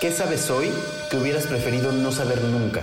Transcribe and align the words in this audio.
¿Qué 0.00 0.12
sabes 0.12 0.50
hoy 0.50 0.70
que 1.10 1.16
hubieras 1.16 1.46
preferido 1.46 1.90
no 1.90 2.12
saber 2.12 2.42
nunca? 2.42 2.82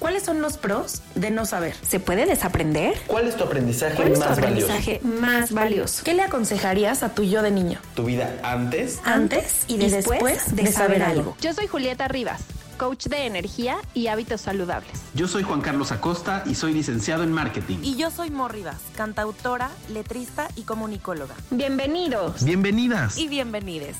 ¿Cuáles 0.00 0.24
son 0.24 0.42
los 0.42 0.56
pros 0.56 1.02
de 1.14 1.30
no 1.30 1.46
saber? 1.46 1.74
¿Se 1.82 2.00
puede 2.00 2.26
desaprender? 2.26 2.94
¿Cuál 3.06 3.28
es 3.28 3.36
tu 3.36 3.44
aprendizaje 3.44 3.94
¿Cuál 3.94 4.08
es 4.08 4.18
tu 4.18 4.24
más 4.24 4.38
aprendizaje 4.38 5.00
más 5.04 5.52
valioso? 5.52 6.02
¿Qué 6.04 6.14
le 6.14 6.22
aconsejarías 6.22 7.04
a 7.04 7.10
tu 7.10 7.22
yo 7.22 7.42
de 7.42 7.52
niño? 7.52 7.78
valioso? 7.80 7.94
¿Tu 7.94 8.04
vida 8.04 8.34
antes? 8.42 8.98
Antes 9.04 9.64
y 9.68 9.78
después 9.78 10.56
de 10.56 10.66
saber 10.72 11.02
algo. 11.02 11.36
Yo 11.40 11.52
soy 11.54 11.68
Julieta 11.68 12.08
Rivas, 12.08 12.42
coach 12.76 13.06
de 13.06 13.26
energía 13.26 13.78
y 13.94 14.06
hábitos 14.08 14.40
saludables. 14.42 14.90
Yo 15.14 15.28
soy 15.28 15.42
Juan 15.42 15.60
Carlos 15.60 15.92
Acosta 15.92 16.42
y 16.46 16.54
soy 16.54 16.74
licenciado 16.74 17.22
en 17.22 17.32
marketing. 17.32 17.78
Y 17.82 17.96
yo 17.96 18.10
soy 18.10 18.30
Mor 18.30 18.52
Rivas, 18.52 18.76
cantautora, 18.96 19.70
letrista 19.88 20.48
y 20.56 20.62
comunicóloga. 20.62 21.34
Bienvenidos. 21.50 22.44
Bienvenidas. 22.44 23.18
Y 23.18 23.28
bienvenides. 23.28 23.96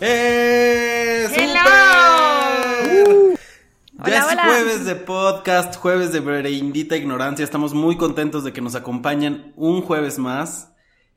¡Eh! 0.00 1.28
¡Hello! 1.34 1.60
¡Súper! 2.84 3.38
Ya 3.94 4.04
Hola, 4.04 4.18
es 4.18 4.24
hola. 4.32 4.44
jueves 4.44 4.84
de 4.84 4.94
podcast, 4.94 5.76
jueves 5.76 6.12
de 6.12 6.20
Breindita 6.20 6.96
Ignorancia. 6.96 7.44
Estamos 7.44 7.74
muy 7.74 7.96
contentos 7.96 8.44
de 8.44 8.52
que 8.52 8.60
nos 8.60 8.76
acompañen 8.76 9.52
un 9.56 9.82
jueves 9.82 10.18
más. 10.18 10.68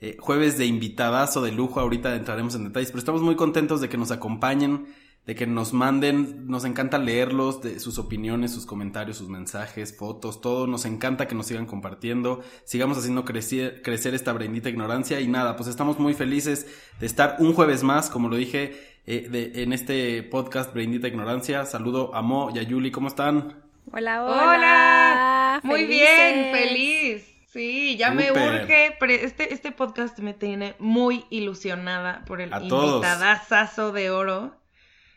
Eh, 0.01 0.17
jueves 0.19 0.57
de 0.57 0.65
invitadazo 0.65 1.41
de 1.41 1.51
lujo. 1.51 1.79
Ahorita 1.79 2.15
entraremos 2.15 2.55
en 2.55 2.65
detalles, 2.65 2.89
pero 2.89 2.99
estamos 2.99 3.21
muy 3.21 3.35
contentos 3.35 3.79
de 3.79 3.87
que 3.87 3.97
nos 3.97 4.11
acompañen, 4.11 4.87
de 5.25 5.35
que 5.35 5.45
nos 5.47 5.71
manden. 5.73 6.47
Nos 6.47 6.65
encanta 6.65 6.97
leerlos, 6.97 7.61
de 7.61 7.79
sus 7.79 7.99
opiniones, 7.99 8.51
sus 8.51 8.65
comentarios, 8.65 9.17
sus 9.17 9.29
mensajes, 9.29 9.95
fotos, 9.95 10.41
todo. 10.41 10.65
Nos 10.67 10.85
encanta 10.85 11.27
que 11.27 11.35
nos 11.35 11.45
sigan 11.45 11.67
compartiendo. 11.67 12.41
Sigamos 12.65 12.97
haciendo 12.97 13.23
crecer, 13.23 13.81
crecer 13.83 14.15
esta 14.15 14.33
Breindita 14.33 14.69
Ignorancia. 14.69 15.19
Y 15.21 15.27
nada, 15.27 15.55
pues 15.55 15.69
estamos 15.69 15.99
muy 15.99 16.15
felices 16.15 16.65
de 16.99 17.05
estar 17.05 17.35
un 17.39 17.53
jueves 17.53 17.83
más, 17.83 18.09
como 18.09 18.27
lo 18.27 18.35
dije 18.35 18.73
eh, 19.05 19.27
de- 19.29 19.63
en 19.63 19.73
este 19.73 20.23
podcast 20.23 20.73
Breindita 20.73 21.07
Ignorancia. 21.07 21.65
Saludo 21.65 22.13
a 22.15 22.21
Mo 22.23 22.51
y 22.53 22.59
a 22.59 22.63
Yuli, 22.63 22.89
¿cómo 22.91 23.07
están? 23.07 23.61
Hola, 23.91 24.23
hola. 24.23 24.41
Hola. 24.55 25.61
Muy 25.63 25.85
bien, 25.85 26.51
feliz. 26.53 27.30
Sí, 27.51 27.97
ya 27.97 28.11
me 28.11 28.31
urge. 28.31 28.95
pero 28.97 29.11
Este, 29.11 29.53
este 29.53 29.73
podcast 29.73 30.17
me 30.19 30.33
tiene 30.33 30.75
muy 30.79 31.25
ilusionada 31.29 32.23
por 32.25 32.39
el 32.39 32.49
invitadazazo 32.49 33.91
de 33.91 34.09
oro 34.09 34.55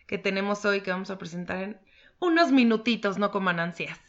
que 0.09 0.19
tenemos 0.19 0.65
hoy 0.65 0.81
que 0.81 0.91
vamos 0.91 1.11
a 1.11 1.19
presentar 1.19 1.63
en 1.63 1.81
unos 2.19 2.51
minutitos, 2.51 3.19
no 3.19 3.31
coman 3.31 3.61
ansias. 3.61 4.01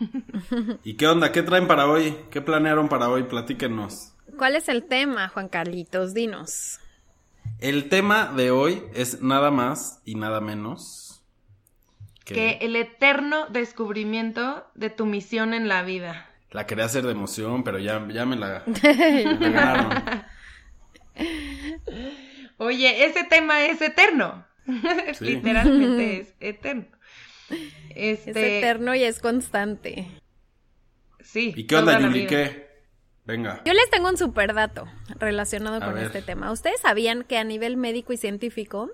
¿Y 0.84 0.94
qué 0.94 1.06
onda? 1.06 1.30
¿Qué 1.30 1.42
traen 1.42 1.66
para 1.66 1.86
hoy? 1.86 2.16
¿Qué 2.30 2.40
planearon 2.40 2.88
para 2.88 3.10
hoy? 3.10 3.24
Platíquenos. 3.24 4.14
¿Cuál 4.38 4.56
es 4.56 4.70
el 4.70 4.84
tema, 4.84 5.28
Juan 5.28 5.48
Carlitos? 5.48 6.14
Dinos. 6.14 6.80
El 7.60 7.90
tema 7.90 8.32
de 8.34 8.50
hoy 8.50 8.82
es 8.94 9.20
nada 9.20 9.50
más 9.50 10.00
y 10.06 10.14
nada 10.14 10.40
menos 10.40 11.22
Que 12.24 12.58
el 12.62 12.76
eterno 12.76 13.46
descubrimiento 13.50 14.66
de 14.74 14.88
tu 14.88 15.04
misión 15.04 15.52
en 15.52 15.68
la 15.68 15.82
vida. 15.82 16.33
La 16.54 16.66
quería 16.66 16.84
hacer 16.84 17.02
de 17.02 17.10
emoción, 17.10 17.64
pero 17.64 17.80
ya, 17.80 18.06
ya 18.12 18.24
me 18.24 18.36
la 18.36 18.62
me 18.84 19.50
ganaron. 19.50 20.04
Oye, 22.58 23.06
ese 23.06 23.24
tema 23.24 23.66
es 23.66 23.82
eterno. 23.82 24.46
Sí. 25.14 25.24
Literalmente 25.24 26.20
es 26.20 26.34
eterno. 26.38 26.86
Es 27.90 28.28
Este, 28.28 28.58
eterno 28.60 28.94
y 28.94 29.02
es 29.02 29.18
constante. 29.18 30.06
Sí. 31.18 31.52
¿Y 31.56 31.66
qué 31.66 31.74
onda, 31.74 31.98
la 31.98 32.06
Yuli? 32.06 32.28
¿Qué? 32.28 32.63
Venga. 33.26 33.62
Yo 33.64 33.72
les 33.72 33.88
tengo 33.90 34.08
un 34.10 34.18
super 34.18 34.52
dato 34.52 34.86
relacionado 35.18 35.76
A 35.76 35.80
con 35.84 35.94
ver. 35.94 36.04
este 36.04 36.20
tema. 36.20 36.52
¿Ustedes 36.52 36.80
sabían 36.80 37.24
que 37.24 37.38
a 37.38 37.44
nivel 37.44 37.78
médico 37.78 38.12
y 38.12 38.18
científico, 38.18 38.90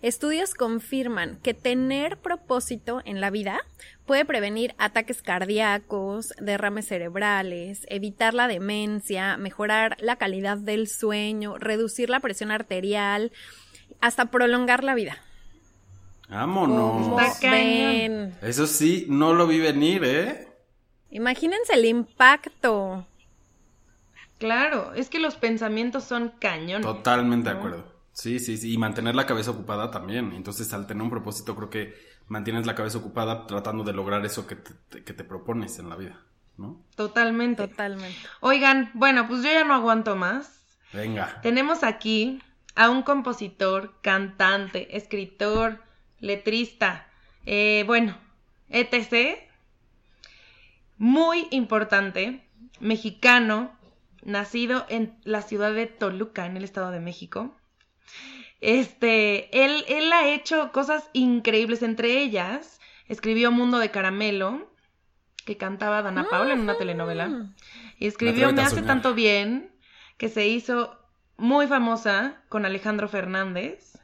estudios 0.00 0.54
confirman 0.54 1.36
que 1.42 1.52
tener 1.52 2.16
propósito 2.16 3.02
en 3.04 3.20
la 3.20 3.28
vida 3.28 3.60
puede 4.06 4.24
prevenir 4.24 4.74
ataques 4.78 5.20
cardíacos, 5.20 6.32
derrames 6.40 6.86
cerebrales, 6.86 7.86
evitar 7.90 8.32
la 8.32 8.48
demencia, 8.48 9.36
mejorar 9.36 9.96
la 10.00 10.16
calidad 10.16 10.56
del 10.56 10.88
sueño, 10.88 11.58
reducir 11.58 12.08
la 12.08 12.20
presión 12.20 12.50
arterial, 12.50 13.32
hasta 14.00 14.26
prolongar 14.30 14.82
la 14.82 14.94
vida? 14.94 15.18
Vámonos. 16.30 17.16
Ven, 17.42 18.34
Eso 18.40 18.66
sí, 18.66 19.04
no 19.10 19.34
lo 19.34 19.46
vi 19.46 19.60
venir, 19.60 20.02
¿eh? 20.04 20.48
imagínense 21.10 21.74
el 21.74 21.84
impacto. 21.84 23.06
Claro, 24.44 24.92
es 24.92 25.08
que 25.08 25.20
los 25.20 25.36
pensamientos 25.36 26.04
son 26.04 26.34
cañones. 26.38 26.86
Totalmente 26.86 27.48
de 27.48 27.56
acuerdo. 27.56 27.90
Sí, 28.12 28.38
sí, 28.38 28.58
sí. 28.58 28.74
Y 28.74 28.76
mantener 28.76 29.14
la 29.14 29.24
cabeza 29.24 29.52
ocupada 29.52 29.90
también. 29.90 30.32
Entonces, 30.34 30.70
al 30.74 30.86
tener 30.86 31.02
un 31.02 31.08
propósito, 31.08 31.56
creo 31.56 31.70
que 31.70 31.94
mantienes 32.28 32.66
la 32.66 32.74
cabeza 32.74 32.98
ocupada 32.98 33.46
tratando 33.46 33.84
de 33.84 33.94
lograr 33.94 34.22
eso 34.26 34.46
que 34.46 34.56
te, 34.56 35.02
que 35.02 35.14
te 35.14 35.24
propones 35.24 35.78
en 35.78 35.88
la 35.88 35.96
vida, 35.96 36.20
¿no? 36.58 36.84
Totalmente. 36.94 37.68
Totalmente. 37.68 38.18
Oigan, 38.40 38.90
bueno, 38.92 39.26
pues 39.26 39.42
yo 39.42 39.50
ya 39.50 39.64
no 39.64 39.72
aguanto 39.72 40.14
más. 40.14 40.62
Venga. 40.92 41.40
Tenemos 41.40 41.82
aquí 41.82 42.42
a 42.74 42.90
un 42.90 43.00
compositor, 43.00 43.94
cantante, 44.02 44.94
escritor, 44.94 45.82
letrista, 46.20 47.08
eh, 47.46 47.84
bueno, 47.86 48.18
etc. 48.68 49.38
Muy 50.98 51.48
importante, 51.50 52.46
mexicano, 52.78 53.74
nacido 54.24 54.86
en 54.88 55.16
la 55.24 55.42
ciudad 55.42 55.72
de 55.72 55.86
Toluca, 55.86 56.46
en 56.46 56.56
el 56.56 56.64
Estado 56.64 56.90
de 56.90 57.00
México. 57.00 57.54
Este, 58.60 59.64
él, 59.64 59.84
él 59.88 60.12
ha 60.12 60.28
hecho 60.28 60.72
cosas 60.72 61.08
increíbles, 61.12 61.82
entre 61.82 62.20
ellas 62.20 62.80
escribió 63.08 63.50
Mundo 63.50 63.78
de 63.78 63.90
Caramelo, 63.90 64.70
que 65.44 65.56
cantaba 65.56 66.02
Dana 66.02 66.26
Paula 66.30 66.54
en 66.54 66.60
una 66.60 66.76
telenovela. 66.76 67.52
Y 67.98 68.06
escribió 68.06 68.52
Me 68.52 68.62
hace 68.62 68.82
tanto 68.82 69.14
bien, 69.14 69.70
que 70.16 70.28
se 70.28 70.46
hizo 70.46 70.98
muy 71.36 71.66
famosa 71.66 72.42
con 72.48 72.64
Alejandro 72.64 73.08
Fernández. 73.08 73.98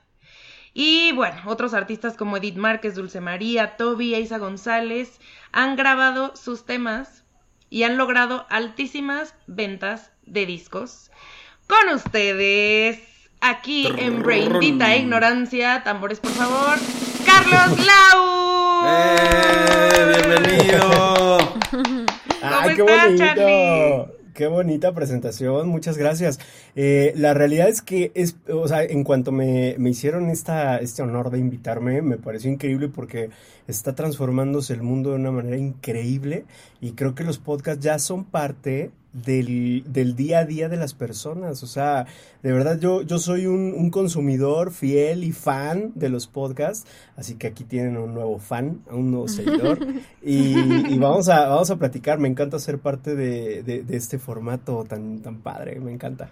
Y 0.73 1.13
bueno, 1.13 1.41
otros 1.47 1.75
artistas 1.75 2.17
como 2.17 2.37
Edith 2.37 2.57
Márquez, 2.57 2.95
Dulce 2.95 3.21
María, 3.21 3.77
Toby, 3.77 4.15
Eiza 4.15 4.39
González 4.39 5.21
han 5.51 5.77
grabado 5.77 6.37
sus 6.37 6.65
temas 6.65 7.25
y 7.71 7.85
han 7.85 7.97
logrado 7.97 8.47
altísimas 8.51 9.35
ventas 9.47 10.11
de 10.27 10.45
discos. 10.45 11.11
Con 11.69 11.95
ustedes, 11.95 12.99
aquí 13.41 13.89
en 13.97 14.23
Braindita 14.23 14.97
Ignorancia, 14.97 15.83
tambores 15.85 16.19
por 16.21 16.33
favor, 16.33 16.77
Carlos 17.25 17.87
Lau. 17.87 18.87
¡Eh! 18.87 20.23
¡Bienvenido! 20.27 21.39
¡Ay, 22.43 22.75
qué 22.75 22.83
estás, 22.83 23.05
bonito! 23.05 23.25
Charlie? 23.25 24.20
Qué 24.35 24.47
bonita 24.47 24.93
presentación, 24.93 25.69
muchas 25.69 25.97
gracias. 25.97 26.39
Eh, 26.77 27.13
la 27.17 27.35
realidad 27.35 27.69
es 27.69 27.83
que, 27.83 28.13
es, 28.15 28.37
o 28.49 28.69
sea, 28.69 28.85
en 28.85 29.03
cuanto 29.03 29.33
me, 29.33 29.75
me 29.79 29.91
hicieron 29.91 30.29
esta, 30.31 30.77
este 30.79 31.03
honor 31.03 31.31
de 31.31 31.39
invitarme, 31.39 32.03
me 32.03 32.17
pareció 32.17 32.51
increíble 32.51 32.89
porque 32.89 33.31
está 33.67 33.95
transformándose 33.95 34.73
el 34.75 34.83
mundo 34.83 35.11
de 35.11 35.17
una 35.17 35.33
manera 35.33 35.57
increíble 35.57 36.45
y 36.81 36.93
creo 36.93 37.15
que 37.15 37.25
los 37.25 37.39
podcasts 37.39 37.83
ya 37.83 37.99
son 37.99 38.25
parte 38.25 38.91
del, 39.13 39.83
del 39.87 40.15
día 40.17 40.41
a 40.41 40.45
día 40.45 40.69
de 40.69 40.77
las 40.77 40.95
personas. 40.95 41.63
O 41.63 41.67
sea, 41.67 42.07
de 42.43 42.53
verdad 42.53 42.79
yo, 42.79 43.03
yo 43.03 43.19
soy 43.19 43.47
un, 43.47 43.75
un 43.77 43.91
consumidor 43.91 44.73
fiel 44.73 45.25
y 45.25 45.33
fan 45.33 45.93
de 45.95 46.09
los 46.09 46.27
podcasts, 46.27 46.87
así 47.17 47.35
que 47.35 47.47
aquí 47.49 47.65
tienen 47.65 47.97
un 47.97 48.15
nuevo 48.15 48.39
fan, 48.39 48.81
un 48.91 49.11
nuevo 49.11 49.29
seguidor. 49.29 49.79
Y, 50.23 50.55
y 50.95 50.99
vamos, 50.99 51.29
a, 51.31 51.49
vamos 51.49 51.71
a 51.71 51.77
platicar, 51.77 52.19
me 52.19 52.29
encanta 52.29 52.59
ser 52.59 52.79
parte 52.79 53.15
de, 53.17 53.63
de- 53.63 53.83
de 53.83 53.97
este 53.97 54.19
formato 54.19 54.85
tan, 54.85 55.21
tan 55.21 55.41
padre, 55.41 55.81
me 55.81 55.93
encanta. 55.93 56.31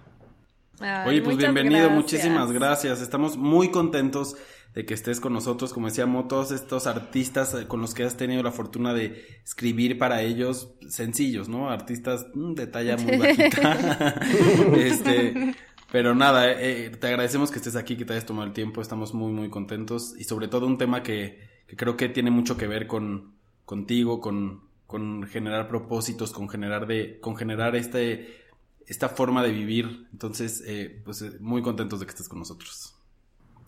Ay, 0.81 1.09
Oye, 1.09 1.23
pues 1.23 1.37
bienvenido, 1.37 1.77
gracias. 1.89 1.97
muchísimas 1.97 2.53
gracias. 2.53 3.01
Estamos 3.01 3.37
muy 3.37 3.71
contentos 3.71 4.37
de 4.79 4.87
que 4.87 4.95
estés 4.95 5.19
con 5.19 5.33
nosotros, 5.33 5.73
como 5.73 5.89
decíamos, 5.89 6.29
todos 6.29 6.53
estos 6.53 6.87
artistas 6.87 7.53
eh, 7.53 7.67
con 7.67 7.81
los 7.81 7.95
que 7.95 8.05
has 8.05 8.17
tenido 8.17 8.45
la 8.45 8.53
fortuna 8.53 8.95
de 8.95 9.27
escribir 9.43 9.99
para 9.99 10.23
ellos 10.23 10.73
sencillos, 10.89 11.49
¿no? 11.49 11.69
Artistas 11.69 12.29
mm, 12.33 12.55
de 12.55 12.69
talla 12.69 12.97
muy 12.97 13.17
bajita. 13.17 14.21
este, 14.77 15.57
pero 15.91 16.15
nada, 16.15 16.49
eh, 16.53 16.87
eh, 16.87 16.91
te 16.91 17.09
agradecemos 17.09 17.51
que 17.51 17.57
estés 17.57 17.75
aquí, 17.75 17.97
que 17.97 18.05
te 18.05 18.13
hayas 18.13 18.25
tomado 18.25 18.47
el 18.47 18.53
tiempo, 18.53 18.81
estamos 18.81 19.15
muy, 19.15 19.33
muy 19.33 19.51
contentos 19.51 20.15
y 20.17 20.23
sobre 20.23 20.47
todo 20.47 20.69
un 20.69 20.79
tema 20.79 21.03
que, 21.03 21.41
que 21.67 21.75
creo 21.75 21.97
que 21.97 22.09
tiene 22.09 22.31
mucho 22.31 22.57
que 22.57 22.69
ver 22.69 22.87
con 22.87 23.35
contigo, 23.65 24.21
con, 24.21 24.63
con 24.87 25.25
generar 25.25 25.67
propósitos, 25.67 26.31
con 26.31 26.49
generar 26.49 26.87
de, 26.87 27.19
con 27.19 27.35
generar 27.35 27.75
este 27.75 28.47
esta 28.87 29.09
forma 29.09 29.43
de 29.43 29.51
vivir. 29.51 30.07
Entonces, 30.13 30.63
eh, 30.65 31.03
pues 31.05 31.41
muy 31.41 31.63
contentos 31.63 31.99
de 31.99 32.07
que 32.07 32.11
estés 32.11 32.29
con 32.29 32.39
nosotros. 32.39 32.95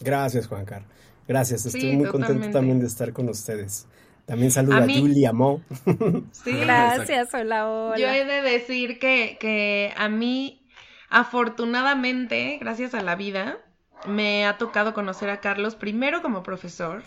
Gracias, 0.01 0.47
Juancar. 0.47 0.83
Gracias, 1.27 1.67
estoy 1.67 1.81
Sí, 1.81 1.97
muy 1.97 2.09
contento 2.09 2.51
también 2.51 2.81
de 2.81 2.87
estar 2.87 3.13
con 3.13 3.29
ustedes. 3.29 3.87
También 4.27 4.51
saluda 4.51 4.79
a, 4.79 4.83
Julia 4.83 5.33
Mo. 5.33 5.61
Sí, 6.33 6.53
gracias, 6.53 7.35
hola, 7.35 7.69
hola. 7.69 7.99
Yo 7.99 8.09
he 8.09 8.25
de 8.25 8.43
decir 8.43 8.99
que, 8.99 9.39
que 9.41 9.93
a 9.97 10.09
mí, 10.09 10.67
afortunadamente, 11.09 12.59
gracias 12.61 12.95
a 12.95 13.03
la 13.03 13.17
vida, 13.17 13.59
me 14.07 14.47
ha 14.47 14.57
tocado 14.57 14.95
conocer 14.95 15.31
a 15.31 15.41
Carlos 15.41 15.75
primero 15.75 16.23
como 16.23 16.43
profesor, 16.43 17.03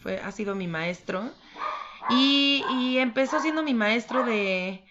fue, 0.00 0.18
ha 0.18 0.32
sido 0.32 0.54
mi 0.54 0.66
maestro, 0.66 1.30
y, 2.10 2.64
y 2.72 2.98
empezó 2.98 3.40
siendo 3.40 3.62
mi 3.62 3.74
maestro 3.74 4.24
de, 4.24 4.84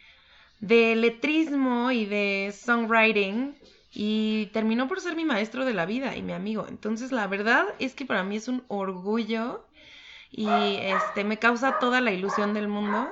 de 0.60 0.96
letrismo 0.96 1.92
y 1.92 2.06
de 2.06 2.54
songwriting 2.58 3.57
y 4.00 4.46
terminó 4.54 4.88
por 4.88 5.02
ser 5.02 5.16
mi 5.16 5.26
maestro 5.26 5.66
de 5.66 5.74
la 5.74 5.88
vida 5.88 6.16
y 6.16 6.22
mi 6.22 6.32
amigo. 6.32 6.68
Entonces, 6.70 7.12
la 7.12 7.26
verdad 7.26 7.66
es 7.80 7.96
que 7.96 8.06
para 8.06 8.22
mí 8.24 8.36
es 8.36 8.48
un 8.48 8.64
orgullo 8.68 9.66
y 10.30 10.76
este 10.82 11.24
me 11.24 11.40
causa 11.40 11.80
toda 11.80 12.00
la 12.00 12.12
ilusión 12.12 12.54
del 12.54 12.68
mundo 12.68 13.10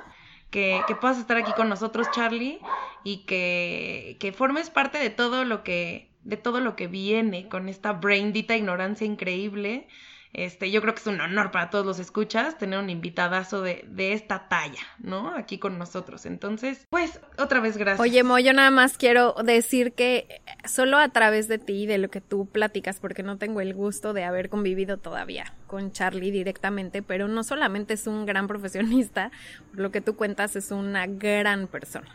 que, 0.48 0.84
que 0.86 0.94
puedas 0.94 1.18
estar 1.18 1.38
aquí 1.38 1.52
con 1.54 1.68
nosotros, 1.68 2.12
Charlie, 2.12 2.60
y 3.02 3.26
que, 3.26 4.16
que 4.20 4.30
formes 4.30 4.70
parte 4.70 4.98
de 4.98 5.10
todo 5.10 5.44
lo 5.44 5.64
que 5.64 6.14
de 6.22 6.36
todo 6.36 6.60
lo 6.60 6.76
que 6.76 6.86
viene 6.86 7.48
con 7.48 7.68
esta 7.68 7.92
braindita 7.92 8.56
ignorancia 8.56 9.08
increíble 9.08 9.88
este, 10.36 10.70
yo 10.70 10.82
creo 10.82 10.92
que 10.92 11.00
es 11.00 11.06
un 11.06 11.18
honor 11.18 11.50
para 11.50 11.70
todos 11.70 11.86
los 11.86 11.98
escuchas 11.98 12.58
tener 12.58 12.78
un 12.78 12.90
invitadazo 12.90 13.62
de, 13.62 13.86
de 13.88 14.12
esta 14.12 14.48
talla, 14.50 14.82
¿no? 14.98 15.34
Aquí 15.34 15.58
con 15.58 15.78
nosotros. 15.78 16.26
Entonces, 16.26 16.84
pues, 16.90 17.20
otra 17.38 17.60
vez 17.60 17.78
gracias. 17.78 18.00
Oye, 18.00 18.22
Mo, 18.22 18.38
yo 18.38 18.52
nada 18.52 18.70
más 18.70 18.98
quiero 18.98 19.34
decir 19.42 19.94
que 19.94 20.42
solo 20.66 20.98
a 20.98 21.08
través 21.08 21.48
de 21.48 21.56
ti, 21.56 21.86
de 21.86 21.96
lo 21.96 22.10
que 22.10 22.20
tú 22.20 22.44
platicas, 22.44 23.00
porque 23.00 23.22
no 23.22 23.38
tengo 23.38 23.62
el 23.62 23.72
gusto 23.72 24.12
de 24.12 24.24
haber 24.24 24.50
convivido 24.50 24.98
todavía 24.98 25.54
con 25.66 25.90
Charlie 25.90 26.30
directamente, 26.30 27.00
pero 27.00 27.28
no 27.28 27.42
solamente 27.42 27.94
es 27.94 28.06
un 28.06 28.26
gran 28.26 28.46
profesionista, 28.46 29.30
por 29.70 29.80
lo 29.80 29.90
que 29.90 30.02
tú 30.02 30.16
cuentas, 30.16 30.54
es 30.54 30.70
una 30.70 31.06
gran 31.06 31.66
persona. 31.66 32.14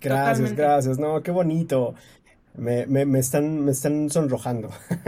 Gracias, 0.00 0.54
gracias. 0.54 0.98
No, 0.98 1.22
qué 1.22 1.30
bonito. 1.30 1.94
Me, 2.54 2.86
me, 2.86 3.04
me, 3.06 3.18
están, 3.18 3.64
me 3.64 3.72
están 3.72 4.10
sonrojando. 4.10 4.70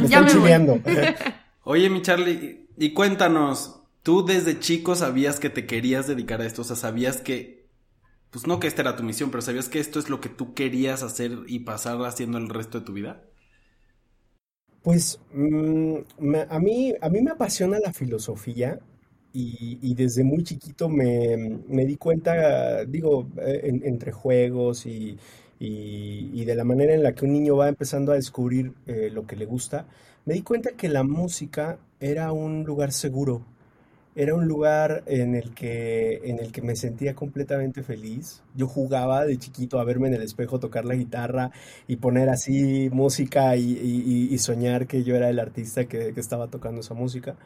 me 0.00 0.04
están 0.04 0.26
chileando. 0.26 0.80
Oye, 1.64 1.90
mi 1.90 2.02
Charlie, 2.02 2.68
y 2.76 2.92
cuéntanos, 2.92 3.82
¿tú 4.02 4.24
desde 4.24 4.58
chico 4.58 4.94
sabías 4.94 5.40
que 5.40 5.50
te 5.50 5.66
querías 5.66 6.06
dedicar 6.06 6.40
a 6.40 6.46
esto? 6.46 6.62
O 6.62 6.64
sea, 6.64 6.76
sabías 6.76 7.18
que, 7.18 7.68
pues 8.30 8.46
no 8.46 8.60
que 8.60 8.68
esta 8.68 8.82
era 8.82 8.96
tu 8.96 9.02
misión, 9.02 9.30
pero 9.30 9.42
sabías 9.42 9.68
que 9.68 9.80
esto 9.80 9.98
es 9.98 10.08
lo 10.08 10.20
que 10.20 10.28
tú 10.28 10.54
querías 10.54 11.02
hacer 11.02 11.32
y 11.46 11.60
pasar 11.60 12.00
haciendo 12.04 12.38
el 12.38 12.48
resto 12.48 12.80
de 12.80 12.86
tu 12.86 12.92
vida? 12.92 13.22
Pues 14.82 15.20
mm, 15.34 15.96
a, 16.48 16.58
mí, 16.58 16.94
a 17.00 17.08
mí 17.10 17.20
me 17.20 17.32
apasiona 17.32 17.78
la 17.80 17.92
filosofía 17.92 18.78
y, 19.32 19.78
y 19.82 19.94
desde 19.94 20.24
muy 20.24 20.42
chiquito 20.42 20.88
me, 20.88 21.60
me 21.68 21.84
di 21.84 21.96
cuenta, 21.96 22.84
digo, 22.84 23.28
eh, 23.36 23.80
entre 23.84 24.12
juegos 24.12 24.86
y, 24.86 25.18
y, 25.60 26.44
de 26.44 26.54
la 26.54 26.64
manera 26.64 26.94
en 26.94 27.02
la 27.02 27.14
que 27.14 27.26
un 27.26 27.32
niño 27.32 27.54
va 27.56 27.68
empezando 27.68 28.12
a 28.12 28.14
descubrir 28.14 28.72
eh, 28.86 29.10
lo 29.12 29.26
que 29.26 29.36
le 29.36 29.44
gusta, 29.44 29.86
me 30.24 30.34
di 30.34 30.42
cuenta 30.42 30.70
que 30.72 30.88
la 30.88 31.04
música 31.04 31.78
era 32.00 32.32
un 32.32 32.64
lugar 32.64 32.92
seguro, 32.92 33.42
era 34.16 34.34
un 34.34 34.48
lugar 34.48 35.04
en 35.06 35.34
el 35.34 35.54
que, 35.54 36.22
en 36.24 36.38
el 36.38 36.50
que 36.50 36.62
me 36.62 36.76
sentía 36.76 37.14
completamente 37.14 37.82
feliz. 37.82 38.42
Yo 38.54 38.66
jugaba 38.66 39.24
de 39.26 39.38
chiquito 39.38 39.78
a 39.78 39.84
verme 39.84 40.08
en 40.08 40.14
el 40.14 40.22
espejo, 40.22 40.58
tocar 40.58 40.84
la 40.86 40.94
guitarra 40.94 41.50
y 41.86 41.96
poner 41.96 42.30
así 42.30 42.88
música 42.90 43.54
y, 43.56 44.36
soñar 44.38 44.86
que 44.86 45.04
yo 45.04 45.14
era 45.14 45.28
el 45.28 45.38
artista 45.38 45.84
que, 45.84 46.14
que 46.14 46.20
estaba 46.20 46.48
tocando 46.48 46.80
esa 46.80 46.94
música. 46.94 47.36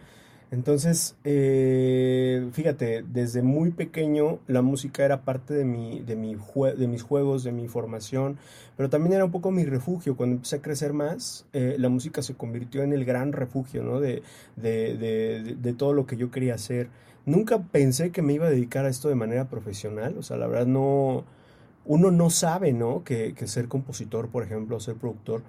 Entonces, 0.50 1.16
eh, 1.24 2.48
fíjate, 2.52 3.02
desde 3.02 3.42
muy 3.42 3.70
pequeño 3.72 4.38
la 4.46 4.62
música 4.62 5.04
era 5.04 5.22
parte 5.22 5.52
de, 5.54 5.64
mi, 5.64 6.00
de, 6.00 6.14
mi 6.16 6.36
de 6.76 6.86
mis 6.86 7.02
juegos, 7.02 7.42
de 7.42 7.50
mi 7.50 7.66
formación, 7.66 8.38
pero 8.76 8.88
también 8.88 9.14
era 9.14 9.24
un 9.24 9.32
poco 9.32 9.50
mi 9.50 9.64
refugio. 9.64 10.16
Cuando 10.16 10.36
empecé 10.36 10.56
a 10.56 10.62
crecer 10.62 10.92
más, 10.92 11.46
eh, 11.52 11.76
la 11.78 11.88
música 11.88 12.22
se 12.22 12.34
convirtió 12.34 12.82
en 12.82 12.92
el 12.92 13.04
gran 13.04 13.32
refugio 13.32 13.82
¿no? 13.82 14.00
de, 14.00 14.22
de, 14.56 15.56
de, 15.60 15.72
todo 15.72 15.92
lo 15.92 16.06
que 16.06 16.16
yo 16.16 16.30
quería 16.30 16.54
hacer. 16.54 16.88
Nunca 17.26 17.62
pensé 17.62 18.10
que 18.10 18.22
me 18.22 18.34
iba 18.34 18.46
a 18.46 18.50
dedicar 18.50 18.84
a 18.84 18.90
esto 18.90 19.08
de 19.08 19.14
manera 19.14 19.48
profesional, 19.48 20.16
o 20.18 20.22
sea, 20.22 20.36
la 20.36 20.46
verdad 20.46 20.66
no, 20.66 21.24
uno 21.86 22.10
no 22.10 22.30
sabe, 22.30 22.72
¿no? 22.72 23.02
Que 23.02 23.34
ser 23.46 23.66
compositor, 23.68 24.28
por 24.28 24.42
ejemplo, 24.44 24.78
ser 24.78 24.96
productor, 24.96 25.42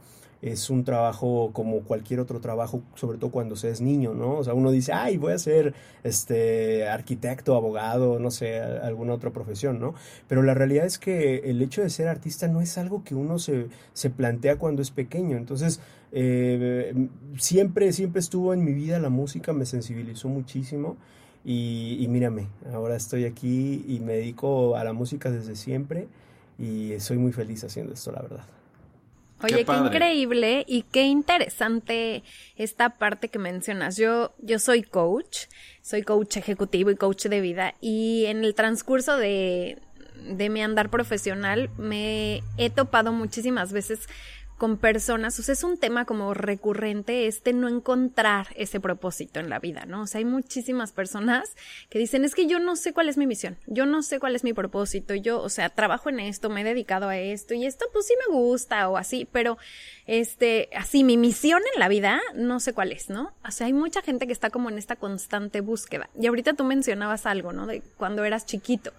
es 0.45 0.69
un 0.69 0.83
trabajo 0.83 1.49
como 1.53 1.79
cualquier 1.81 2.19
otro 2.19 2.39
trabajo, 2.39 2.83
sobre 2.93 3.17
todo 3.17 3.31
cuando 3.31 3.55
se 3.55 3.71
es 3.71 3.81
niño, 3.81 4.13
¿no? 4.13 4.37
O 4.37 4.43
sea, 4.43 4.53
uno 4.53 4.69
dice, 4.69 4.93
ay, 4.93 5.17
voy 5.17 5.33
a 5.33 5.39
ser 5.39 5.73
este 6.03 6.87
arquitecto, 6.87 7.55
abogado, 7.55 8.19
no 8.19 8.29
sé, 8.29 8.59
alguna 8.59 9.13
otra 9.13 9.31
profesión, 9.31 9.79
¿no? 9.79 9.95
Pero 10.27 10.43
la 10.43 10.53
realidad 10.53 10.85
es 10.85 10.99
que 10.99 11.37
el 11.49 11.63
hecho 11.63 11.81
de 11.81 11.89
ser 11.89 12.07
artista 12.07 12.47
no 12.47 12.61
es 12.61 12.77
algo 12.77 13.03
que 13.03 13.15
uno 13.15 13.39
se, 13.39 13.69
se 13.93 14.11
plantea 14.11 14.57
cuando 14.59 14.83
es 14.83 14.91
pequeño. 14.91 15.35
Entonces, 15.35 15.79
eh, 16.11 16.93
siempre, 17.39 17.91
siempre 17.91 18.19
estuvo 18.19 18.53
en 18.53 18.63
mi 18.63 18.73
vida 18.73 18.99
la 18.99 19.09
música, 19.09 19.51
me 19.51 19.65
sensibilizó 19.65 20.29
muchísimo. 20.29 20.95
Y, 21.43 21.97
y 21.99 22.07
mírame, 22.07 22.47
ahora 22.71 22.95
estoy 22.95 23.25
aquí 23.25 23.83
y 23.87 23.99
me 23.99 24.13
dedico 24.13 24.75
a 24.75 24.83
la 24.83 24.93
música 24.93 25.29
desde 25.29 25.55
siempre 25.55 26.07
y 26.57 26.93
soy 26.99 27.17
muy 27.17 27.31
feliz 27.33 27.63
haciendo 27.63 27.93
esto, 27.93 28.11
la 28.11 28.21
verdad. 28.21 28.45
Oye, 29.43 29.65
qué, 29.65 29.73
increíble 29.73 30.63
y 30.67 30.83
qué 30.83 31.03
interesante 31.03 32.23
esta 32.55 32.97
parte 32.97 33.27
que 33.29 33.37
mencionas. 33.37 33.97
Yo, 33.97 34.33
yo 34.39 34.59
soy 34.59 34.81
coach, 34.81 35.47
soy 35.81 36.03
coach 36.03 36.37
ejecutivo 36.37 36.89
y 36.89 36.95
coach 36.95 37.25
de 37.25 37.41
vida 37.41 37.75
y 37.81 38.25
en 38.25 38.43
el 38.43 38.55
transcurso 38.55 39.17
de, 39.17 39.79
de 40.15 40.49
mi 40.49 40.61
andar 40.61 40.89
profesional 40.89 41.69
me 41.77 42.41
he 42.57 42.69
topado 42.69 43.11
muchísimas 43.11 43.73
veces 43.73 44.07
con 44.57 44.77
personas, 44.77 45.37
o 45.39 45.43
sea, 45.43 45.53
es 45.53 45.63
un 45.63 45.77
tema 45.77 46.05
como 46.05 46.33
recurrente 46.33 47.27
este 47.27 47.51
no 47.51 47.67
encontrar 47.67 48.47
ese 48.55 48.79
propósito 48.79 49.39
en 49.39 49.49
la 49.49 49.59
vida, 49.59 49.85
¿no? 49.85 50.03
O 50.03 50.07
sea, 50.07 50.19
hay 50.19 50.25
muchísimas 50.25 50.91
personas 50.93 51.55
que 51.89 51.99
dicen, 51.99 52.23
es 52.23 52.35
que 52.35 52.47
yo 52.47 52.59
no 52.59 52.75
sé 52.75 52.93
cuál 52.93 53.09
es 53.09 53.17
mi 53.17 53.27
misión, 53.27 53.57
yo 53.67 53.85
no 53.85 54.01
sé 54.01 54.19
cuál 54.19 54.35
es 54.35 54.43
mi 54.43 54.53
propósito, 54.53 55.13
yo, 55.13 55.41
o 55.41 55.49
sea, 55.49 55.69
trabajo 55.69 56.09
en 56.09 56.21
esto, 56.21 56.49
me 56.49 56.61
he 56.61 56.63
dedicado 56.63 57.09
a 57.09 57.17
esto 57.17 57.53
y 57.53 57.65
esto 57.65 57.85
pues 57.91 58.07
sí 58.07 58.13
me 58.27 58.33
gusta 58.33 58.87
o 58.87 58.95
así, 58.95 59.27
pero 59.29 59.57
este, 60.07 60.69
así, 60.75 61.03
mi 61.03 61.17
misión 61.17 61.61
en 61.73 61.79
la 61.79 61.89
vida, 61.89 62.21
no 62.33 62.59
sé 62.59 62.73
cuál 62.73 62.91
es, 62.91 63.09
¿no? 63.09 63.33
O 63.45 63.51
sea, 63.51 63.67
hay 63.67 63.73
mucha 63.73 64.01
gente 64.01 64.25
que 64.27 64.33
está 64.33 64.49
como 64.49 64.69
en 64.69 64.77
esta 64.77 64.95
constante 64.95 65.61
búsqueda. 65.61 66.09
Y 66.19 66.27
ahorita 66.27 66.53
tú 66.53 66.63
mencionabas 66.63 67.25
algo, 67.25 67.53
¿no? 67.53 67.65
De 67.65 67.81
cuando 67.97 68.23
eras 68.23 68.45
chiquito. 68.45 68.93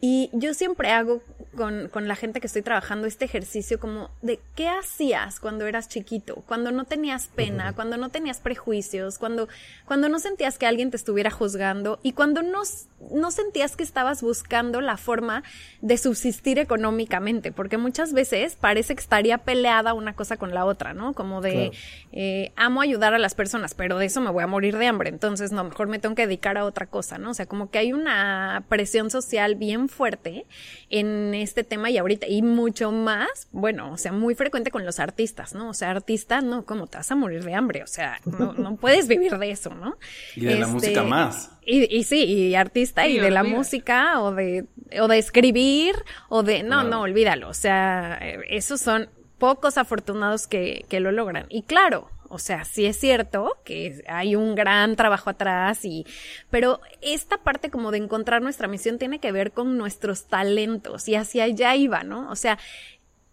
Y 0.00 0.30
yo 0.32 0.54
siempre 0.54 0.90
hago 0.90 1.22
con, 1.56 1.88
con, 1.88 2.06
la 2.06 2.14
gente 2.14 2.40
que 2.40 2.46
estoy 2.46 2.62
trabajando 2.62 3.08
este 3.08 3.24
ejercicio 3.24 3.80
como 3.80 4.10
de 4.22 4.38
qué 4.54 4.68
hacías 4.68 5.40
cuando 5.40 5.66
eras 5.66 5.88
chiquito, 5.88 6.36
cuando 6.46 6.70
no 6.70 6.84
tenías 6.84 7.26
pena, 7.26 7.72
cuando 7.72 7.96
no 7.96 8.08
tenías 8.08 8.38
prejuicios, 8.38 9.18
cuando, 9.18 9.48
cuando 9.86 10.08
no 10.08 10.20
sentías 10.20 10.56
que 10.56 10.66
alguien 10.66 10.92
te 10.92 10.96
estuviera 10.96 11.32
juzgando 11.32 11.98
y 12.04 12.12
cuando 12.12 12.42
no, 12.42 12.62
no 13.10 13.30
sentías 13.32 13.74
que 13.74 13.82
estabas 13.82 14.22
buscando 14.22 14.80
la 14.80 14.96
forma 14.98 15.42
de 15.80 15.98
subsistir 15.98 16.60
económicamente, 16.60 17.50
porque 17.50 17.76
muchas 17.76 18.12
veces 18.12 18.54
parece 18.54 18.94
que 18.94 19.00
estaría 19.00 19.38
peleada 19.38 19.94
una 19.94 20.14
cosa 20.14 20.36
con 20.36 20.54
la 20.54 20.64
otra, 20.64 20.94
¿no? 20.94 21.12
Como 21.12 21.40
de 21.40 21.72
eh, 22.12 22.52
amo 22.54 22.82
ayudar 22.82 23.14
a 23.14 23.18
las 23.18 23.34
personas, 23.34 23.74
pero 23.74 23.98
de 23.98 24.06
eso 24.06 24.20
me 24.20 24.30
voy 24.30 24.44
a 24.44 24.46
morir 24.46 24.78
de 24.78 24.86
hambre, 24.86 25.08
entonces 25.08 25.50
no, 25.50 25.64
mejor 25.64 25.88
me 25.88 25.98
tengo 25.98 26.14
que 26.14 26.26
dedicar 26.26 26.56
a 26.56 26.64
otra 26.64 26.86
cosa, 26.86 27.18
¿no? 27.18 27.30
O 27.30 27.34
sea, 27.34 27.46
como 27.46 27.70
que 27.70 27.78
hay 27.78 27.92
una 27.92 28.64
presión 28.68 29.10
social 29.10 29.56
bien 29.56 29.87
fuerte 29.88 30.46
en 30.90 31.34
este 31.34 31.64
tema 31.64 31.90
y 31.90 31.98
ahorita, 31.98 32.26
y 32.26 32.42
mucho 32.42 32.92
más, 32.92 33.48
bueno, 33.52 33.92
o 33.92 33.98
sea, 33.98 34.12
muy 34.12 34.34
frecuente 34.34 34.70
con 34.70 34.84
los 34.84 35.00
artistas, 35.00 35.54
¿no? 35.54 35.70
O 35.70 35.74
sea, 35.74 35.90
artista, 35.90 36.40
no, 36.40 36.64
¿cómo 36.64 36.86
te 36.86 36.98
vas 36.98 37.10
a 37.10 37.14
morir 37.14 37.44
de 37.44 37.54
hambre? 37.54 37.82
O 37.82 37.86
sea, 37.86 38.20
no, 38.24 38.52
no 38.52 38.76
puedes 38.80 39.08
vivir 39.08 39.36
de 39.38 39.50
eso, 39.50 39.74
¿no? 39.74 39.96
Y 40.36 40.44
de 40.44 40.54
la 40.54 40.60
este, 40.66 40.72
música 40.72 41.02
más. 41.02 41.50
Y, 41.64 41.94
y, 41.94 42.04
sí, 42.04 42.24
y 42.24 42.54
artista 42.54 43.06
y, 43.06 43.18
de 43.18 43.30
la 43.30 43.42
música 43.42 44.20
o 44.22 44.34
de, 44.34 44.66
o 45.00 45.08
de 45.08 45.18
escribir 45.18 45.94
o 46.28 46.42
de, 46.42 46.62
no, 46.62 46.82
no, 46.82 47.02
olvídalo. 47.02 47.48
O 47.48 47.54
sea, 47.54 48.18
esos 48.48 48.80
son 48.80 49.10
pocos 49.38 49.78
afortunados 49.78 50.46
que, 50.46 50.84
que 50.88 51.00
lo 51.00 51.12
logran. 51.12 51.46
Y 51.48 51.62
claro, 51.62 52.10
o 52.28 52.38
sea, 52.38 52.64
sí 52.64 52.86
es 52.86 52.98
cierto 52.98 53.56
que 53.64 54.04
hay 54.08 54.36
un 54.36 54.54
gran 54.54 54.96
trabajo 54.96 55.30
atrás 55.30 55.84
y, 55.84 56.06
pero 56.50 56.80
esta 57.00 57.38
parte 57.38 57.70
como 57.70 57.90
de 57.90 57.98
encontrar 57.98 58.42
nuestra 58.42 58.68
misión 58.68 58.98
tiene 58.98 59.18
que 59.18 59.32
ver 59.32 59.52
con 59.52 59.78
nuestros 59.78 60.26
talentos 60.26 61.08
y 61.08 61.14
hacia 61.14 61.44
allá 61.44 61.74
iba, 61.74 62.02
¿no? 62.02 62.30
O 62.30 62.36
sea, 62.36 62.58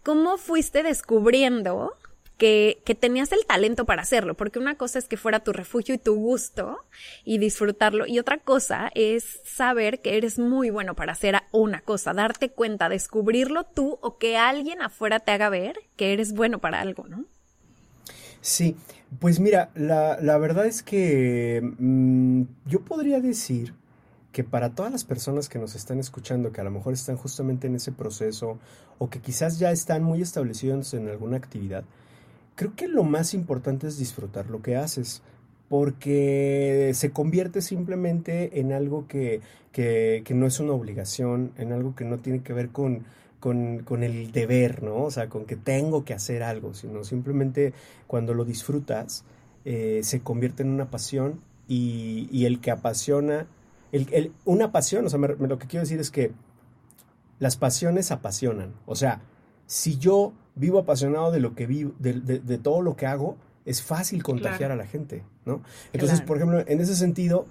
¿cómo 0.04 0.38
fuiste 0.38 0.84
descubriendo 0.84 1.98
que, 2.38 2.82
que, 2.86 2.96
tenías 2.96 3.32
el 3.32 3.46
talento 3.46 3.86
para 3.86 4.02
hacerlo, 4.02 4.36
porque 4.36 4.60
una 4.60 4.76
cosa 4.76 5.00
es 5.00 5.08
que 5.08 5.16
fuera 5.16 5.40
tu 5.40 5.54
refugio 5.54 5.96
y 5.96 5.98
tu 5.98 6.16
gusto 6.16 6.84
y 7.24 7.38
disfrutarlo, 7.38 8.06
y 8.08 8.20
otra 8.20 8.40
cosa 8.40 8.92
es 8.94 9.40
saber 9.46 10.02
que 10.02 10.18
eres 10.18 10.38
muy 10.38 10.70
bueno 10.70 10.96
para 10.96 11.14
hacer 11.14 11.42
una 11.52 11.82
cosa, 11.82 12.14
darte 12.14 12.50
cuenta, 12.50 12.90
descubrirlo 12.90 13.64
tú 13.64 14.00
o 14.02 14.18
que 14.18 14.38
alguien 14.38 14.82
afuera 14.82 15.20
te 15.20 15.32
haga 15.32 15.50
ver 15.50 15.80
que 15.96 16.12
eres 16.12 16.34
bueno 16.34 16.60
para 16.60 16.82
algo, 16.82 17.08
¿no? 17.08 17.26
Sí, 18.46 18.76
pues 19.20 19.40
mira, 19.40 19.72
la, 19.74 20.20
la 20.22 20.38
verdad 20.38 20.68
es 20.68 20.84
que 20.84 21.68
mm, 21.80 22.44
yo 22.68 22.82
podría 22.82 23.20
decir 23.20 23.74
que 24.32 24.44
para 24.44 24.76
todas 24.76 24.92
las 24.92 25.04
personas 25.04 25.50
que 25.50 25.58
nos 25.58 25.74
están 25.74 25.98
escuchando, 25.98 26.52
que 26.52 26.62
a 26.62 26.64
lo 26.64 26.70
mejor 26.70 26.94
están 26.94 27.18
justamente 27.18 27.66
en 27.66 27.74
ese 27.74 27.92
proceso 27.92 28.60
o 29.00 29.10
que 29.10 29.20
quizás 29.20 29.58
ya 29.58 29.72
están 29.72 30.04
muy 30.04 30.22
establecidos 30.22 30.94
en 30.94 31.10
alguna 31.10 31.38
actividad, 31.38 31.86
creo 32.54 32.76
que 32.76 32.88
lo 32.88 33.04
más 33.04 33.34
importante 33.34 33.88
es 33.88 33.98
disfrutar 33.98 34.48
lo 34.52 34.62
que 34.62 34.76
haces, 34.76 35.24
porque 35.68 36.92
se 36.94 37.10
convierte 37.10 37.64
simplemente 37.64 38.60
en 38.60 38.74
algo 38.74 39.08
que, 39.08 39.42
que, 39.72 40.22
que 40.24 40.36
no 40.36 40.46
es 40.46 40.60
una 40.60 40.74
obligación, 40.74 41.52
en 41.58 41.72
algo 41.72 41.96
que 41.96 42.06
no 42.06 42.20
tiene 42.20 42.44
que 42.44 42.54
ver 42.54 42.70
con, 42.70 43.06
con, 43.46 43.84
con, 43.84 44.02
el 44.02 44.32
deber, 44.32 44.82
¿no? 44.82 45.04
O 45.04 45.12
sea, 45.12 45.30
con 45.30 45.46
que 45.46 45.56
tengo 45.56 46.04
que 46.04 46.16
hacer 46.16 46.42
algo, 46.42 46.74
sino 46.74 47.04
simplemente 47.04 47.74
cuando 48.08 48.34
lo 48.34 48.44
disfrutas, 48.44 49.24
eh, 49.66 50.00
se 50.04 50.22
convierte 50.22 50.64
en 50.64 50.70
una 50.70 50.90
pasión 50.90 51.42
y, 51.68 52.28
y 52.32 52.46
el 52.46 52.60
que 52.60 52.72
apasiona 52.72 53.46
el, 53.92 54.34
una 54.46 54.72
pasión, 54.72 55.06
o 55.06 55.10
sea, 55.10 55.20
lo 55.20 55.60
que 55.60 55.68
quiero 55.68 55.84
decir 55.84 56.00
es 56.00 56.12
que 56.12 56.32
las 57.40 57.56
pasiones 57.56 58.12
apasionan. 58.12 58.74
O 58.86 58.96
sea, 58.96 59.22
si 59.68 59.98
yo 59.98 60.34
vivo 60.56 60.80
apasionado 60.80 61.32
de 61.32 61.40
lo 61.40 61.56
que 61.56 61.66
vivo, 61.68 61.94
de, 62.00 62.58
todo 62.58 62.82
lo 62.82 62.96
que 62.96 63.06
hago, 63.06 63.38
es 63.66 63.82
fácil 63.82 64.24
contagiar 64.24 64.72
a 64.72 64.76
la 64.76 64.86
gente, 64.86 65.24
¿no? 65.46 65.62
Entonces, 65.94 66.22
por 66.22 66.38
ejemplo, 66.38 66.64
en 66.66 66.82
ese 66.82 66.96
sentido, 66.96 67.46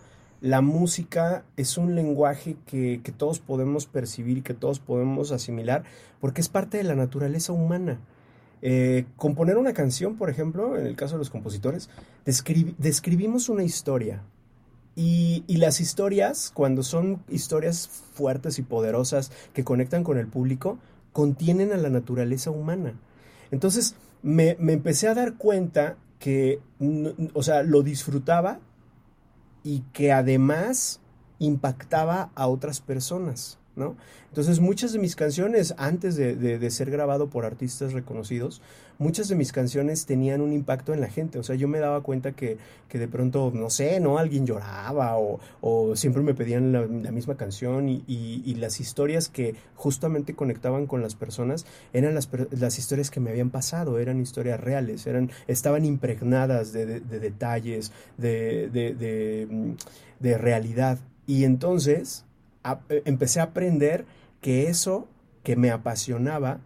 la 0.45 0.61
música 0.61 1.43
es 1.57 1.79
un 1.79 1.95
lenguaje 1.95 2.59
que, 2.67 3.01
que, 3.03 3.13
todos 3.13 3.39
podemos 3.39 3.87
percibir, 3.87 4.43
que 4.43 4.53
todos 4.53 4.79
podemos 4.79 5.33
asimilar, 5.33 5.85
porque 6.21 6.43
es 6.43 6.51
parte 6.51 6.77
de 6.77 6.85
la 6.85 6.95
naturaleza 6.95 7.55
humana. 7.55 7.99
Eh, 8.61 9.07
componer 9.17 9.57
una 9.57 9.73
canción, 9.73 10.17
por 10.17 10.29
ejemplo, 10.29 10.77
en 10.77 10.85
el 10.87 10.97
caso 10.97 11.15
de 11.15 11.21
los 11.21 11.31
compositores, 11.31 11.89
describimos 12.27 13.49
una 13.49 13.65
historia, 13.65 14.23
y, 14.95 15.45
las 15.49 15.81
historias, 15.81 16.53
cuando 16.53 16.83
son 16.83 17.23
historias 17.31 17.89
fuertes 17.89 18.59
y 18.59 18.63
poderosas 18.63 19.33
que 19.55 19.65
conectan 19.65 20.05
con 20.05 20.19
el 20.19 20.27
público, 20.27 20.79
contienen 21.15 21.73
a 21.73 21.79
la 21.79 21.89
naturaleza 21.89 22.51
humana. 22.51 22.93
Entonces 23.51 23.95
me, 24.23 24.59
me 24.61 24.75
empecé 24.75 25.09
a 25.09 25.15
dar 25.15 25.39
cuenta 25.39 25.97
que, 26.19 26.61
o 27.33 27.43
sea, 27.43 27.63
lo 27.63 27.83
disfrutaba 27.83 28.61
y 29.65 29.81
que 29.93 30.13
además 30.13 31.01
impactaba 31.41 32.31
a 32.37 32.47
otras 32.47 32.81
personas. 32.81 33.59
Entonces 33.77 34.61
muchas 34.61 34.93
de 34.93 34.99
mis 34.99 35.17
canciones, 35.17 35.75
antes 35.79 36.17
de, 36.17 36.71
ser 36.71 36.91
grabado 36.91 37.29
por 37.29 37.45
artistas 37.45 37.93
reconocidos, 37.93 38.63
muchas 38.99 39.29
de 39.29 39.35
mis 39.35 39.53
canciones 39.53 40.07
tenían 40.07 40.41
un 40.41 40.53
impacto 40.53 40.95
en 40.95 41.01
la 41.01 41.09
gente. 41.09 41.39
O 41.39 41.43
sea, 41.43 41.57
yo 41.57 41.67
me 41.67 41.79
daba 41.79 42.01
cuenta 42.03 42.33
que, 42.33 42.59
de 42.93 43.09
pronto, 43.09 43.51
no 43.53 43.71
sé, 43.71 43.99
¿no? 43.99 44.19
Alguien 44.19 44.47
lloraba 44.47 45.17
o, 45.19 45.97
siempre 45.97 46.23
me 46.23 46.35
pedían 46.35 46.73
la, 46.73 47.11
misma 47.11 47.37
canción 47.37 47.89
y, 47.89 48.55
las 48.55 48.81
historias 48.81 49.29
que 49.29 49.57
justamente 49.75 50.35
conectaban 50.35 50.87
con 50.87 51.03
las 51.03 51.17
personas 51.17 51.67
eran 51.93 52.15
las, 52.15 52.29
las, 52.53 52.79
historias 52.79 53.11
que 53.11 53.21
me 53.21 53.31
habían 53.31 53.51
pasado, 53.51 53.99
eran 53.99 54.21
historias 54.21 54.61
reales, 54.61 55.07
eran, 55.07 55.31
estaban 55.49 55.85
impregnadas 55.85 56.73
de, 56.73 57.01
detalles, 57.01 57.93
de, 58.17 58.71
de 60.21 60.39
realidad. 60.39 60.99
Y 61.27 61.45
entonces 61.45 62.25
eh, 62.89 63.03
empecé 63.05 63.41
a 63.41 63.45
aprender 63.45 64.05
que 64.41 64.69
eso 64.69 65.09
que 65.43 65.57
me 65.57 65.71
apasionaba 65.71 66.61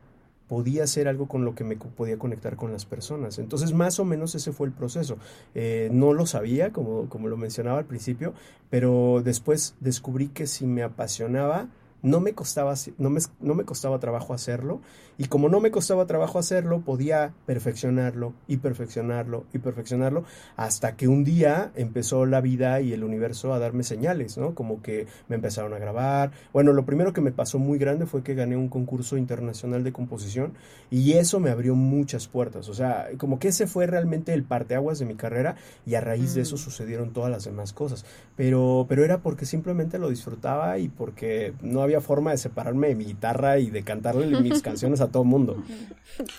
podía 0.48 0.86
ser 0.86 1.08
algo 1.08 1.28
con 1.28 1.44
lo 1.44 1.54
que 1.54 1.62
me 1.62 1.76
podía 1.76 2.18
conectar 2.18 2.56
con 2.56 2.72
las 2.72 2.86
personas. 2.86 3.38
Entonces, 3.38 3.74
más 3.74 4.00
o 4.00 4.04
menos 4.04 4.34
ese 4.34 4.50
fue 4.52 4.66
el 4.66 4.72
proceso. 4.72 5.18
Eh, 5.54 5.90
no 5.92 6.14
lo 6.14 6.24
sabía, 6.24 6.72
como, 6.72 7.08
como 7.08 7.28
lo 7.28 7.36
mencionaba 7.36 7.78
al 7.78 7.84
principio, 7.84 8.32
pero 8.70 9.20
después 9.22 9.74
descubrí 9.80 10.28
que 10.28 10.46
si 10.46 10.66
me 10.66 10.82
apasionaba, 10.82 11.68
no 12.02 12.20
me 12.20 12.32
costaba, 12.34 12.74
no 12.98 13.10
me, 13.10 13.20
no 13.40 13.54
me 13.54 13.64
costaba 13.64 13.98
trabajo 13.98 14.34
hacerlo 14.34 14.80
y 15.20 15.24
como 15.26 15.48
no 15.48 15.58
me 15.58 15.72
costaba 15.72 16.06
trabajo 16.06 16.38
hacerlo, 16.38 16.80
podía 16.80 17.34
perfeccionarlo 17.44 18.34
y 18.46 18.58
perfeccionarlo 18.58 19.46
y 19.52 19.58
perfeccionarlo 19.58 20.24
hasta 20.56 20.94
que 20.94 21.08
un 21.08 21.24
día 21.24 21.72
empezó 21.74 22.24
la 22.24 22.40
vida 22.40 22.80
y 22.80 22.92
el 22.92 23.02
universo 23.02 23.52
a 23.52 23.58
darme 23.58 23.82
señales, 23.82 24.38
¿no? 24.38 24.54
Como 24.54 24.80
que 24.80 25.08
me 25.28 25.34
empezaron 25.34 25.74
a 25.74 25.78
grabar. 25.78 26.30
Bueno, 26.52 26.72
lo 26.72 26.86
primero 26.86 27.12
que 27.12 27.20
me 27.20 27.32
pasó 27.32 27.58
muy 27.58 27.78
grande 27.78 28.06
fue 28.06 28.22
que 28.22 28.34
gané 28.34 28.56
un 28.56 28.68
concurso 28.68 29.16
internacional 29.16 29.82
de 29.82 29.92
composición 29.92 30.52
y 30.88 31.14
eso 31.14 31.40
me 31.40 31.50
abrió 31.50 31.74
muchas 31.74 32.28
puertas. 32.28 32.68
O 32.68 32.74
sea, 32.74 33.08
como 33.18 33.40
que 33.40 33.48
ese 33.48 33.66
fue 33.66 33.88
realmente 33.88 34.32
el 34.32 34.44
parteaguas 34.44 35.00
de 35.00 35.04
mi 35.04 35.16
carrera 35.16 35.56
y 35.84 35.96
a 35.96 36.00
raíz 36.00 36.34
de 36.34 36.42
eso 36.42 36.54
mm. 36.54 36.58
sucedieron 36.58 37.12
todas 37.12 37.30
las 37.30 37.44
demás 37.44 37.72
cosas. 37.72 38.04
Pero, 38.36 38.86
pero 38.88 39.04
era 39.04 39.18
porque 39.18 39.46
simplemente 39.46 39.98
lo 39.98 40.10
disfrutaba 40.10 40.78
y 40.78 40.88
porque 40.88 41.54
no 41.60 41.82
había 41.82 41.87
forma 42.00 42.30
de 42.30 42.38
separarme 42.38 42.88
de 42.88 42.94
mi 42.94 43.04
guitarra 43.04 43.58
y 43.58 43.70
de 43.70 43.82
cantarle 43.82 44.40
mis 44.40 44.62
canciones 44.62 45.00
a 45.00 45.10
todo 45.10 45.22
el 45.22 45.28
mundo. 45.28 45.62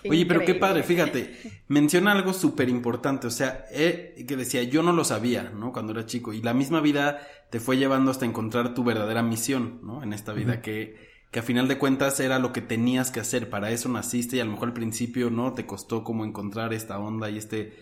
Oye, 0.10 0.26
pero 0.26 0.46
qué 0.46 0.56
padre, 0.56 0.84
fíjate, 0.84 1.36
menciona 1.68 2.12
algo 2.12 2.34
súper 2.34 2.70
importante, 2.70 3.28
o 3.28 3.32
sea, 3.32 3.66
eh, 3.72 4.26
que 4.28 4.36
decía, 4.36 4.64
yo 4.64 4.84
no 4.84 4.94
lo 4.94 5.04
sabía, 5.04 5.52
¿no? 5.56 5.72
Cuando 5.72 5.94
era 5.94 6.06
chico, 6.06 6.34
y 6.34 6.42
la 6.42 6.54
misma 6.54 6.82
vida 6.82 7.20
te 7.50 7.60
fue 7.60 7.78
llevando 7.78 8.12
hasta 8.12 8.26
encontrar 8.26 8.74
tu 8.74 8.84
verdadera 8.84 9.24
misión, 9.24 9.80
¿no? 9.84 10.04
En 10.04 10.14
esta 10.14 10.34
vida, 10.34 10.62
que, 10.62 10.98
que 11.32 11.40
a 11.40 11.44
final 11.44 11.68
de 11.68 11.78
cuentas 11.78 12.20
era 12.20 12.40
lo 12.40 12.54
que 12.54 12.62
tenías 12.62 13.12
que 13.12 13.20
hacer, 13.20 13.50
para 13.50 13.72
eso 13.72 13.90
naciste 13.90 14.38
y 14.38 14.40
a 14.40 14.46
lo 14.46 14.52
mejor 14.52 14.70
al 14.70 14.74
principio, 14.74 15.30
¿no? 15.30 15.54
Te 15.54 15.66
costó 15.66 16.04
como 16.04 16.26
encontrar 16.26 16.74
esta 16.74 17.00
onda 17.00 17.30
y 17.30 17.38
este, 17.38 17.74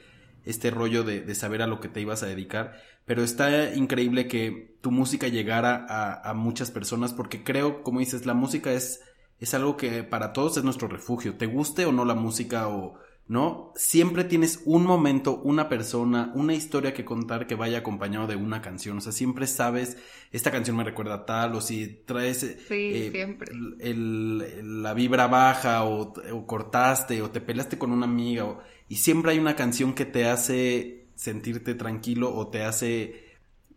este 0.46 0.72
rollo 0.72 1.04
de, 1.04 1.22
de 1.22 1.36
saber 1.36 1.62
a 1.62 1.68
lo 1.68 1.80
que 1.80 1.90
te 1.90 2.02
ibas 2.02 2.24
a 2.24 2.28
dedicar, 2.28 2.80
pero 3.08 3.24
está 3.24 3.74
increíble 3.74 4.28
que 4.28 4.76
tu 4.82 4.92
música 4.92 5.30
llegara 5.30 5.86
a, 5.88 6.30
a, 6.30 6.34
muchas 6.34 6.72
personas 6.72 7.14
porque 7.14 7.42
creo, 7.42 7.82
como 7.82 8.02
dices, 8.02 8.26
la 8.26 8.34
música 8.34 8.74
es, 8.74 9.02
es 9.40 9.54
algo 9.54 9.78
que 9.78 10.04
para 10.04 10.34
todos 10.34 10.58
es 10.58 10.66
nuestro 10.66 10.90
refugio, 10.90 11.36
te 11.36 11.46
guste 11.46 11.86
o 11.86 11.94
no 11.94 12.04
la 12.04 12.16
música 12.16 12.68
o 12.68 13.00
no, 13.30 13.72
siempre 13.76 14.26
tienes 14.26 14.62
un 14.66 14.86
momento, 14.86 15.42
una 15.42 15.70
persona, 15.70 16.32
una 16.36 16.54
historia 16.54 16.94
que 16.94 17.06
contar 17.06 17.48
que 17.48 17.56
vaya 17.56 17.80
acompañado 17.80 18.28
de 18.28 18.36
una 18.36 18.62
canción, 18.62 18.98
o 18.98 19.02
sea, 19.02 19.14
siempre 19.14 19.48
sabes, 19.48 19.98
esta 20.34 20.52
canción 20.52 20.76
me 20.76 20.84
recuerda 20.84 21.16
a 21.16 21.26
tal, 21.26 21.56
o 21.56 21.62
si 21.62 22.04
traes 22.06 22.44
eh, 22.70 23.38
El, 23.80 24.82
la 24.82 24.94
vibra 24.94 25.28
baja 25.28 25.86
o, 25.86 26.14
o, 26.32 26.46
cortaste 26.46 27.22
o 27.22 27.30
te 27.30 27.40
peleaste 27.40 27.78
con 27.78 27.92
una 27.92 28.06
amiga 28.06 28.46
o, 28.46 28.60
y 28.90 28.96
siempre 28.98 29.32
hay 29.32 29.40
una 29.40 29.56
canción 29.56 29.94
que 29.94 30.06
te 30.06 30.26
hace 30.26 30.97
sentirte 31.18 31.74
tranquilo 31.74 32.34
o 32.34 32.48
te 32.48 32.64
hace 32.64 33.26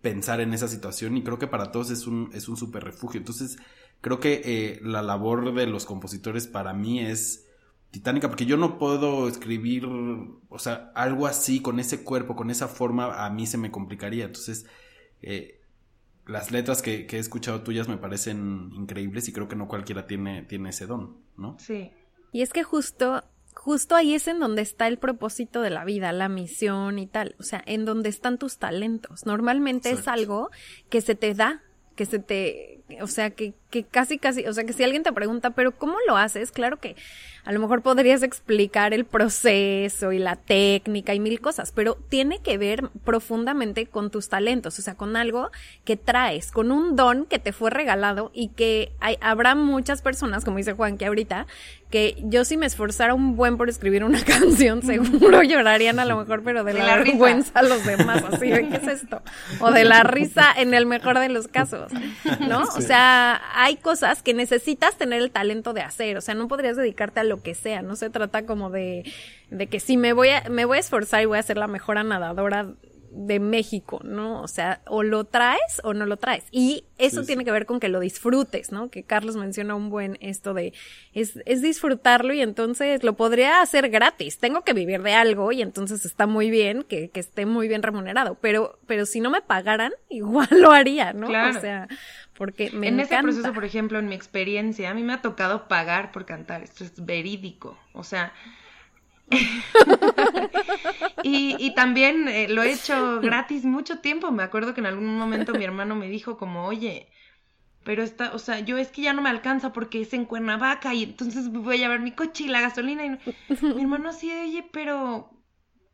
pensar 0.03 0.41
en 0.41 0.55
esa 0.55 0.69
situación 0.69 1.17
y 1.17 1.23
creo 1.25 1.39
que 1.39 1.47
para 1.47 1.73
todos 1.73 1.91
es 1.91 2.07
un, 2.07 2.31
es 2.33 2.49
un 2.49 2.57
super 2.57 2.85
refugio. 2.85 3.19
Entonces, 3.19 3.59
creo 4.01 4.21
que 4.21 4.43
eh, 4.45 4.81
la 4.83 5.03
labor 5.03 5.53
de 5.55 5.67
los 5.67 5.85
compositores 5.85 6.47
para 6.47 6.73
mí 6.73 7.01
es 7.01 7.47
titánica 7.91 8.29
porque 8.29 8.47
yo 8.47 8.57
no 8.57 8.79
puedo 8.79 9.27
escribir, 9.27 9.87
o 9.87 10.59
sea, 10.59 10.93
algo 10.95 11.27
así 11.27 11.61
con 11.61 11.81
ese 11.81 12.05
cuerpo, 12.05 12.37
con 12.37 12.51
esa 12.51 12.69
forma, 12.69 13.25
a 13.25 13.31
mí 13.31 13.47
se 13.47 13.59
me 13.59 13.71
complicaría. 13.71 14.27
Entonces, 14.27 14.67
eh, 15.23 15.61
las 16.27 16.53
letras 16.53 16.83
que, 16.83 17.07
que, 17.07 17.17
he 17.17 17.21
escuchado 17.21 17.63
tuyas 17.63 17.89
me 17.89 17.97
parecen 17.97 18.71
increíbles 18.75 19.29
y 19.29 19.33
creo 19.33 19.49
que 19.49 19.57
no 19.57 19.67
cualquiera 19.67 20.07
tiene, 20.07 20.43
tiene 20.43 20.71
ese 20.71 20.87
don, 20.87 21.17
¿no? 21.37 21.57
Sí. 21.59 21.91
Y 22.33 22.43
es 22.43 22.53
que 22.53 22.63
justo 22.63 23.25
justo 23.54 23.95
ahí 23.95 24.14
es 24.14 24.28
en 24.28 24.40
donde 24.40 24.62
está 24.62 24.87
el 24.88 24.99
propósito 24.99 25.61
de 25.61 25.71
la 25.71 25.85
vida, 25.85 26.12
la 26.12 26.28
misión 26.28 26.99
y 26.99 27.07
tal, 27.07 27.35
o 27.38 27.42
sea, 27.42 27.62
en 27.66 27.85
donde 27.85 28.09
están 28.09 28.38
tus 28.38 28.59
talentos. 28.59 29.26
Normalmente 29.26 29.90
es 29.90 30.09
algo 30.09 30.50
que 30.88 31.00
se 31.00 31.14
te 31.14 31.35
da, 31.35 31.62
que 31.95 32.07
se 32.07 32.19
te, 32.19 32.83
o 33.02 33.07
sea, 33.07 33.30
que, 33.30 33.52
que 33.69 33.85
casi, 33.85 34.19
casi, 34.19 34.47
o 34.47 34.52
sea, 34.54 34.64
que 34.64 34.73
si 34.73 34.83
alguien 34.83 35.02
te 35.02 35.12
pregunta, 35.12 35.50
pero 35.50 35.76
¿cómo 35.76 35.97
lo 36.07 36.16
haces? 36.16 36.50
Claro 36.50 36.78
que 36.78 36.97
a 37.45 37.52
lo 37.52 37.61
mejor 37.61 37.83
podrías 37.83 38.23
explicar 38.23 38.95
el 38.95 39.04
proceso 39.04 40.12
y 40.12 40.19
la 40.19 40.37
técnica 40.37 41.14
y 41.14 41.21
mil 41.21 41.40
cosas, 41.40 41.73
pero 41.73 41.97
tiene 42.09 42.40
que 42.40 42.59
ver 42.59 42.88
profundamente 43.04 43.87
con 43.87 44.11
tus 44.11 44.28
talentos, 44.28 44.78
o 44.78 44.83
sea, 44.83 44.95
con 44.95 45.16
algo 45.16 45.50
que 45.85 45.97
traes, 45.97 46.52
con 46.52 46.71
un 46.71 46.97
don 46.97 47.26
que 47.26 47.38
te 47.38 47.52
fue 47.52 47.71
regalado 47.71 48.30
y 48.33 48.49
que 48.49 48.92
hay, 49.00 49.19
habrá 49.21 49.54
muchas 49.54 50.02
personas, 50.02 50.45
como 50.45 50.57
dice 50.57 50.73
Juan 50.73 50.97
que 50.97 51.07
ahorita, 51.07 51.47
que 51.91 52.17
yo 52.23 52.45
si 52.45 52.57
me 52.57 52.67
esforzara 52.67 53.15
un 53.15 53.37
buen 53.37 53.57
por 53.57 53.69
escribir 53.69 54.05
una 54.05 54.25
canción, 54.25 54.83
seguro 54.83 55.43
llorarían 55.43 55.99
a 55.99 56.05
lo 56.05 56.17
mejor, 56.17 56.43
pero 56.43 56.65
de, 56.65 56.75
la, 56.75 56.97
vergüenza 56.97 57.59
a 57.59 57.63
los 57.63 57.85
demás, 57.85 58.23
así 58.31 58.49
de 58.49 58.69
qué 58.69 58.77
es 58.77 58.87
esto, 58.87 59.23
o 59.61 59.73
de 59.73 59.85
la 59.85 60.05
risa 60.05 60.53
en 60.57 60.73
el 60.73 60.87
mejor 60.87 61.19
de 61.19 61.29
los 61.29 61.49
casos, 61.49 61.93
¿no? 62.41 62.63
O 62.63 62.81
sea, 62.81 63.43
hay 63.55 63.77
cosas 63.77 64.23
que 64.23 64.35
necesitas 64.35 64.97
tener 64.97 65.21
el 65.21 65.31
talento 65.31 65.73
de 65.73 65.83
hacer, 65.83 66.17
o 66.17 66.21
sea, 66.21 66.35
no 66.35 66.49
podrías 66.49 66.77
dedicarte 66.77 67.21
a 67.21 67.25
lo 67.25 67.43
que 67.43 67.55
sea, 67.55 67.83
no 67.83 67.97
se 67.97 68.09
trata 68.09 68.47
como 68.47 68.71
de, 68.71 69.05
de 69.51 69.67
que 69.67 69.81
si 69.81 69.97
me 69.97 70.13
voy 70.13 70.29
a, 70.29 70.45
me 70.49 70.65
voy 70.65 70.77
a 70.77 70.81
esforzar 70.81 71.23
y 71.23 71.27
voy 71.27 71.39
a 71.39 71.43
ser 71.43 71.57
la 71.57 71.67
mejor 71.67 72.03
nadadora 72.05 72.69
de 73.11 73.40
México, 73.40 74.00
¿no? 74.05 74.43
O 74.43 74.49
sea, 74.49 74.83
o 74.87 75.02
lo 75.02 75.25
traes 75.25 75.81
o 75.83 75.95
no 75.95 76.07
lo 76.07 76.17
traes. 76.17 76.45
Y 76.50 76.85
eso 76.99 77.25
tiene 77.25 77.45
que 77.45 77.50
ver 77.50 77.67
con 77.67 77.81
que 77.81 77.88
lo 77.88 78.00
disfrutes, 78.00 78.73
¿no? 78.73 78.90
Que 78.90 79.02
Carlos 79.02 79.37
menciona 79.37 79.75
un 79.75 79.90
buen 79.90 80.17
esto 80.21 80.55
de 80.55 80.73
es, 81.12 81.40
es 81.45 81.62
disfrutarlo 81.62 82.33
y 82.33 82.40
entonces 82.40 83.02
lo 83.02 83.14
podría 83.17 83.62
hacer 83.62 83.90
gratis. 83.90 84.38
Tengo 84.38 84.62
que 84.62 84.73
vivir 84.73 85.02
de 85.02 85.14
algo 85.14 85.52
y 85.52 85.62
entonces 85.62 86.05
está 86.05 86.26
muy 86.26 86.50
bien 86.50 86.85
que, 86.85 87.11
que 87.11 87.21
esté 87.21 87.47
muy 87.47 87.69
bien 87.69 87.83
remunerado. 87.83 88.37
Pero, 88.40 88.79
pero 88.87 89.07
si 89.07 89.21
no 89.21 89.31
me 89.31 89.43
pagaran, 89.43 89.93
igual 90.09 90.49
lo 90.52 90.71
haría, 90.71 91.12
¿no? 91.12 91.26
Claro. 91.26 91.59
O 91.59 91.61
sea, 91.61 91.88
porque 92.35 92.71
me 92.71 92.88
en 92.88 92.95
encanta. 93.00 93.14
ese 93.17 93.23
proceso, 93.23 93.52
por 93.52 93.64
ejemplo, 93.64 93.99
en 93.99 94.09
mi 94.09 94.14
experiencia, 94.14 94.90
a 94.90 94.95
mí 94.95 95.02
me 95.02 95.12
ha 95.12 95.23
tocado 95.23 95.69
pagar 95.69 96.12
por 96.12 96.25
cantar. 96.26 96.62
Esto 96.62 96.85
es 96.85 97.05
verídico. 97.05 97.79
O 97.93 98.05
sea. 98.05 98.33
y, 101.23 101.57
y 101.59 101.75
también 101.75 102.29
eh, 102.29 102.49
lo 102.49 102.63
he 102.63 102.73
hecho 102.73 103.21
gratis 103.21 103.65
mucho 103.65 103.99
tiempo. 104.01 104.31
Me 104.31 104.43
acuerdo 104.43 104.75
que 104.75 104.81
en 104.81 104.87
algún 104.87 105.17
momento 105.17 105.53
mi 105.53 105.65
hermano 105.65 105.95
me 105.95 106.09
dijo 106.09 106.37
como, 106.37 106.67
oye, 106.67 107.09
pero 107.85 108.03
está, 108.03 108.35
o 108.35 108.39
sea, 108.39 108.61
yo 108.61 108.77
es 108.77 108.89
que 108.89 109.03
ya 109.03 109.13
no 109.13 109.23
me 109.23 109.31
alcanza 109.31 109.73
porque 109.73 110.03
es 110.03 110.13
en 110.13 110.27
Cuernavaca 110.27 110.95
y 110.95 111.05
entonces 111.05 111.51
voy 111.51 111.77
a 111.77 111.79
llevar 111.79 112.01
mi 112.01 112.13
coche 112.13 112.45
y 112.45 112.49
la 112.49 112.61
gasolina. 112.61 113.05
Y 113.07 113.65
mi 113.65 113.83
hermano 113.83 114.11
así, 114.11 114.31
oye, 114.31 114.69
pero 114.73 115.31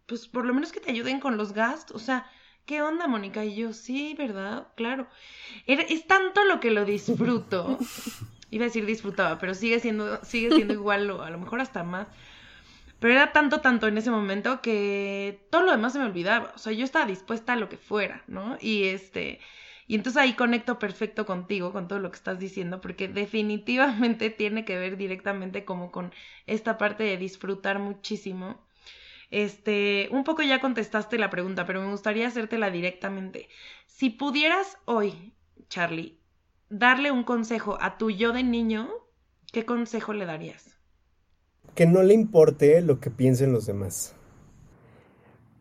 pues 0.07 0.29
por 0.29 0.47
lo 0.47 0.55
menos 0.55 0.73
que 0.73 0.81
te 0.81 0.91
ayuden 0.91 1.21
con 1.21 1.37
los 1.37 1.53
gastos. 1.53 1.97
O 1.97 2.05
sea, 2.05 2.27
¿qué 2.65 2.83
onda, 2.83 3.07
Mónica? 3.07 3.45
Y 3.45 3.55
yo, 3.57 3.73
sí, 3.73 4.15
¿verdad? 4.19 4.69
Claro. 4.77 5.07
Es 5.67 6.07
tanto 6.07 6.45
lo 6.45 6.61
que 6.61 6.71
lo 6.71 6.85
disfruto. 6.85 7.79
Iba 8.51 8.65
a 8.65 8.69
decir 8.69 8.87
disfrutaba, 8.87 9.39
pero 9.39 9.55
sigue 9.55 9.81
siendo, 9.81 10.25
sigue 10.25 10.55
siendo 10.55 10.75
igual, 10.75 11.11
o 11.11 11.23
a 11.23 11.31
lo 11.31 11.39
mejor 11.39 11.61
hasta 11.61 11.83
más. 11.83 12.07
Pero 12.99 13.13
era 13.15 13.33
tanto, 13.33 13.61
tanto 13.61 13.87
en 13.89 13.99
ese 13.99 14.11
momento 14.11 14.63
que 14.63 15.47
todo 15.51 15.63
lo 15.63 15.73
demás 15.73 15.93
se 15.93 15.99
me 15.99 16.07
olvidaba. 16.07 16.53
O 16.55 16.59
sea, 16.59 16.73
yo 16.73 16.85
estaba 16.85 17.07
dispuesta 17.07 17.53
a 17.53 17.57
lo 17.57 17.69
que 17.69 17.77
fuera, 17.77 18.25
¿no? 18.27 18.57
Y 18.61 18.85
este. 18.85 19.41
Y 19.87 19.95
entonces 19.95 20.21
ahí 20.21 20.35
conecto 20.35 20.79
perfecto 20.79 21.27
contigo, 21.27 21.73
con 21.73 21.89
todo 21.89 22.01
lo 22.01 22.11
que 22.11 22.17
estás 22.17 22.39
diciendo, 22.39 22.81
porque 22.81 23.09
definitivamente 23.09 24.31
tiene 24.31 24.65
que 24.65 24.79
ver 24.79 24.97
directamente 24.97 25.65
como 25.65 25.93
con 25.93 26.13
esta 26.47 26.79
parte 26.79 27.05
de 27.05 27.17
disfrutar 27.19 27.79
muchísimo. 27.79 28.67
Este, 29.31 30.09
un 30.13 30.25
poco 30.25 30.43
ya 30.43 30.61
contestaste 30.61 31.19
la 31.19 31.31
pregunta, 31.31 31.67
pero 31.67 31.83
me 31.83 31.91
gustaría 31.91 32.29
hacértela 32.29 32.71
directamente. 32.71 33.49
Si 33.87 34.11
pudieras 34.11 34.79
hoy, 34.85 35.35
Charlie, 35.69 36.19
darle 36.69 37.11
un 37.11 37.25
consejo 37.25 37.79
a 37.81 37.99
tu 37.99 38.11
yo 38.11 38.33
de 38.33 38.43
niño, 38.45 38.91
¿qué 39.53 39.65
consejo 39.65 40.13
le 40.13 40.27
darías? 40.27 40.76
Que 41.75 41.87
no 41.87 42.03
le 42.03 42.15
importe 42.15 42.81
lo 42.81 43.01
que 43.01 43.11
piensen 43.11 43.53
los 43.53 43.67
demás. 43.67 44.15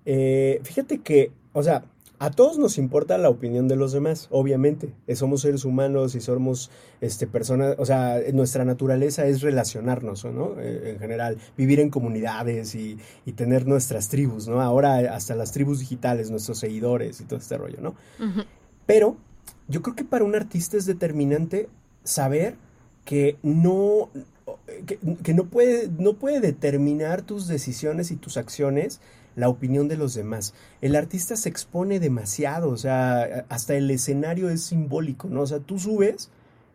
Eh, 0.06 0.62
fíjate 0.64 1.00
que, 1.00 1.32
o 1.54 1.64
sea, 1.64 1.86
a 2.18 2.32
todos 2.32 2.58
nos 2.58 2.78
importa 2.78 3.18
la 3.18 3.30
opinión 3.30 3.68
de 3.68 3.76
los 3.76 3.92
demás, 3.92 4.28
obviamente. 4.32 4.94
Eh, 5.08 5.16
Somos 5.16 5.42
seres 5.42 5.66
humanos 5.66 6.16
y 6.16 6.22
somos 6.22 6.72
este, 7.02 7.28
personas, 7.28 7.76
o 7.78 7.86
sea, 7.86 8.22
nuestra 8.34 8.64
naturaleza 8.64 9.26
es 9.26 9.42
relacionarnos, 9.42 10.24
¿no? 10.26 10.56
Eh, 10.60 10.92
en 10.92 11.00
general, 11.00 11.38
vivir 11.58 11.82
en 11.82 11.90
comunidades 11.90 12.74
y, 12.76 12.98
y 13.26 13.34
tener 13.34 13.68
nuestras 13.68 14.08
tribus, 14.08 14.48
¿no? 14.48 14.62
Ahora 14.62 15.14
hasta 15.14 15.36
las 15.36 15.52
tribus 15.52 15.80
digitales, 15.80 16.32
nuestros 16.32 16.60
seguidores 16.60 17.20
y 17.20 17.26
todo 17.26 17.40
este 17.40 17.58
rollo, 17.58 17.82
¿no? 17.82 17.96
Pero 18.86 19.18
yo 19.68 19.82
creo 19.82 19.96
que 19.96 20.06
para 20.06 20.24
un 20.24 20.36
artista 20.36 20.78
es 20.78 20.86
determinante 20.86 21.68
saber 22.04 22.56
que 23.04 23.38
no, 23.44 24.10
que, 24.86 25.34
no, 25.34 25.46
puede, 25.46 25.90
no 25.98 26.14
puede 26.14 26.40
determinar 26.40 27.22
tus 27.22 27.48
decisiones 27.48 28.12
y 28.12 28.16
tus 28.16 28.38
acciones 28.38 29.02
la 29.36 29.50
opinión 29.50 29.88
de 29.88 29.98
los 29.98 30.14
demás. 30.14 30.54
El 30.82 30.96
artista 30.96 31.36
se 31.36 31.50
expone 31.50 32.00
demasiado, 32.00 32.70
o 32.70 32.78
sea, 32.78 33.46
hasta 33.50 33.76
el 33.76 33.90
escenario 33.92 34.50
es 34.50 34.64
simbólico, 34.64 35.28
¿no? 35.28 35.42
O 35.42 35.48
sea, 35.48 35.60
tú 35.60 35.78
subes 35.78 36.30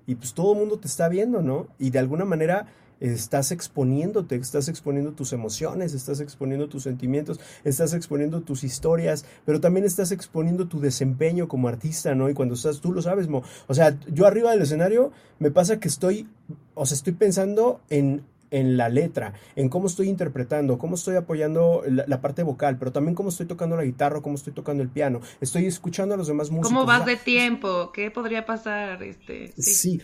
y 0.06 0.14
pues 0.16 0.34
todo 0.34 0.52
el 0.52 0.58
mundo 0.58 0.78
te 0.78 0.88
está 0.88 1.08
viendo, 1.08 1.42
¿no? 1.42 1.68
Y 1.78 1.90
de 1.90 2.00
alguna 2.00 2.24
manera 2.24 2.66
estás 3.00 3.50
exponiéndote, 3.50 4.36
estás 4.36 4.68
exponiendo 4.68 5.12
tus 5.12 5.32
emociones, 5.32 5.94
estás 5.94 6.20
exponiendo 6.20 6.68
tus 6.68 6.82
sentimientos, 6.82 7.40
estás 7.64 7.94
exponiendo 7.94 8.42
tus 8.42 8.62
historias, 8.62 9.24
pero 9.46 9.60
también 9.60 9.86
estás 9.86 10.12
exponiendo 10.12 10.68
tu 10.68 10.80
desempeño 10.80 11.48
como 11.48 11.68
artista, 11.68 12.14
¿no? 12.14 12.28
Y 12.28 12.34
cuando 12.34 12.54
estás, 12.54 12.80
tú 12.80 12.92
lo 12.92 13.00
sabes, 13.00 13.28
Mo. 13.28 13.42
O 13.66 13.74
sea, 13.74 13.98
yo 14.12 14.26
arriba 14.26 14.50
del 14.50 14.62
escenario 14.62 15.12
me 15.38 15.50
pasa 15.50 15.80
que 15.80 15.88
estoy, 15.88 16.28
o 16.80 16.86
sea, 16.86 16.94
estoy 16.94 17.12
pensando 17.12 17.80
en 17.90 18.22
en 18.50 18.76
la 18.76 18.88
letra, 18.88 19.34
en 19.54 19.68
cómo 19.68 19.86
estoy 19.86 20.08
interpretando, 20.08 20.76
cómo 20.76 20.96
estoy 20.96 21.14
apoyando 21.14 21.82
la, 21.86 22.04
la, 22.08 22.20
parte 22.20 22.42
vocal, 22.42 22.78
pero 22.78 22.90
también 22.90 23.14
cómo 23.14 23.28
estoy 23.28 23.46
tocando 23.46 23.76
la 23.76 23.84
guitarra, 23.84 24.22
cómo 24.22 24.34
estoy 24.34 24.52
tocando 24.52 24.82
el 24.82 24.88
piano. 24.88 25.20
Estoy 25.40 25.66
escuchando 25.66 26.14
a 26.14 26.18
los 26.18 26.26
demás 26.26 26.50
músicos. 26.50 26.70
¿Cómo 26.70 26.84
vas 26.84 27.06
de 27.06 27.16
tiempo? 27.16 27.92
¿Qué 27.92 28.10
podría 28.10 28.46
pasar? 28.46 29.04
Este, 29.04 29.52
sí. 29.56 29.62
sí. 29.62 30.00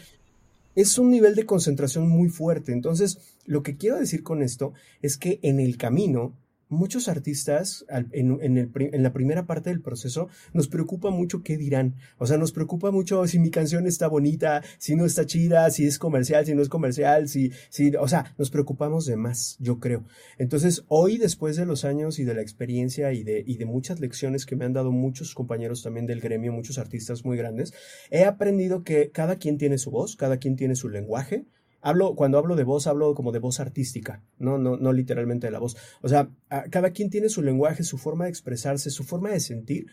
Es 0.76 0.96
un 0.96 1.10
nivel 1.10 1.34
de 1.34 1.44
concentración 1.44 2.08
muy 2.08 2.28
fuerte. 2.28 2.72
Entonces, 2.72 3.18
lo 3.46 3.64
que 3.64 3.76
quiero 3.76 3.98
decir 3.98 4.22
con 4.22 4.42
esto 4.42 4.72
es 5.02 5.16
que 5.16 5.40
en 5.42 5.58
el 5.58 5.76
camino 5.76 6.34
muchos 6.68 7.08
artistas 7.08 7.84
en, 8.12 8.38
en, 8.40 9.02
la 9.02 9.12
primera 9.12 9.46
parte 9.46 9.70
del 9.70 9.80
proceso 9.80 10.28
nos 10.52 10.68
preocupa 10.68 11.10
mucho 11.10 11.42
qué 11.42 11.56
dirán. 11.56 11.94
O 12.18 12.26
sea, 12.26 12.38
nos 12.38 12.52
preocupa 12.52 12.90
mucho 12.90 13.26
si 13.26 13.38
mi 13.38 13.50
canción 13.50 13.86
está 13.86 14.08
bonita, 14.08 14.62
si 14.78 14.96
no 14.96 15.04
está 15.04 15.26
chida, 15.26 15.70
si 15.70 15.86
es 15.86 15.98
comercial, 15.98 16.44
si 16.44 16.54
no 16.54 16.62
es 16.62 16.68
comercial, 16.68 17.28
si, 17.28 17.52
si, 17.68 17.94
o 17.96 18.08
sea, 18.08 18.34
nos 18.38 18.50
preocupamos 18.50 19.06
de 19.06 19.16
más, 19.16 19.56
yo 19.60 19.78
creo. 19.78 20.04
Entonces, 20.38 20.84
hoy, 20.88 21.18
después 21.18 21.56
de 21.56 21.66
los 21.66 21.84
años 21.84 22.18
y 22.18 22.24
de 22.24 22.34
la 22.34 22.42
experiencia 22.42 23.12
y 23.12 23.22
de, 23.22 23.44
y 23.46 23.56
de 23.56 23.64
muchas 23.64 24.00
lecciones 24.00 24.46
que 24.46 24.56
me 24.56 24.64
han 24.64 24.72
dado 24.72 24.90
muchos 24.90 25.34
compañeros 25.34 25.82
también 25.82 26.06
del 26.06 26.20
gremio, 26.20 26.52
muchos 26.52 26.78
artistas 26.78 27.24
muy 27.24 27.36
grandes, 27.36 27.74
he 28.10 28.24
aprendido 28.24 28.82
que 28.82 29.10
cada 29.10 29.36
quien 29.36 29.58
tiene 29.58 29.78
su 29.78 29.90
voz, 29.90 30.16
cada 30.16 30.38
quien 30.38 30.56
tiene 30.56 30.74
su 30.74 30.88
lenguaje, 30.88 31.46
Hablo, 31.86 32.16
cuando 32.16 32.36
hablo 32.36 32.56
de 32.56 32.64
voz, 32.64 32.88
hablo 32.88 33.14
como 33.14 33.30
de 33.30 33.38
voz 33.38 33.60
artística, 33.60 34.20
no, 34.40 34.58
no, 34.58 34.76
no 34.76 34.92
literalmente 34.92 35.46
de 35.46 35.52
la 35.52 35.60
voz. 35.60 35.76
O 36.02 36.08
sea, 36.08 36.28
cada 36.72 36.90
quien 36.90 37.10
tiene 37.10 37.28
su 37.28 37.42
lenguaje, 37.42 37.84
su 37.84 37.96
forma 37.96 38.24
de 38.24 38.30
expresarse, 38.30 38.90
su 38.90 39.04
forma 39.04 39.30
de 39.30 39.38
sentir, 39.38 39.86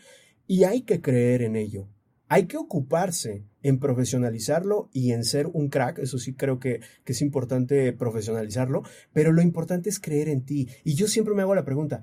y 0.48 0.64
hay 0.64 0.80
que 0.82 1.00
creer 1.00 1.42
en 1.42 1.54
ello. 1.54 1.86
Hay 2.26 2.46
que 2.46 2.56
ocuparse 2.56 3.44
en 3.62 3.78
profesionalizarlo 3.78 4.90
y 4.92 5.12
en 5.12 5.22
ser 5.22 5.46
un 5.46 5.68
crack, 5.68 6.00
eso 6.00 6.18
sí 6.18 6.34
creo 6.34 6.58
que, 6.58 6.80
que 7.04 7.12
es 7.12 7.22
importante 7.22 7.92
profesionalizarlo, 7.92 8.82
pero 9.12 9.30
lo 9.30 9.40
importante 9.40 9.88
es 9.88 10.00
creer 10.00 10.28
en 10.28 10.44
ti. 10.44 10.68
Y 10.82 10.94
yo 10.94 11.06
siempre 11.06 11.34
me 11.34 11.42
hago 11.42 11.54
la 11.54 11.64
pregunta, 11.64 12.02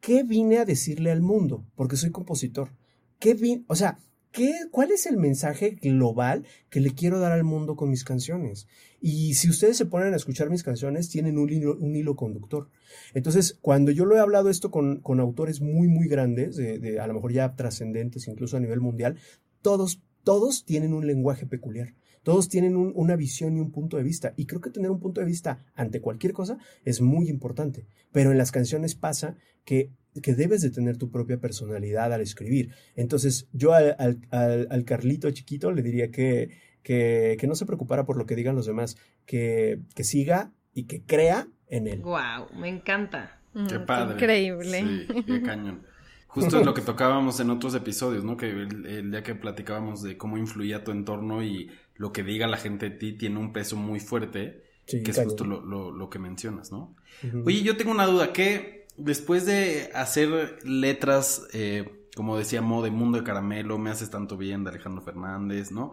¿qué 0.00 0.22
vine 0.22 0.56
a 0.56 0.64
decirle 0.64 1.10
al 1.10 1.20
mundo? 1.20 1.66
Porque 1.74 1.96
soy 1.98 2.12
compositor. 2.12 2.70
¿Qué 3.18 3.34
vine, 3.34 3.64
o 3.66 3.76
sea, 3.76 3.98
¿Qué, 4.32 4.54
¿Cuál 4.70 4.92
es 4.92 5.04
el 5.04 5.18
mensaje 5.18 5.78
global 5.80 6.44
que 6.70 6.80
le 6.80 6.94
quiero 6.94 7.20
dar 7.20 7.32
al 7.32 7.44
mundo 7.44 7.76
con 7.76 7.90
mis 7.90 8.02
canciones? 8.02 8.66
Y 8.98 9.34
si 9.34 9.50
ustedes 9.50 9.76
se 9.76 9.84
ponen 9.84 10.14
a 10.14 10.16
escuchar 10.16 10.48
mis 10.48 10.62
canciones, 10.62 11.10
tienen 11.10 11.36
un 11.36 11.50
hilo, 11.50 11.76
un 11.78 11.94
hilo 11.94 12.16
conductor. 12.16 12.70
Entonces, 13.12 13.58
cuando 13.60 13.90
yo 13.90 14.06
lo 14.06 14.16
he 14.16 14.20
hablado 14.20 14.48
esto 14.48 14.70
con, 14.70 15.00
con 15.00 15.20
autores 15.20 15.60
muy, 15.60 15.86
muy 15.86 16.08
grandes, 16.08 16.56
de, 16.56 16.98
a 16.98 17.06
lo 17.06 17.14
mejor 17.14 17.32
ya 17.32 17.54
trascendentes, 17.56 18.26
incluso 18.26 18.56
a 18.56 18.60
nivel 18.60 18.80
mundial, 18.80 19.18
todos, 19.60 20.02
todos 20.24 20.64
tienen 20.64 20.94
un 20.94 21.06
lenguaje 21.06 21.44
peculiar. 21.44 21.94
Todos 22.22 22.48
tienen 22.48 22.76
un, 22.76 22.92
una 22.94 23.16
visión 23.16 23.56
y 23.56 23.60
un 23.60 23.70
punto 23.70 23.96
de 23.96 24.02
vista. 24.02 24.34
Y 24.36 24.46
creo 24.46 24.60
que 24.60 24.70
tener 24.70 24.90
un 24.90 25.00
punto 25.00 25.20
de 25.20 25.26
vista 25.26 25.64
ante 25.74 26.00
cualquier 26.00 26.32
cosa 26.32 26.58
es 26.84 27.00
muy 27.00 27.28
importante. 27.28 27.86
Pero 28.12 28.30
en 28.30 28.38
las 28.38 28.52
canciones 28.52 28.94
pasa 28.94 29.36
que 29.64 29.90
que 30.20 30.34
debes 30.34 30.60
de 30.60 30.70
tener 30.70 30.98
tu 30.98 31.10
propia 31.10 31.38
personalidad 31.40 32.12
al 32.12 32.20
escribir. 32.20 32.74
Entonces, 32.96 33.48
yo 33.52 33.72
al, 33.72 33.96
al, 34.30 34.68
al 34.70 34.84
Carlito 34.84 35.30
chiquito 35.30 35.72
le 35.72 35.82
diría 35.82 36.10
que, 36.10 36.50
que, 36.82 37.36
que, 37.40 37.46
no 37.46 37.54
se 37.54 37.64
preocupara 37.64 38.04
por 38.04 38.18
lo 38.18 38.26
que 38.26 38.36
digan 38.36 38.54
los 38.54 38.66
demás, 38.66 38.98
que, 39.24 39.80
que 39.94 40.04
siga 40.04 40.52
y 40.74 40.84
que 40.84 41.02
crea 41.02 41.48
en 41.68 41.86
él. 41.86 42.02
Wow, 42.02 42.58
me 42.58 42.68
encanta. 42.68 43.40
Qué 43.68 43.78
padre. 43.80 44.14
Increíble. 44.14 45.06
Sí, 45.08 45.24
qué 45.24 45.42
cañón. 45.46 45.82
Justo 46.26 46.60
es 46.60 46.64
lo 46.64 46.72
que 46.72 46.80
tocábamos 46.80 47.40
en 47.40 47.50
otros 47.50 47.74
episodios, 47.74 48.24
¿no? 48.24 48.38
Que 48.38 48.48
el, 48.50 48.86
el, 48.86 49.10
día 49.10 49.22
que 49.22 49.34
platicábamos 49.34 50.02
de 50.02 50.16
cómo 50.16 50.38
influía 50.38 50.82
tu 50.82 50.90
entorno 50.90 51.42
y 51.42 51.70
lo 51.96 52.12
que 52.12 52.22
diga 52.22 52.46
la 52.46 52.56
gente 52.56 52.90
de 52.90 52.96
ti 52.96 53.12
tiene 53.12 53.38
un 53.38 53.52
peso 53.52 53.76
muy 53.76 54.00
fuerte, 54.00 54.64
sí, 54.86 55.02
que 55.02 55.10
es 55.10 55.20
justo 55.22 55.44
lo, 55.44 55.60
lo, 55.60 55.90
lo, 55.90 56.10
que 56.10 56.18
mencionas, 56.18 56.72
¿no? 56.72 56.94
Uh 57.22 57.26
-huh. 57.26 57.46
Oye, 57.46 57.62
yo 57.62 57.76
tengo 57.76 57.90
una 57.90 58.06
duda, 58.06 58.32
¿qué 58.32 58.82
después 58.96 59.46
de 59.46 59.90
hacer 59.94 60.58
letras, 60.64 61.46
eh, 61.52 62.06
como 62.14 62.36
decíamos, 62.36 62.84
de 62.84 62.90
Mundo 62.90 63.18
de 63.18 63.24
Caramelo, 63.24 63.78
Me 63.78 63.90
Haces 63.90 64.10
Tanto 64.10 64.36
Bien, 64.36 64.64
de 64.64 64.70
Alejandro 64.70 65.02
Fernández, 65.02 65.72
¿no? 65.72 65.92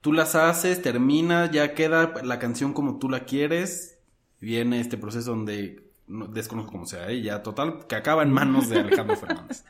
Tú 0.00 0.12
las 0.12 0.34
haces, 0.34 0.80
termina, 0.80 1.50
ya 1.50 1.74
queda 1.74 2.14
la 2.22 2.38
canción 2.38 2.72
como 2.72 2.98
tú 2.98 3.10
la 3.10 3.24
quieres, 3.26 3.98
viene 4.40 4.80
este 4.80 4.96
proceso 4.96 5.32
donde, 5.32 5.90
no, 6.06 6.26
desconozco 6.26 6.72
cómo 6.72 6.86
sea, 6.86 7.10
¿eh? 7.10 7.20
ya 7.20 7.42
total, 7.42 7.86
que 7.86 7.96
acaba 7.96 8.22
en 8.22 8.32
manos 8.32 8.70
de 8.70 8.80
Alejandro 8.80 9.16
Fernández. 9.16 9.64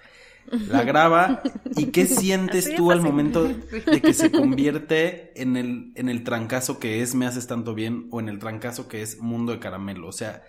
La 0.69 0.83
graba 0.85 1.43
y 1.77 1.87
qué 1.87 2.07
sientes 2.07 2.75
tú 2.75 2.91
al 2.91 3.03
momento 3.03 3.45
de 3.45 4.01
que 4.01 4.13
se 4.15 4.31
convierte 4.33 5.33
en 5.41 5.57
el, 5.57 5.93
en 5.95 6.09
el 6.09 6.25
trancazo 6.25 6.79
que 6.79 7.03
es 7.03 7.15
Me 7.15 7.27
Haces 7.27 7.47
Tanto 7.47 7.75
Bien 7.75 8.09
o 8.11 8.21
en 8.21 8.29
el 8.29 8.39
trancazo 8.39 8.89
que 8.89 9.03
es 9.03 9.21
Mundo 9.21 9.53
de 9.53 9.59
Caramelo, 9.59 10.09
o 10.09 10.13
sea... 10.13 10.43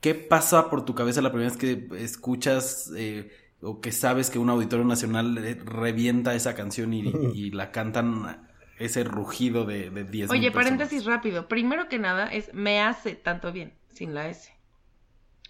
¿Qué 0.00 0.14
pasa 0.14 0.68
por 0.68 0.84
tu 0.84 0.94
cabeza 0.94 1.22
la 1.22 1.30
primera 1.32 1.50
vez 1.50 1.56
que 1.58 1.88
escuchas, 2.04 2.92
eh, 2.94 3.30
o 3.62 3.80
que 3.80 3.90
sabes 3.90 4.28
que 4.28 4.38
un 4.38 4.50
auditorio 4.50 4.84
nacional 4.84 5.38
eh, 5.38 5.58
revienta 5.64 6.34
esa 6.34 6.54
canción 6.54 6.92
y, 6.92 7.16
y 7.32 7.50
la 7.52 7.72
cantan 7.72 8.46
ese 8.78 9.02
rugido 9.04 9.64
de, 9.64 9.88
de 9.88 10.04
10 10.04 10.30
Oye, 10.30 10.40
mil 10.40 10.52
personas. 10.52 10.78
paréntesis 10.78 11.06
rápido. 11.06 11.48
Primero 11.48 11.88
que 11.88 11.98
nada 11.98 12.26
es 12.28 12.52
me 12.52 12.82
hace 12.82 13.14
tanto 13.14 13.50
bien, 13.50 13.72
sin 13.94 14.12
la 14.12 14.28
S. 14.28 14.53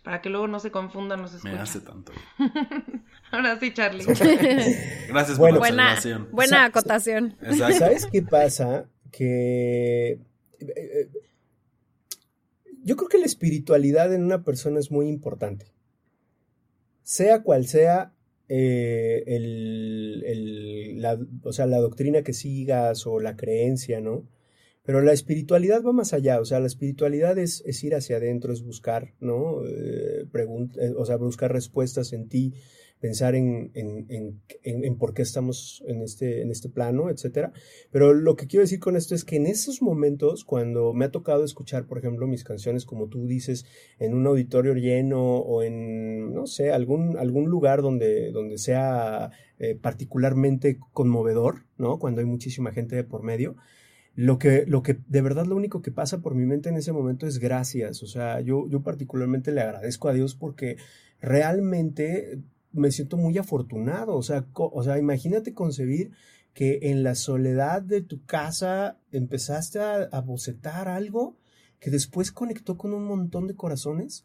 Para 0.04 0.20
que 0.20 0.28
luego 0.28 0.46
no 0.46 0.60
se 0.60 0.70
confundan 0.70 1.22
los 1.22 1.32
Me 1.32 1.38
escuchas. 1.50 1.60
hace 1.70 1.80
tanto. 1.80 2.12
Ahora 3.32 3.58
sí, 3.58 3.72
Charlie. 3.72 4.04
Gracias 5.08 5.38
Bueno. 5.38 5.38
por 5.38 5.52
la 5.52 5.58
Buena, 5.58 5.94
observación. 5.94 6.28
buena 6.30 6.64
acotación. 6.66 7.36
Exacto. 7.42 7.78
¿Sabes 7.78 8.06
qué 8.12 8.22
pasa? 8.22 8.86
Que 9.10 10.10
eh, 10.12 10.20
eh, 10.60 11.08
yo 12.82 12.96
creo 12.96 13.08
que 13.08 13.18
la 13.18 13.24
espiritualidad 13.24 14.12
en 14.12 14.24
una 14.24 14.44
persona 14.44 14.78
es 14.78 14.90
muy 14.90 15.08
importante. 15.08 15.72
Sea 17.02 17.42
cual 17.42 17.66
sea 17.66 18.12
eh, 18.48 19.24
el, 19.26 20.22
el- 20.26 21.00
la, 21.02 21.18
o 21.44 21.52
sea, 21.52 21.64
la 21.66 21.78
doctrina 21.78 22.22
que 22.22 22.34
sigas 22.34 23.06
o 23.06 23.20
la 23.20 23.36
creencia, 23.36 24.00
¿no? 24.02 24.26
Pero 24.84 25.00
la 25.00 25.12
espiritualidad 25.12 25.82
va 25.82 25.92
más 25.92 26.12
allá, 26.12 26.40
o 26.40 26.44
sea, 26.44 26.60
la 26.60 26.66
espiritualidad 26.66 27.38
es, 27.38 27.62
es 27.66 27.82
ir 27.84 27.94
hacia 27.94 28.16
adentro, 28.18 28.52
es 28.52 28.62
buscar, 28.62 29.14
¿no? 29.18 29.64
Eh, 29.66 30.26
eh, 30.34 30.92
o 30.96 31.06
sea, 31.06 31.16
buscar 31.16 31.52
respuestas 31.52 32.12
en 32.12 32.28
ti, 32.28 32.52
pensar 33.00 33.34
en, 33.34 33.70
en, 33.74 34.06
en, 34.08 34.42
en- 34.62 34.96
por 34.98 35.14
qué 35.14 35.22
estamos 35.22 35.82
en 35.86 36.02
este, 36.02 36.42
en 36.42 36.50
este 36.50 36.68
plano, 36.68 37.10
etcétera. 37.10 37.52
Pero 37.90 38.12
lo 38.14 38.36
que 38.36 38.46
quiero 38.46 38.62
decir 38.62 38.78
con 38.78 38.96
esto 38.96 39.14
es 39.14 39.24
que 39.24 39.36
en 39.36 39.46
esos 39.46 39.82
momentos, 39.82 40.44
cuando 40.44 40.92
me 40.94 41.06
ha 41.06 41.10
tocado 41.10 41.44
escuchar, 41.44 41.86
por 41.86 41.98
ejemplo, 41.98 42.26
mis 42.26 42.44
canciones, 42.44 42.84
como 42.84 43.08
tú 43.08 43.26
dices, 43.26 43.66
en 43.98 44.14
un 44.14 44.26
auditorio 44.26 44.74
lleno 44.74 45.22
o 45.38 45.62
en, 45.62 46.32
no 46.32 46.46
sé, 46.46 46.72
algún, 46.72 47.16
algún 47.18 47.46
lugar 47.50 47.82
donde, 47.82 48.30
donde 48.32 48.58
sea 48.58 49.30
eh, 49.58 49.76
particularmente 49.80 50.78
conmovedor, 50.92 51.64
¿no? 51.78 51.98
Cuando 51.98 52.20
hay 52.20 52.26
muchísima 52.26 52.72
gente 52.72 52.96
de 52.96 53.04
por 53.04 53.22
medio. 53.22 53.56
Lo 54.16 54.38
que, 54.38 54.64
lo 54.66 54.82
que, 54.82 54.98
de 55.08 55.22
verdad, 55.22 55.46
lo 55.46 55.56
único 55.56 55.82
que 55.82 55.90
pasa 55.90 56.20
por 56.20 56.34
mi 56.34 56.46
mente 56.46 56.68
en 56.68 56.76
ese 56.76 56.92
momento 56.92 57.26
es 57.26 57.38
gracias. 57.38 58.02
O 58.02 58.06
sea, 58.06 58.40
yo, 58.40 58.68
yo 58.68 58.82
particularmente 58.82 59.52
le 59.52 59.60
agradezco 59.60 60.08
a 60.08 60.12
Dios 60.12 60.34
porque 60.34 60.76
realmente 61.20 62.40
me 62.72 62.92
siento 62.92 63.16
muy 63.16 63.36
afortunado. 63.38 64.16
O 64.16 64.22
sea, 64.22 64.46
o 64.54 64.82
sea, 64.82 64.98
imagínate 64.98 65.52
concebir 65.52 66.12
que 66.52 66.78
en 66.82 67.02
la 67.02 67.16
soledad 67.16 67.82
de 67.82 68.02
tu 68.02 68.24
casa 68.24 68.98
empezaste 69.10 69.80
a, 69.80 70.02
a 70.02 70.20
bocetar 70.20 70.88
algo 70.88 71.36
que 71.80 71.90
después 71.90 72.30
conectó 72.30 72.78
con 72.78 72.94
un 72.94 73.04
montón 73.04 73.46
de 73.48 73.56
corazones 73.56 74.24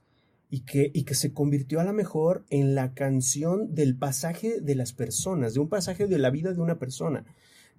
y 0.50 0.62
que, 0.62 0.92
y 0.94 1.04
que 1.04 1.14
se 1.14 1.34
convirtió 1.34 1.80
a 1.80 1.84
lo 1.84 1.94
mejor 1.94 2.46
en 2.50 2.74
la 2.74 2.94
canción 2.94 3.76
del 3.76 3.96
pasaje 3.96 4.62
de 4.62 4.76
las 4.76 4.94
personas, 4.94 5.54
de 5.54 5.60
un 5.60 5.70
pasaje 5.70 6.08
de 6.08 6.18
la 6.18 6.32
vida 6.32 6.54
de 6.54 6.62
una 6.62 6.80
persona. 6.80 7.26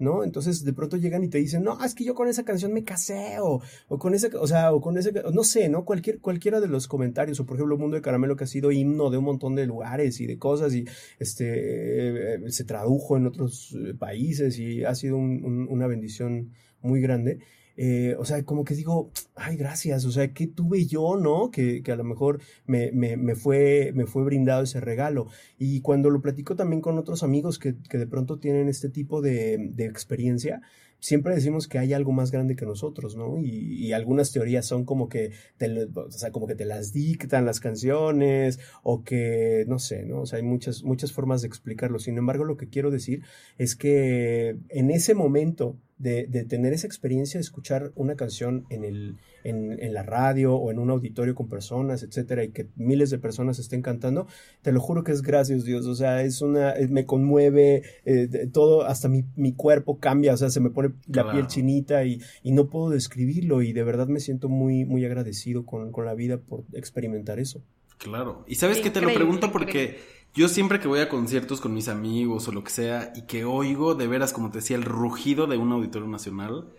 ¿No? 0.00 0.24
Entonces 0.24 0.64
de 0.64 0.72
pronto 0.72 0.96
llegan 0.96 1.22
y 1.22 1.28
te 1.28 1.38
dicen, 1.38 1.62
no, 1.62 1.82
es 1.84 1.94
que 1.94 2.02
yo 2.04 2.14
con 2.16 2.26
esa 2.26 2.42
canción 2.44 2.72
me 2.72 2.82
casé, 2.82 3.36
o, 3.40 3.60
con 3.98 4.14
ese, 4.14 4.30
o 4.36 4.46
sea, 4.48 4.72
o 4.72 4.80
con 4.80 4.98
ese, 4.98 5.12
no 5.32 5.44
sé, 5.44 5.68
¿no? 5.68 5.84
Cualquier, 5.84 6.18
cualquiera 6.20 6.60
de 6.60 6.66
los 6.68 6.88
comentarios, 6.88 7.38
o 7.38 7.46
por 7.46 7.56
ejemplo, 7.56 7.78
Mundo 7.78 7.94
de 7.96 8.02
Caramelo 8.02 8.34
que 8.34 8.44
ha 8.44 8.46
sido 8.48 8.72
himno 8.72 9.10
de 9.10 9.18
un 9.18 9.24
montón 9.24 9.54
de 9.54 9.66
lugares 9.66 10.20
y 10.20 10.26
de 10.26 10.38
cosas, 10.38 10.74
y 10.74 10.84
este, 11.18 12.34
eh, 12.36 12.50
se 12.50 12.64
tradujo 12.64 13.16
en 13.16 13.26
otros 13.26 13.76
eh, 13.78 13.94
países 13.94 14.58
y 14.58 14.84
ha 14.84 14.94
sido 14.94 15.16
un- 15.16 15.68
una 15.70 15.86
bendición 15.86 16.50
muy 16.82 17.00
grande. 17.00 17.38
Eh, 17.76 18.14
o 18.18 18.24
sea, 18.24 18.44
como 18.44 18.64
que 18.64 18.74
digo, 18.74 19.10
ay, 19.34 19.56
gracias, 19.56 20.04
o 20.04 20.12
sea, 20.12 20.32
¿qué 20.32 20.46
tuve 20.46 20.86
yo, 20.86 21.16
no? 21.16 21.50
Que, 21.50 21.82
que 21.82 21.92
a 21.92 21.96
lo 21.96 22.04
mejor 22.04 22.40
me, 22.66 22.92
me, 22.92 23.16
me, 23.16 23.34
fue, 23.34 23.92
me 23.94 24.06
fue 24.06 24.24
brindado 24.24 24.62
ese 24.62 24.80
regalo. 24.80 25.28
Y 25.58 25.80
cuando 25.80 26.10
lo 26.10 26.20
platico 26.20 26.56
también 26.56 26.82
con 26.82 26.98
otros 26.98 27.22
amigos 27.22 27.58
que, 27.58 27.76
que 27.88 27.98
de 27.98 28.06
pronto 28.06 28.38
tienen 28.38 28.68
este 28.68 28.88
tipo 28.88 29.22
de, 29.22 29.70
de 29.72 29.86
experiencia, 29.86 30.60
siempre 31.00 31.34
decimos 31.34 31.66
que 31.66 31.78
hay 31.78 31.92
algo 31.92 32.12
más 32.12 32.30
grande 32.30 32.54
que 32.54 32.66
nosotros, 32.66 33.16
¿no? 33.16 33.38
Y, 33.40 33.86
y 33.86 33.92
algunas 33.92 34.32
teorías 34.32 34.66
son 34.66 34.84
como 34.84 35.08
que 35.08 35.32
te, 35.56 35.88
o 35.94 36.10
sea, 36.10 36.30
como 36.30 36.46
que 36.46 36.54
te 36.54 36.66
las 36.66 36.92
dictan 36.92 37.46
las 37.46 37.60
canciones 37.60 38.60
o 38.82 39.02
que, 39.02 39.64
no 39.66 39.78
sé, 39.78 40.04
¿no? 40.04 40.22
O 40.22 40.26
sea, 40.26 40.38
hay 40.38 40.44
muchas, 40.44 40.84
muchas 40.84 41.12
formas 41.12 41.40
de 41.42 41.48
explicarlo. 41.48 41.98
Sin 41.98 42.18
embargo, 42.18 42.44
lo 42.44 42.56
que 42.56 42.68
quiero 42.68 42.90
decir 42.90 43.24
es 43.58 43.74
que 43.74 44.56
en 44.68 44.90
ese 44.90 45.14
momento 45.14 45.78
de, 46.00 46.26
de 46.26 46.44
tener 46.44 46.72
esa 46.72 46.86
experiencia 46.86 47.38
de 47.38 47.42
escuchar 47.42 47.92
una 47.94 48.16
canción 48.16 48.64
en, 48.70 48.84
el, 48.84 49.18
en, 49.44 49.78
en 49.80 49.92
la 49.94 50.02
radio 50.02 50.54
o 50.56 50.70
en 50.70 50.78
un 50.78 50.90
auditorio 50.90 51.34
con 51.34 51.48
personas, 51.48 52.02
etcétera, 52.02 52.42
y 52.42 52.48
que 52.50 52.66
miles 52.76 53.10
de 53.10 53.18
personas 53.18 53.58
estén 53.58 53.82
cantando, 53.82 54.26
te 54.62 54.72
lo 54.72 54.80
juro 54.80 55.04
que 55.04 55.12
es 55.12 55.22
gracias 55.22 55.64
Dios, 55.64 55.86
o 55.86 55.94
sea, 55.94 56.22
es 56.22 56.40
una, 56.42 56.72
eh, 56.72 56.88
me 56.88 57.04
conmueve, 57.04 57.82
eh, 58.06 58.26
de- 58.26 58.46
todo, 58.46 58.82
hasta 58.86 59.08
mi, 59.08 59.24
mi 59.36 59.52
cuerpo 59.52 59.98
cambia, 59.98 60.34
o 60.34 60.36
sea, 60.36 60.50
se 60.50 60.60
me 60.60 60.70
pone 60.70 60.88
la 61.06 61.22
Claro. 61.22 61.30
piel 61.32 61.46
chinita 61.46 62.04
y, 62.04 62.20
y 62.42 62.52
no 62.52 62.68
puedo 62.68 62.90
describirlo 62.90 63.60
y 63.62 63.72
de 63.72 63.82
verdad 63.84 64.08
me 64.08 64.20
siento 64.20 64.48
muy, 64.48 64.84
muy 64.86 65.04
agradecido 65.04 65.66
con, 65.66 65.92
con 65.92 66.06
la 66.06 66.14
vida 66.14 66.38
por 66.38 66.64
experimentar 66.72 67.38
eso. 67.38 67.62
Claro. 67.98 68.44
Y 68.48 68.54
sabes 68.54 68.78
que 68.80 68.90
te 68.90 69.02
lo 69.02 69.12
pregunto 69.12 69.52
porque 69.52 69.82
increíble. 69.82 70.04
Yo 70.34 70.48
siempre 70.48 70.80
que 70.80 70.88
voy 70.88 71.00
a 71.00 71.08
conciertos 71.08 71.60
con 71.60 71.74
mis 71.74 71.88
amigos 71.88 72.46
o 72.46 72.52
lo 72.52 72.62
que 72.62 72.70
sea 72.70 73.12
y 73.16 73.22
que 73.22 73.44
oigo 73.44 73.94
de 73.94 74.06
veras, 74.06 74.32
como 74.32 74.50
te 74.50 74.58
decía, 74.58 74.76
el 74.76 74.84
rugido 74.84 75.46
de 75.46 75.56
un 75.56 75.72
auditorio 75.72 76.08
nacional, 76.08 76.72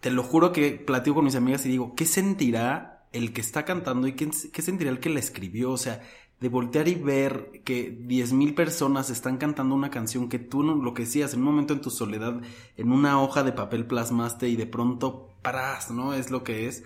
te 0.00 0.10
lo 0.10 0.22
juro 0.22 0.52
que 0.52 0.72
platico 0.72 1.16
con 1.16 1.26
mis 1.26 1.36
amigas 1.36 1.64
y 1.66 1.68
digo, 1.68 1.94
¿qué 1.94 2.06
sentirá 2.06 3.06
el 3.12 3.32
que 3.32 3.42
está 3.42 3.64
cantando 3.64 4.06
y 4.06 4.12
qué, 4.12 4.62
sentirá 4.62 4.90
el 4.90 4.98
que 4.98 5.10
la 5.10 5.20
escribió? 5.20 5.72
O 5.72 5.76
sea, 5.76 6.00
de 6.40 6.48
voltear 6.48 6.88
y 6.88 6.94
ver 6.94 7.60
que 7.64 7.92
10.000 7.92 8.54
personas 8.54 9.10
están 9.10 9.36
cantando 9.36 9.74
una 9.74 9.90
canción 9.90 10.30
que 10.30 10.38
tú, 10.38 10.62
lo 10.62 10.94
que 10.94 11.02
decías, 11.02 11.34
en 11.34 11.40
un 11.40 11.46
momento 11.46 11.74
en 11.74 11.82
tu 11.82 11.90
soledad, 11.90 12.40
en 12.78 12.92
una 12.92 13.20
hoja 13.22 13.42
de 13.42 13.52
papel 13.52 13.86
plasmaste 13.86 14.48
y 14.48 14.56
de 14.56 14.66
pronto 14.66 15.34
paras, 15.42 15.90
¿no? 15.90 16.14
Es 16.14 16.30
lo 16.30 16.44
que 16.44 16.66
es. 16.66 16.82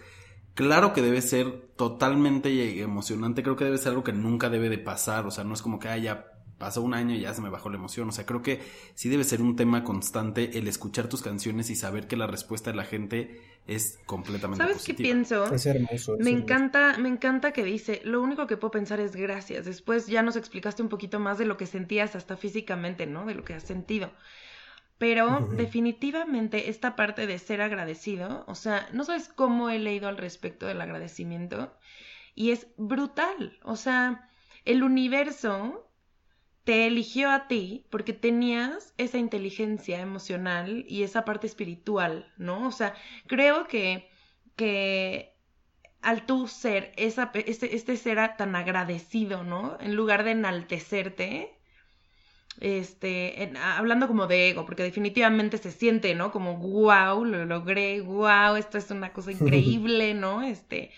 Claro 0.55 0.93
que 0.93 1.03
debe 1.03 1.21
ser 1.21 1.69
totalmente 1.77 2.81
emocionante, 2.81 3.43
creo 3.43 3.57
que 3.57 3.65
debe 3.65 3.79
ser 3.79 3.91
algo 3.91 4.05
que 4.05 4.13
nunca 4.13 4.51
debe 4.51 4.69
de 4.69 4.79
pasar, 4.79 5.27
o 5.27 5.31
sea, 5.31 5.45
no 5.45 5.55
es 5.55 5.63
como 5.63 5.79
que 5.79 5.89
ah, 5.89 5.99
ya 5.99 6.31
pasó 6.59 6.81
un 6.83 6.95
año 6.95 7.15
y 7.15 7.21
ya 7.21 7.35
se 7.35 7.43
me 7.43 7.51
bajó 7.51 7.69
la 7.71 7.77
emoción, 7.77 8.09
o 8.09 8.13
sea, 8.13 8.25
creo 8.25 8.41
que 8.41 8.61
sí 8.95 9.09
debe 9.09 9.25
ser 9.25 9.43
un 9.43 9.57
tema 9.57 9.83
constante 9.83 10.57
el 10.57 10.69
escuchar 10.69 11.09
tus 11.09 11.23
canciones 11.23 11.71
y 11.71 11.75
saber 11.77 12.07
que 12.07 12.17
la 12.17 12.29
respuesta 12.29 12.71
de 12.71 12.77
la 12.77 12.85
gente 12.85 13.41
es 13.67 13.99
completamente 14.07 14.65
¿Sabes 14.65 14.85
qué 14.85 14.95
pienso? 14.95 15.53
Es 15.53 15.67
hermoso. 15.67 16.15
es 16.15 16.21
Me 16.21 16.31
hermoso. 16.31 16.43
encanta, 16.45 16.97
me 16.99 17.09
encanta 17.09 17.53
que 17.53 17.65
dice, 17.65 18.01
lo 18.05 18.23
único 18.23 18.47
que 18.47 18.57
puedo 18.57 18.71
pensar 18.71 19.01
es 19.01 19.17
gracias. 19.17 19.65
Después 19.67 20.07
ya 20.07 20.23
nos 20.23 20.37
explicaste 20.37 20.83
un 20.83 20.89
poquito 20.89 21.19
más 21.19 21.39
de 21.39 21.47
lo 21.47 21.57
que 21.57 21.67
sentías 21.67 22.15
hasta 22.15 22.37
físicamente, 22.37 23.07
¿no? 23.07 23.27
De 23.27 23.35
lo 23.35 23.43
que 23.45 23.55
has 23.55 23.65
sentido. 23.65 24.13
Pero 24.99 25.41
definitivamente 25.41 26.71
esta 26.71 26.95
parte 26.95 27.27
de 27.27 27.39
ser 27.39 27.61
agradecido, 27.61 28.45
o 28.47 28.55
sea, 28.55 28.89
no 28.93 29.05
sabes 29.05 29.29
cómo 29.29 29.69
he 29.69 29.79
leído 29.79 30.09
al 30.09 30.17
respecto 30.17 30.67
del 30.67 30.81
agradecimiento 30.81 31.77
y 32.35 32.51
es 32.51 32.69
brutal. 32.77 33.59
O 33.63 33.77
sea, 33.77 34.29
el 34.65 34.83
universo 34.83 35.91
te 36.65 36.87
eligió 36.87 37.31
a 37.31 37.47
ti 37.47 37.87
porque 37.91 38.13
tenías 38.13 38.95
esa 38.97 39.19
inteligencia 39.19 40.01
emocional 40.01 40.85
y 40.89 41.03
esa 41.03 41.25
parte 41.25 41.47
espiritual, 41.47 42.33
¿no? 42.39 42.67
O 42.67 42.73
sea, 42.73 42.95
creo 43.27 43.69
que, 43.69 44.09
que 44.57 45.35
al 46.01 46.27
tú 46.27 46.49
ser 46.49 46.93
esa, 46.97 47.31
este, 47.35 47.77
este 47.77 47.97
ser 47.97 48.37
tan 48.37 48.57
agradecido, 48.57 49.45
¿no? 49.45 49.77
En 49.81 49.95
lugar 49.95 50.25
de 50.25 50.33
enaltecerte, 50.33 51.54
este, 52.61 53.43
en- 53.43 53.57
hablando 53.57 54.07
como 54.09 54.27
de 54.27 54.51
ego, 54.51 54.65
porque 54.67 54.83
definitivamente 54.83 55.59
se 55.59 55.71
siente, 55.73 56.15
¿no? 56.15 56.31
Como, 56.33 56.57
wow, 56.59 57.25
lo 57.25 57.45
logré, 57.45 58.01
wow, 58.01 58.57
esto 58.57 58.79
es 58.79 58.91
una 58.91 59.13
cosa 59.13 59.33
increíble, 59.33 60.15
¿no? 60.15 60.43
Este, 60.43 60.91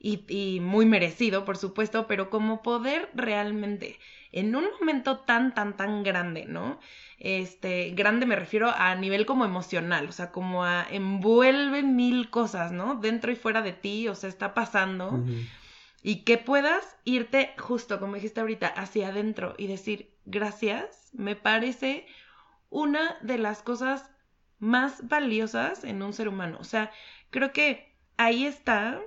y, 0.00 0.24
y 0.28 0.60
muy 0.60 0.86
merecido, 0.86 1.44
por 1.44 1.56
supuesto, 1.56 2.06
pero 2.06 2.30
como 2.30 2.62
poder 2.62 3.10
realmente, 3.14 3.98
en 4.32 4.54
un 4.54 4.66
momento 4.78 5.18
tan, 5.20 5.54
tan, 5.54 5.76
tan 5.76 6.02
grande, 6.04 6.44
¿no? 6.46 6.78
Este, 7.18 7.90
grande 7.90 8.26
me 8.26 8.36
refiero 8.36 8.70
a 8.70 8.94
nivel 8.94 9.26
como 9.26 9.44
emocional, 9.44 10.06
o 10.08 10.12
sea, 10.12 10.30
como 10.30 10.64
a 10.64 10.86
envuelve 10.88 11.82
mil 11.82 12.30
cosas, 12.30 12.70
¿no? 12.70 12.94
Dentro 12.96 13.32
y 13.32 13.36
fuera 13.36 13.60
de 13.62 13.72
ti, 13.72 14.06
o 14.08 14.14
sea, 14.14 14.28
está 14.28 14.54
pasando. 14.54 15.10
Y 16.02 16.22
que 16.24 16.38
puedas 16.38 16.96
irte 17.04 17.54
justo, 17.58 17.98
como 17.98 18.14
dijiste 18.14 18.40
ahorita, 18.40 18.68
hacia 18.68 19.08
adentro 19.08 19.54
y 19.58 19.66
decir 19.66 20.14
gracias, 20.24 21.10
me 21.12 21.36
parece 21.36 22.06
una 22.70 23.16
de 23.20 23.38
las 23.38 23.62
cosas 23.62 24.10
más 24.58 25.08
valiosas 25.08 25.84
en 25.84 26.02
un 26.02 26.12
ser 26.12 26.28
humano. 26.28 26.58
O 26.60 26.64
sea, 26.64 26.90
creo 27.30 27.52
que 27.52 27.94
ahí 28.16 28.44
está 28.44 29.00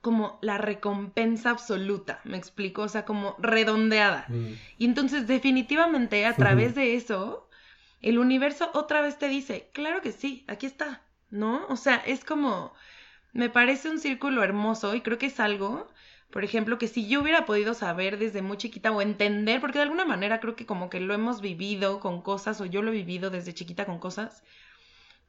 como 0.00 0.38
la 0.42 0.58
recompensa 0.58 1.50
absoluta, 1.50 2.20
me 2.24 2.36
explico, 2.36 2.82
o 2.82 2.88
sea, 2.88 3.04
como 3.04 3.34
redondeada. 3.38 4.26
Mm. 4.28 4.52
Y 4.78 4.84
entonces 4.84 5.26
definitivamente 5.26 6.24
a 6.24 6.34
través 6.34 6.74
de 6.76 6.94
eso, 6.94 7.48
el 8.00 8.18
universo 8.18 8.70
otra 8.74 9.00
vez 9.00 9.18
te 9.18 9.28
dice, 9.28 9.70
claro 9.72 10.00
que 10.00 10.12
sí, 10.12 10.44
aquí 10.46 10.66
está, 10.66 11.02
¿no? 11.30 11.66
O 11.68 11.76
sea, 11.76 11.96
es 11.96 12.24
como, 12.24 12.72
me 13.38 13.50
parece 13.50 13.88
un 13.88 14.00
círculo 14.00 14.42
hermoso 14.42 14.96
y 14.96 15.00
creo 15.00 15.16
que 15.16 15.26
es 15.26 15.38
algo, 15.38 15.86
por 16.32 16.42
ejemplo, 16.42 16.76
que 16.76 16.88
si 16.88 17.08
yo 17.08 17.22
hubiera 17.22 17.46
podido 17.46 17.72
saber 17.72 18.18
desde 18.18 18.42
muy 18.42 18.56
chiquita 18.56 18.90
o 18.90 19.00
entender, 19.00 19.60
porque 19.60 19.78
de 19.78 19.84
alguna 19.84 20.04
manera 20.04 20.40
creo 20.40 20.56
que 20.56 20.66
como 20.66 20.90
que 20.90 20.98
lo 20.98 21.14
hemos 21.14 21.40
vivido 21.40 22.00
con 22.00 22.20
cosas 22.20 22.60
o 22.60 22.66
yo 22.66 22.82
lo 22.82 22.90
he 22.90 22.96
vivido 22.96 23.30
desde 23.30 23.54
chiquita 23.54 23.86
con 23.86 24.00
cosas, 24.00 24.42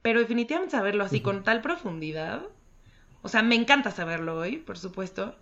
pero 0.02 0.19
definitivamente 0.19 0.72
saberlo 0.72 1.04
así 1.04 1.22
con 1.22 1.43
tal 1.43 1.62
profundidad, 1.62 2.41
o 3.22 3.30
sea, 3.30 3.43
me 3.43 3.54
encanta 3.54 3.91
saberlo 3.91 4.39
hoy, 4.39 4.58
por 4.58 4.80
supuesto, 4.80 5.36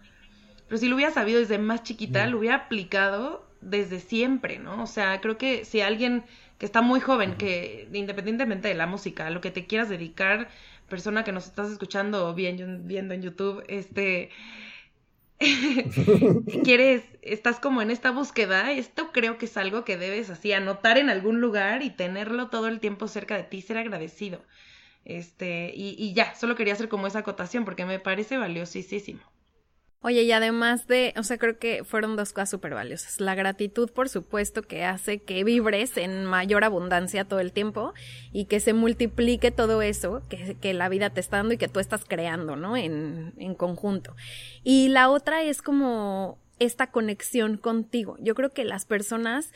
pero 0.67 0.77
si 0.77 0.89
lo 0.89 0.97
hubiera 0.97 1.13
sabido 1.13 1.39
desde 1.39 1.59
más 1.59 1.83
chiquita, 1.83 2.27
lo 2.27 2.39
hubiera 2.39 2.55
aplicado 2.57 3.47
desde 3.61 4.01
siempre, 4.01 4.59
¿no? 4.59 4.83
O 4.83 4.87
sea, 4.87 5.21
creo 5.21 5.37
que 5.37 5.63
si 5.63 5.79
alguien 5.79 6.25
que 6.57 6.65
está 6.65 6.81
muy 6.81 6.99
joven, 6.99 7.35
que 7.35 7.87
independientemente 7.93 8.67
de 8.67 8.73
la 8.73 8.87
música, 8.87 9.29
lo 9.29 9.39
que 9.39 9.51
te 9.51 9.67
quieras 9.67 9.87
dedicar, 9.87 10.49
persona 10.89 11.23
que 11.23 11.31
nos 11.31 11.45
estás 11.45 11.71
escuchando 11.71 12.27
o 12.27 12.33
viendo 12.33 13.13
en 13.13 13.21
YouTube, 13.21 13.63
este, 13.67 14.29
quieres, 16.63 17.03
estás 17.21 17.59
como 17.59 17.81
en 17.81 17.91
esta 17.91 18.11
búsqueda, 18.11 18.71
esto 18.71 19.11
creo 19.11 19.37
que 19.37 19.45
es 19.45 19.57
algo 19.57 19.85
que 19.85 19.97
debes 19.97 20.29
así 20.29 20.51
anotar 20.53 20.97
en 20.97 21.09
algún 21.09 21.41
lugar 21.41 21.83
y 21.83 21.91
tenerlo 21.91 22.49
todo 22.49 22.67
el 22.67 22.79
tiempo 22.79 23.07
cerca 23.07 23.35
de 23.37 23.43
ti, 23.43 23.61
ser 23.61 23.77
agradecido. 23.77 24.43
Este, 25.05 25.71
y, 25.75 25.95
y 25.97 26.13
ya, 26.13 26.35
solo 26.35 26.55
quería 26.55 26.73
hacer 26.73 26.89
como 26.89 27.07
esa 27.07 27.19
acotación 27.19 27.65
porque 27.65 27.85
me 27.85 27.99
parece 27.99 28.37
valiosísimo. 28.37 29.21
Oye, 30.01 30.23
y 30.23 30.31
además 30.31 30.85
de, 30.87 31.13
o 31.17 31.23
sea, 31.23 31.37
creo 31.37 31.57
que 31.57 31.83
fueron 31.83 32.15
dos 32.15 32.31
cosas 32.31 32.51
súper 32.51 32.75
valiosas. 32.75 33.19
La 33.19 33.33
gratitud, 33.33 33.89
por 33.91 34.09
supuesto, 34.09 34.61
que 34.61 34.85
hace 34.85 35.19
que 35.19 35.43
vibres 35.43 35.97
en 35.97 36.23
mayor 36.23 36.63
abundancia 36.63 37.25
todo 37.25 37.39
el 37.39 37.51
tiempo 37.51 37.93
y 38.31 38.45
que 38.45 38.59
se 38.59 38.73
multiplique 38.73 39.49
todo 39.49 39.81
eso 39.81 40.21
que, 40.29 40.55
que 40.61 40.73
la 40.73 40.87
vida 40.87 41.09
te 41.09 41.19
está 41.19 41.37
dando 41.37 41.55
y 41.55 41.57
que 41.57 41.67
tú 41.67 41.79
estás 41.79 42.05
creando, 42.05 42.55
¿no? 42.55 42.77
En, 42.77 43.33
en 43.37 43.55
conjunto. 43.55 44.15
Y 44.63 44.89
la 44.89 45.09
otra 45.09 45.41
es 45.41 45.63
como 45.63 46.37
esta 46.59 46.87
conexión 46.91 47.57
contigo. 47.57 48.17
Yo 48.19 48.35
creo 48.35 48.51
que 48.51 48.65
las 48.65 48.85
personas 48.85 49.51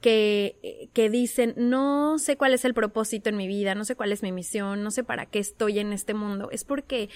que, 0.00 0.88
que 0.92 1.10
dicen, 1.10 1.54
no 1.56 2.18
sé 2.18 2.36
cuál 2.36 2.54
es 2.54 2.64
el 2.64 2.74
propósito 2.74 3.28
en 3.28 3.36
mi 3.36 3.46
vida, 3.46 3.74
no 3.74 3.84
sé 3.84 3.96
cuál 3.96 4.12
es 4.12 4.22
mi 4.22 4.32
misión, 4.32 4.82
no 4.82 4.90
sé 4.90 5.04
para 5.04 5.26
qué 5.26 5.38
estoy 5.38 5.78
en 5.78 5.92
este 5.92 6.14
mundo, 6.14 6.48
es 6.50 6.64
porque 6.64 7.08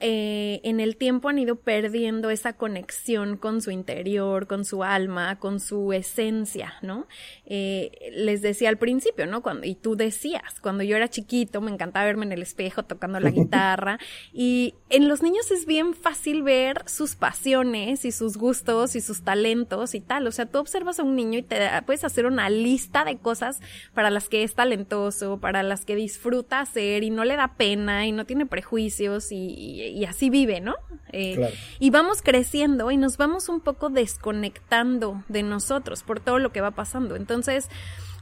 eh, 0.00 0.60
en 0.62 0.78
el 0.78 0.96
tiempo 0.96 1.28
han 1.28 1.38
ido 1.38 1.56
perdiendo 1.56 2.30
esa 2.30 2.52
conexión 2.52 3.36
con 3.36 3.60
su 3.60 3.72
interior, 3.72 4.46
con 4.46 4.64
su 4.64 4.84
alma, 4.84 5.40
con 5.40 5.58
su 5.58 5.92
esencia, 5.92 6.74
¿no? 6.82 7.08
Eh, 7.46 8.12
les 8.12 8.40
decía 8.40 8.68
al 8.68 8.78
principio, 8.78 9.26
¿no? 9.26 9.42
Cuando, 9.42 9.66
y 9.66 9.74
tú 9.74 9.96
decías, 9.96 10.60
cuando 10.60 10.84
yo 10.84 10.96
era 10.96 11.08
chiquito 11.08 11.60
me 11.60 11.72
encantaba 11.72 12.06
verme 12.06 12.26
en 12.26 12.32
el 12.32 12.42
espejo 12.42 12.84
tocando 12.84 13.18
la 13.18 13.30
guitarra 13.32 13.98
y 14.32 14.74
en 14.88 15.08
los 15.08 15.20
niños 15.22 15.50
es 15.50 15.66
bien 15.66 15.94
fácil 15.94 16.44
ver 16.44 16.84
sus 16.86 17.16
pasiones 17.16 18.04
y 18.04 18.12
sus 18.12 18.36
gustos 18.36 18.94
y 18.94 19.00
sus 19.00 19.22
talentos 19.22 19.96
y 19.96 20.00
tal, 20.00 20.28
o 20.28 20.32
sea, 20.32 20.46
tú 20.46 20.58
observas 20.58 21.00
a 21.00 21.02
un 21.02 21.16
niño 21.16 21.40
y 21.40 21.42
te 21.42 21.58
puedes 21.86 22.04
hacer 22.04 22.26
una 22.26 22.50
lista 22.50 23.04
de 23.04 23.16
cosas 23.16 23.60
para 23.94 24.10
las 24.10 24.28
que 24.28 24.44
es 24.44 24.54
talentoso, 24.54 25.38
para 25.38 25.64
las 25.64 25.84
que 25.84 25.96
disfruta 25.96 26.60
hacer 26.60 27.02
y 27.02 27.10
no 27.10 27.24
le 27.24 27.34
da 27.34 27.54
pena 27.56 28.06
y 28.06 28.12
no 28.12 28.24
tiene 28.26 28.46
prejuicios 28.46 29.32
y 29.32 29.87
y 29.87 29.87
así 30.04 30.30
vive, 30.30 30.60
¿no? 30.60 30.74
Eh, 31.12 31.52
y 31.78 31.90
vamos 31.90 32.22
creciendo 32.22 32.90
y 32.90 32.96
nos 32.96 33.16
vamos 33.16 33.48
un 33.48 33.60
poco 33.60 33.88
desconectando 33.88 35.22
de 35.28 35.42
nosotros 35.42 36.02
por 36.02 36.20
todo 36.20 36.38
lo 36.38 36.52
que 36.52 36.60
va 36.60 36.72
pasando. 36.72 37.16
Entonces, 37.16 37.68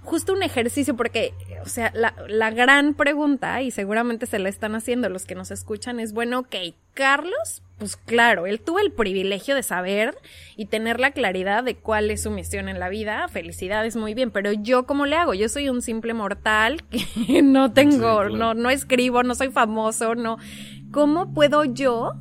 justo 0.07 0.33
un 0.33 0.43
ejercicio, 0.43 0.97
porque, 0.97 1.35
o 1.65 1.69
sea, 1.69 1.91
la, 1.95 2.15
la, 2.29 2.51
gran 2.51 2.95
pregunta, 2.95 3.61
y 3.63 3.73
seguramente 3.73 4.27
se 4.27 4.39
la 4.39 4.49
están 4.49 4.75
haciendo 4.77 5.09
los 5.09 5.27
que 5.27 5.35
nos 5.35 5.51
escuchan, 5.51 5.99
es, 5.99 6.13
bueno, 6.13 6.39
ok, 6.39 6.55
Carlos, 6.95 7.63
pues 7.79 7.97
claro, 7.97 8.47
él 8.47 8.61
tuvo 8.61 8.79
el 8.79 8.91
privilegio 8.91 9.55
de 9.55 9.63
saber 9.63 10.17
y 10.57 10.67
tener 10.67 10.99
la 10.99 11.11
claridad 11.11 11.63
de 11.63 11.75
cuál 11.75 12.11
es 12.11 12.23
su 12.23 12.31
misión 12.31 12.71
en 12.71 12.81
la 12.81 12.89
vida, 12.89 13.29
felicidades, 13.29 13.97
muy 13.97 14.15
bien, 14.15 14.31
pero 14.31 14.53
yo, 14.53 14.87
¿cómo 14.87 15.05
le 15.05 15.17
hago? 15.17 15.35
Yo 15.35 15.49
soy 15.51 15.69
un 15.69 15.83
simple 15.83 16.15
mortal 16.15 16.83
que 16.89 17.43
no 17.43 17.73
tengo, 17.73 18.31
no, 18.31 18.55
no 18.55 18.71
escribo, 18.71 19.25
no 19.25 19.35
soy 19.35 19.51
famoso, 19.51 20.15
no, 20.15 20.39
¿Cómo 20.97 21.35
puedo 21.35 21.67
yo 21.67 22.15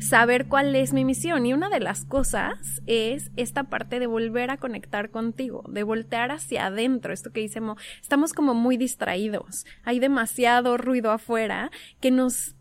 saber 0.00 0.48
cuál 0.48 0.74
es 0.74 0.92
mi 0.92 1.04
misión? 1.04 1.46
Y 1.46 1.52
una 1.52 1.68
de 1.68 1.78
las 1.78 2.04
cosas 2.04 2.82
es 2.88 3.30
esta 3.36 3.62
parte 3.70 4.00
de 4.00 4.08
volver 4.08 4.50
a 4.50 4.56
conectar 4.56 5.10
contigo, 5.10 5.62
de 5.68 5.84
voltear 5.84 6.32
hacia 6.32 6.66
adentro, 6.66 7.12
esto 7.12 7.30
que 7.30 7.42
dice 7.42 7.60
estamos 8.02 8.32
como 8.32 8.54
muy 8.54 8.76
distraídos, 8.76 9.66
hay 9.84 10.00
demasiado 10.00 10.76
ruido 10.78 11.12
afuera 11.12 11.70
que 12.00 12.10
nos, 12.10 12.56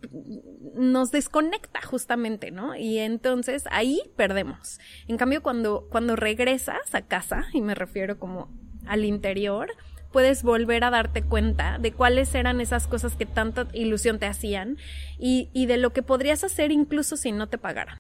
nos 0.76 1.10
desconecta 1.10 1.82
justamente, 1.82 2.52
¿no? 2.52 2.76
Y 2.76 3.00
entonces 3.00 3.63
ahí 3.72 4.00
perdemos. 4.15 4.80
En 5.08 5.17
cambio, 5.17 5.41
cuando, 5.41 5.88
cuando 5.89 6.15
regresas 6.15 6.93
a 6.93 7.02
casa, 7.02 7.46
y 7.52 7.62
me 7.62 7.74
refiero 7.74 8.20
como 8.20 8.56
al 8.86 9.06
interior, 9.06 9.72
puedes 10.17 10.41
volver 10.41 10.84
a 10.84 10.89
darte 10.89 11.21
cuenta 11.21 11.77
de 11.77 11.93
cuáles 11.93 12.34
eran 12.34 12.60
esas 12.60 12.88
cosas 12.88 13.15
que 13.15 13.27
tanta 13.27 13.67
ilusión 13.71 14.17
te 14.17 14.25
hacían 14.25 14.77
y, 15.19 15.67
de 15.67 15.77
lo 15.77 15.93
que 15.93 16.01
podrías 16.01 16.43
hacer 16.43 16.71
incluso 16.71 17.17
si 17.17 17.32
no 17.32 17.49
te 17.49 17.60
pagaran. 17.60 17.99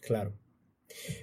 Claro. 0.00 0.32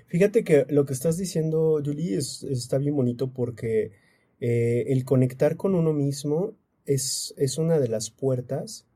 Fíjate 0.08 0.46
que 0.46 0.68
lo 0.70 0.86
que 0.86 0.94
estás 0.94 1.18
diciendo, 1.18 1.82
Julie, 1.84 2.16
es, 2.16 2.44
está 2.44 2.78
bien 2.78 2.96
bonito 2.96 3.34
porque 3.34 3.92
eh, 4.40 4.86
el 4.88 5.04
conectar 5.04 5.58
con 5.58 5.76
uno 5.76 5.92
mismo 5.92 6.56
es, 6.86 7.34
es 7.36 7.58
una 7.58 7.78
de 7.78 7.90
las 7.90 8.10
puertas 8.10 8.88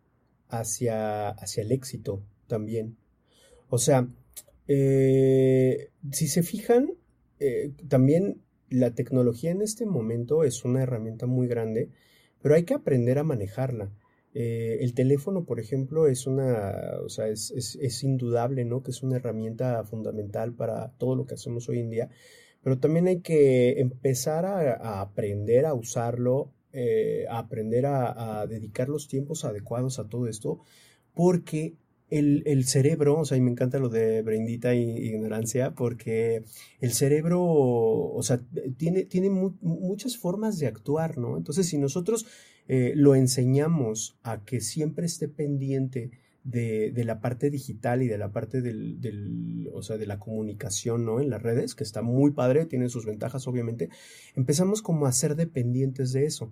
hacia, 0.48 1.32
hacia 1.32 1.64
el 1.64 1.74
éxito 1.74 2.24
también. 2.48 2.96
O 3.68 3.78
sea, 3.78 4.08
eh, 4.70 5.90
si 6.14 6.30
se 6.30 6.44
fijan, 6.44 6.94
eh, 7.42 7.74
también 7.90 8.42
la 8.70 8.94
tecnología 8.94 9.52
en 9.52 9.62
este 9.62 9.86
momento 9.86 10.44
es 10.44 10.64
una 10.66 10.84
herramienta 10.84 11.26
muy 11.26 11.48
grande, 11.48 11.90
pero 12.42 12.56
hay 12.56 12.64
que 12.64 12.74
aprender 12.74 13.18
a 13.20 13.24
manejarla. 13.24 13.92
Eh, 14.34 14.78
el 14.82 14.94
teléfono, 14.94 15.44
por 15.46 15.60
ejemplo, 15.60 16.08
es 16.08 16.28
una, 16.28 17.00
o 17.04 17.10
sea, 17.10 17.28
es, 17.28 18.04
indudable, 18.04 18.64
¿no? 18.66 18.84
Que 18.84 18.92
es 18.92 19.02
una 19.02 19.18
herramienta 19.18 19.84
fundamental 19.84 20.54
para 20.54 20.92
todo 20.98 21.16
lo 21.16 21.26
que 21.26 21.34
hacemos 21.34 21.68
hoy 21.68 21.80
en 21.80 21.90
día, 21.90 22.10
pero 22.62 22.78
también 22.80 23.08
hay 23.08 23.22
que 23.22 23.80
empezar 23.80 24.46
a, 24.46 25.02
aprender 25.02 25.66
a 25.66 25.74
usarlo, 25.74 26.52
eh, 26.74 27.26
a 27.30 27.40
aprender 27.40 27.86
a 27.88 28.46
dedicar 28.48 28.90
los 28.90 29.08
tiempos 29.08 29.46
adecuados 29.46 29.98
a 29.98 30.08
todo 30.08 30.28
esto, 30.28 30.60
porque 31.14 31.76
el, 32.10 32.66
cerebro, 32.66 33.20
o 33.20 33.26
sea, 33.26 33.38
y 33.38 33.42
me 33.42 33.52
encanta 33.52 33.80
lo 33.80 33.90
de 33.90 34.22
Brendita 34.22 34.76
y 34.76 34.84
ignorancia, 34.84 35.72
porque 35.76 36.44
el 36.80 36.92
cerebro, 36.92 37.42
o 37.42 38.22
sea, 38.24 38.40
tiene, 38.78 39.06
tiene 39.06 39.30
muchas 39.30 40.18
formas 40.18 40.60
de 40.60 40.68
actuar, 40.68 41.18
¿no? 41.18 41.38
Entonces, 41.38 41.68
si 41.68 41.78
nosotros 41.78 42.26
eh, 42.68 42.94
lo 42.96 43.16
enseñamos 43.16 44.18
a 44.24 44.44
que 44.44 44.62
siempre 44.62 45.06
esté 45.06 45.28
pendiente 45.28 46.12
de, 46.44 46.92
de, 46.92 47.04
la 47.04 47.20
parte 47.20 47.50
digital 47.50 48.02
y 48.02 48.08
de 48.08 48.18
la 48.18 48.32
parte 48.32 48.62
del, 48.62 49.02
del, 49.02 49.70
o 49.74 49.82
sea, 49.82 49.98
de 49.98 50.08
la 50.08 50.20
comunicación, 50.20 51.06
¿no? 51.06 51.20
En 51.20 51.30
las 51.30 51.42
redes, 51.42 51.76
que 51.76 51.84
está 51.84 52.02
muy 52.02 52.32
padre, 52.32 52.66
tiene 52.66 52.90
sus 52.90 53.06
ventajas, 53.06 53.48
obviamente, 53.48 53.90
empezamos 54.36 54.82
como 54.82 55.06
a 55.06 55.12
ser 55.12 55.36
dependientes 55.36 56.14
de 56.14 56.26
eso. 56.26 56.52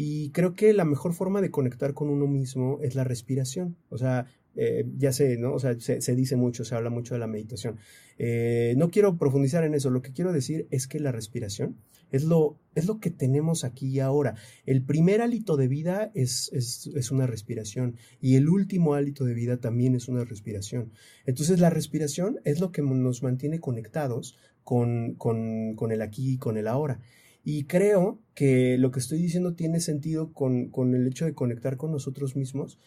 Y 0.00 0.30
creo 0.30 0.54
que 0.54 0.72
la 0.74 0.84
mejor 0.84 1.12
forma 1.12 1.40
de 1.40 1.50
conectar 1.50 1.92
con 1.92 2.08
uno 2.08 2.28
mismo 2.28 2.78
es 2.82 2.94
la 2.94 3.02
respiración. 3.02 3.76
O 3.88 3.98
sea, 3.98 4.26
eh, 4.56 4.84
ya 4.96 5.12
sé, 5.12 5.36
¿no? 5.36 5.52
O 5.54 5.58
sea, 5.58 5.78
se, 5.78 6.14
dice 6.16 6.36
mucho, 6.36 6.64
se 6.64 6.74
habla 6.74 6.90
mucho 6.90 7.14
de 7.14 7.20
la 7.20 7.26
meditación. 7.26 7.76
Eh, 8.18 8.74
no 8.76 8.90
quiero 8.90 9.16
profundizar 9.16 9.64
en 9.64 9.74
eso, 9.74 9.90
lo 9.90 10.02
que 10.02 10.12
quiero 10.12 10.32
decir 10.32 10.66
es 10.70 10.88
que 10.88 10.98
la 10.98 11.12
respiración 11.12 11.76
es 12.10 12.24
lo, 12.24 12.58
es 12.74 12.86
lo 12.86 13.00
que 13.00 13.10
tenemos 13.10 13.64
aquí 13.64 13.88
y 13.88 14.00
ahora. 14.00 14.34
El 14.66 14.82
primer 14.82 15.20
hálito 15.20 15.56
de 15.56 15.68
vida 15.68 16.10
es, 16.14 16.50
es, 16.52 17.10
una 17.10 17.26
respiración 17.26 17.96
y 18.20 18.36
el 18.36 18.48
último 18.48 18.94
hálito 18.94 19.24
de 19.24 19.34
vida 19.34 19.58
también 19.58 19.94
es 19.94 20.08
una 20.08 20.24
respiración. 20.24 20.92
Entonces 21.26 21.60
la 21.60 21.70
respiración 21.70 22.40
es 22.44 22.60
lo 22.60 22.72
que 22.72 22.82
nos 22.82 23.22
mantiene 23.22 23.60
conectados 23.60 24.36
con, 24.64 25.14
con, 25.14 25.74
con 25.76 25.92
el 25.92 26.02
aquí 26.02 26.32
y 26.32 26.38
con 26.38 26.56
el 26.56 26.66
ahora. 26.66 27.00
Y 27.44 27.64
creo 27.64 28.20
que 28.34 28.76
lo 28.78 28.90
que 28.90 28.98
estoy 28.98 29.22
diciendo 29.22 29.54
tiene 29.54 29.80
sentido 29.80 30.32
con, 30.32 30.68
con 30.68 30.94
el 30.94 31.06
hecho 31.06 31.24
de 31.24 31.34
conectar 31.34 31.76
con 31.76 31.92
nosotros 31.92 32.36
mismos 32.36 32.78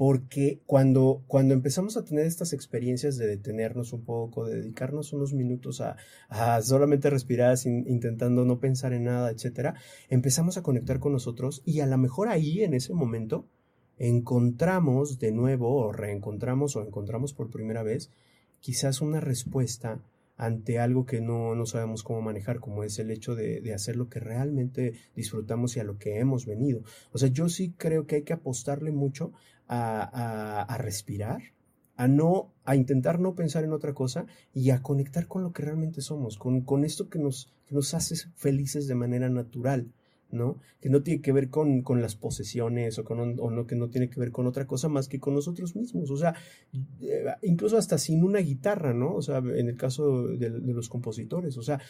porque 0.00 0.62
cuando, 0.64 1.22
cuando 1.26 1.52
empezamos 1.52 1.98
a 1.98 2.04
tener 2.06 2.24
estas 2.24 2.54
experiencias 2.54 3.18
de 3.18 3.26
detenernos 3.26 3.92
un 3.92 4.02
poco, 4.02 4.46
de 4.46 4.62
dedicarnos 4.62 5.12
unos 5.12 5.34
minutos 5.34 5.82
a, 5.82 6.62
solamente 6.62 7.10
respirar 7.10 7.58
sin, 7.58 7.86
intentando 7.86 8.46
no 8.46 8.60
pensar 8.60 8.94
en 8.94 9.04
nada, 9.04 9.30
etcétera, 9.30 9.74
empezamos 10.08 10.56
a 10.56 10.62
conectar 10.62 11.00
con 11.00 11.12
nosotros 11.12 11.60
y 11.66 11.80
a 11.80 11.86
lo 11.86 11.98
mejor 11.98 12.28
ahí, 12.28 12.62
en 12.62 12.72
ese 12.72 12.94
momento, 12.94 13.44
encontramos 13.98 15.18
de 15.18 15.32
nuevo 15.32 15.76
o 15.76 15.92
reencontramos 15.92 16.76
o 16.76 16.82
encontramos 16.82 17.34
por 17.34 17.50
primera 17.50 17.82
vez 17.82 18.10
quizás 18.60 19.02
una 19.02 19.20
respuesta 19.20 20.00
ante 20.38 20.78
algo 20.78 21.04
que 21.04 21.20
no, 21.20 21.54
no 21.54 21.66
sabemos 21.66 22.02
cómo 22.02 22.22
manejar, 22.22 22.60
como 22.60 22.84
es 22.84 22.98
el 22.98 23.10
hecho 23.10 23.34
de, 23.34 23.60
de, 23.60 23.74
hacer 23.74 23.96
lo 23.96 24.08
que 24.08 24.20
realmente 24.20 24.94
disfrutamos 25.14 25.76
y 25.76 25.80
a 25.80 25.84
lo 25.84 25.98
que 25.98 26.18
hemos 26.18 26.46
venido. 26.46 26.80
O 27.12 27.18
sea, 27.18 27.28
yo 27.28 27.50
sí 27.50 27.74
creo 27.76 28.06
que 28.06 28.14
hay 28.14 28.22
que 28.22 28.32
apostarle 28.32 28.90
mucho 28.92 29.32
a, 29.72 30.62
a, 30.62 30.78
respirar, 30.78 31.40
a 31.96 32.08
no, 32.08 32.52
a 32.64 32.74
intentar 32.74 33.20
no 33.20 33.36
pensar 33.36 33.62
en 33.62 33.72
otra 33.72 33.94
cosa 33.94 34.26
y 34.52 34.70
a 34.70 34.82
conectar 34.82 35.28
con 35.28 35.44
lo 35.44 35.52
que 35.52 35.62
realmente 35.62 36.00
somos, 36.00 36.36
con, 36.38 36.62
con 36.62 36.84
esto 36.84 37.08
que 37.08 37.20
nos, 37.20 37.52
que 37.66 37.74
nos 37.74 37.94
hace 37.94 38.16
felices 38.34 38.88
de 38.88 38.96
manera 38.96 39.28
natural. 39.28 39.92
¿No? 40.32 40.58
Que 40.80 40.88
no 40.88 41.02
tiene 41.02 41.20
que 41.20 41.32
ver 41.32 41.50
con, 41.50 41.82
con 41.82 42.00
las 42.02 42.16
posesiones 42.16 42.98
o, 42.98 43.04
con, 43.04 43.38
o 43.38 43.50
no, 43.50 43.66
que 43.66 43.76
no 43.76 43.88
tiene 43.90 44.08
que 44.08 44.20
ver 44.20 44.30
con 44.30 44.46
otra 44.46 44.66
cosa 44.66 44.88
más 44.88 45.08
que 45.08 45.20
con 45.20 45.34
nosotros 45.34 45.76
mismos. 45.76 46.10
O 46.10 46.16
sea, 46.16 46.34
eh, 47.00 47.24
incluso 47.42 47.76
hasta 47.76 47.98
sin 47.98 48.24
una 48.24 48.40
guitarra, 48.40 48.94
¿no? 48.94 49.14
O 49.14 49.22
sea, 49.22 49.38
en 49.38 49.68
el 49.68 49.76
caso 49.76 50.28
de, 50.28 50.50
los 50.50 50.88
compositores, 50.88 51.56
o 51.56 51.62
sea, 51.62 51.80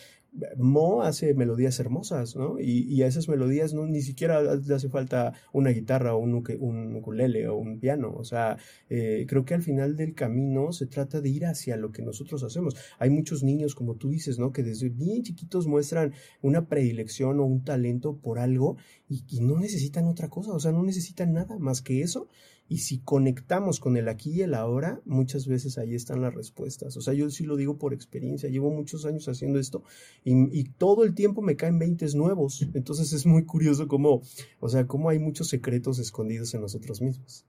Mo 0.57 1.03
hace 1.03 1.35
melodías 1.35 1.79
hermosas, 1.81 2.37
¿no? 2.37 2.61
Y, 2.61 2.85
y, 2.85 3.03
a 3.03 3.07
esas 3.07 3.29
melodías 3.29 3.75
no, 3.75 3.87
ni 3.87 4.01
siquiera 4.01 4.43
le 4.43 4.75
hace 4.75 4.89
falta 4.89 5.33
una 5.53 5.71
guitarra 5.71 6.15
o 6.15 6.19
un, 6.19 6.45
un 6.61 6.97
ukulele 6.97 7.49
o 7.49 7.57
un 7.57 7.81
piano. 7.81 8.13
O 8.17 8.25
sea, 8.25 8.57
eh, 8.89 9.27
creo 9.29 9.45
que 9.45 9.55
al 9.55 9.63
final 9.63 9.97
del 9.97 10.15
camino 10.15 10.73
se 10.73 10.87
trata 10.87 11.21
de 11.21 11.29
ir 11.29 11.47
hacia 11.47 11.77
lo 11.77 11.93
que 11.93 12.03
nosotros 12.03 12.43
hacemos. 12.43 12.77
Hay 12.99 13.11
muchos 13.11 13.43
niños, 13.43 13.75
como 13.75 13.97
tú 13.97 14.11
dices, 14.11 14.39
¿no? 14.39 14.53
Que 14.53 14.63
desde 14.63 14.89
bien 14.89 15.23
chiquitos 15.23 15.67
muestran 15.67 16.13
una 16.43 16.67
predilección 16.67 17.41
o 17.41 17.45
un 17.45 17.65
talento 17.65 18.17
por 18.17 18.30
algo 18.39 18.77
y, 19.09 19.25
y 19.29 19.41
no 19.41 19.59
necesitan 19.59 20.07
otra 20.07 20.29
cosa, 20.29 20.53
o 20.53 20.61
sea, 20.61 20.73
no 20.73 20.83
necesitan 20.83 21.33
nada 21.33 21.59
más 21.59 21.83
que 21.83 22.03
eso 22.03 22.29
y 22.71 22.79
si 22.79 22.99
conectamos 22.99 23.81
con 23.81 23.97
el 23.97 24.09
aquí 24.09 24.31
y 24.31 24.43
el 24.43 24.55
ahora, 24.55 25.03
muchas 25.05 25.49
veces 25.49 25.77
ahí 25.77 25.97
están 25.97 26.23
las 26.23 26.33
respuestas. 26.33 26.97
O 26.97 27.01
sea, 27.01 27.13
yo 27.15 27.29
sí 27.29 27.43
lo 27.45 27.57
digo 27.57 27.79
por 27.79 27.93
experiencia. 27.93 28.49
Llevo 28.49 28.71
muchos 28.71 29.05
años 29.05 29.29
haciendo 29.29 29.59
esto 29.59 29.83
y, 30.25 30.63
todo 30.79 31.03
el 31.03 31.17
tiempo 31.17 31.43
me 31.43 31.57
caen 31.57 31.81
20 31.81 32.07
nuevos. 32.15 32.69
Entonces 32.73 33.13
es 33.13 33.27
muy 33.27 33.45
curioso 33.45 33.89
cómo, 33.89 34.23
o 34.61 34.69
sea, 34.69 34.87
cómo 34.87 35.11
hay 35.11 35.19
muchos 35.19 35.49
secretos 35.49 35.99
escondidos 35.99 36.55
en 36.55 36.61
nosotros 36.61 37.03
mismos. 37.03 37.45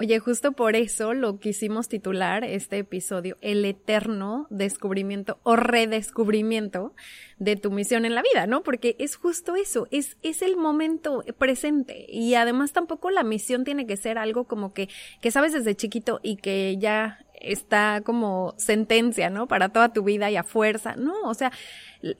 Oye, 0.00 0.18
justo 0.18 0.52
por 0.52 0.76
eso 0.76 1.12
lo 1.12 1.38
quisimos 1.38 1.88
titular 1.88 2.42
este 2.42 2.78
episodio, 2.78 3.36
El 3.42 3.62
eterno 3.66 4.46
descubrimiento 4.48 5.38
o 5.42 5.56
redescubrimiento 5.56 6.94
de 7.38 7.56
tu 7.56 7.70
misión 7.70 8.06
en 8.06 8.14
la 8.14 8.22
vida, 8.22 8.46
¿no? 8.46 8.62
Porque 8.62 8.96
es 8.98 9.16
justo 9.16 9.56
eso, 9.56 9.88
es, 9.90 10.16
es 10.22 10.40
el 10.40 10.56
momento 10.56 11.22
presente 11.36 12.06
y 12.08 12.34
además 12.34 12.72
tampoco 12.72 13.10
la 13.10 13.24
misión 13.24 13.62
tiene 13.64 13.86
que 13.86 13.98
ser 13.98 14.16
algo 14.16 14.44
como 14.44 14.72
que, 14.72 14.88
que 15.20 15.30
sabes 15.30 15.52
desde 15.52 15.74
chiquito 15.74 16.18
y 16.22 16.36
que 16.36 16.78
ya 16.78 17.18
está 17.40 18.02
como 18.04 18.54
sentencia, 18.56 19.30
¿no? 19.30 19.46
Para 19.48 19.70
toda 19.70 19.92
tu 19.92 20.04
vida 20.04 20.30
y 20.30 20.36
a 20.36 20.42
fuerza. 20.42 20.94
No, 20.96 21.14
o 21.24 21.34
sea, 21.34 21.52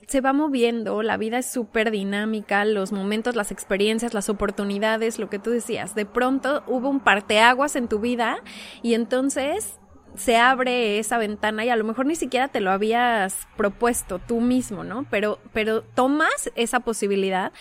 se 0.07 0.21
va 0.21 0.33
moviendo, 0.33 1.01
la 1.01 1.17
vida 1.17 1.39
es 1.39 1.45
súper 1.45 1.91
dinámica, 1.91 2.65
los 2.65 2.91
momentos, 2.91 3.35
las 3.35 3.51
experiencias, 3.51 4.13
las 4.13 4.29
oportunidades, 4.29 5.19
lo 5.19 5.29
que 5.29 5.39
tú 5.39 5.51
decías. 5.51 5.95
De 5.95 6.05
pronto 6.05 6.63
hubo 6.67 6.89
un 6.89 6.99
parteaguas 6.99 7.75
en 7.75 7.87
tu 7.87 7.99
vida 7.99 8.43
y 8.81 8.93
entonces 8.93 9.79
se 10.15 10.37
abre 10.37 10.99
esa 10.99 11.17
ventana 11.17 11.63
y 11.65 11.69
a 11.69 11.75
lo 11.75 11.83
mejor 11.83 12.05
ni 12.05 12.15
siquiera 12.15 12.49
te 12.49 12.59
lo 12.59 12.71
habías 12.71 13.47
propuesto 13.55 14.19
tú 14.19 14.41
mismo, 14.41 14.83
¿no? 14.83 15.05
Pero, 15.09 15.39
pero 15.53 15.83
tomas 15.83 16.51
esa 16.55 16.81
posibilidad 16.81 17.51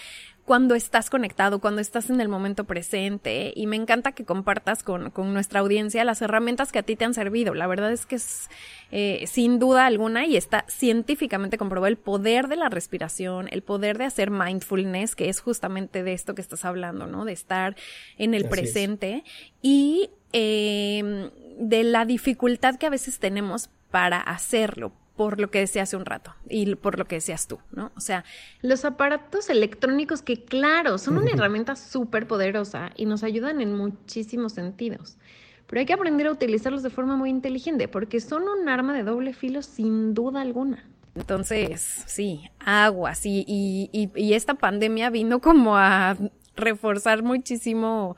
cuando 0.50 0.74
estás 0.74 1.10
conectado, 1.10 1.60
cuando 1.60 1.80
estás 1.80 2.10
en 2.10 2.20
el 2.20 2.28
momento 2.28 2.64
presente. 2.64 3.52
Y 3.54 3.68
me 3.68 3.76
encanta 3.76 4.10
que 4.10 4.24
compartas 4.24 4.82
con, 4.82 5.10
con 5.10 5.32
nuestra 5.32 5.60
audiencia 5.60 6.02
las 6.02 6.22
herramientas 6.22 6.72
que 6.72 6.80
a 6.80 6.82
ti 6.82 6.96
te 6.96 7.04
han 7.04 7.14
servido. 7.14 7.54
La 7.54 7.68
verdad 7.68 7.92
es 7.92 8.04
que 8.04 8.16
es 8.16 8.48
eh, 8.90 9.28
sin 9.28 9.60
duda 9.60 9.86
alguna 9.86 10.26
y 10.26 10.36
está 10.36 10.64
científicamente 10.66 11.56
comprobado 11.56 11.86
el 11.86 11.98
poder 11.98 12.48
de 12.48 12.56
la 12.56 12.68
respiración, 12.68 13.46
el 13.52 13.62
poder 13.62 13.96
de 13.96 14.06
hacer 14.06 14.32
mindfulness, 14.32 15.14
que 15.14 15.28
es 15.28 15.40
justamente 15.40 16.02
de 16.02 16.14
esto 16.14 16.34
que 16.34 16.42
estás 16.42 16.64
hablando, 16.64 17.06
¿no? 17.06 17.24
De 17.24 17.32
estar 17.32 17.76
en 18.18 18.34
el 18.34 18.48
presente 18.48 19.22
y 19.62 20.10
eh, 20.32 21.30
de 21.60 21.84
la 21.84 22.04
dificultad 22.04 22.74
que 22.74 22.86
a 22.86 22.90
veces 22.90 23.20
tenemos 23.20 23.70
para 23.92 24.18
hacerlo, 24.18 24.90
por 25.20 25.38
lo 25.38 25.50
que 25.50 25.58
decía 25.58 25.82
hace 25.82 25.98
un 25.98 26.06
rato 26.06 26.34
y 26.48 26.76
por 26.76 26.98
lo 26.98 27.04
que 27.04 27.16
decías 27.16 27.46
tú, 27.46 27.58
¿no? 27.72 27.92
O 27.94 28.00
sea, 28.00 28.24
los 28.62 28.86
aparatos 28.86 29.50
electrónicos 29.50 30.22
que, 30.22 30.46
claro, 30.46 30.96
son 30.96 31.18
una 31.18 31.30
herramienta 31.34 31.76
súper 31.76 32.26
poderosa 32.26 32.90
y 32.96 33.04
nos 33.04 33.22
ayudan 33.22 33.60
en 33.60 33.76
muchísimos 33.76 34.54
sentidos. 34.54 35.18
Pero 35.66 35.80
hay 35.80 35.84
que 35.84 35.92
aprender 35.92 36.26
a 36.26 36.32
utilizarlos 36.32 36.82
de 36.82 36.88
forma 36.88 37.16
muy 37.16 37.28
inteligente 37.28 37.86
porque 37.86 38.18
son 38.18 38.44
un 38.44 38.66
arma 38.70 38.94
de 38.94 39.02
doble 39.02 39.34
filo 39.34 39.60
sin 39.60 40.14
duda 40.14 40.40
alguna. 40.40 40.88
Entonces, 41.14 42.02
sí, 42.06 42.48
aguas. 42.58 43.26
Y, 43.26 43.44
y, 43.46 44.10
y 44.14 44.32
esta 44.32 44.54
pandemia 44.54 45.10
vino 45.10 45.42
como 45.42 45.76
a 45.76 46.16
reforzar 46.56 47.22
muchísimo 47.22 48.16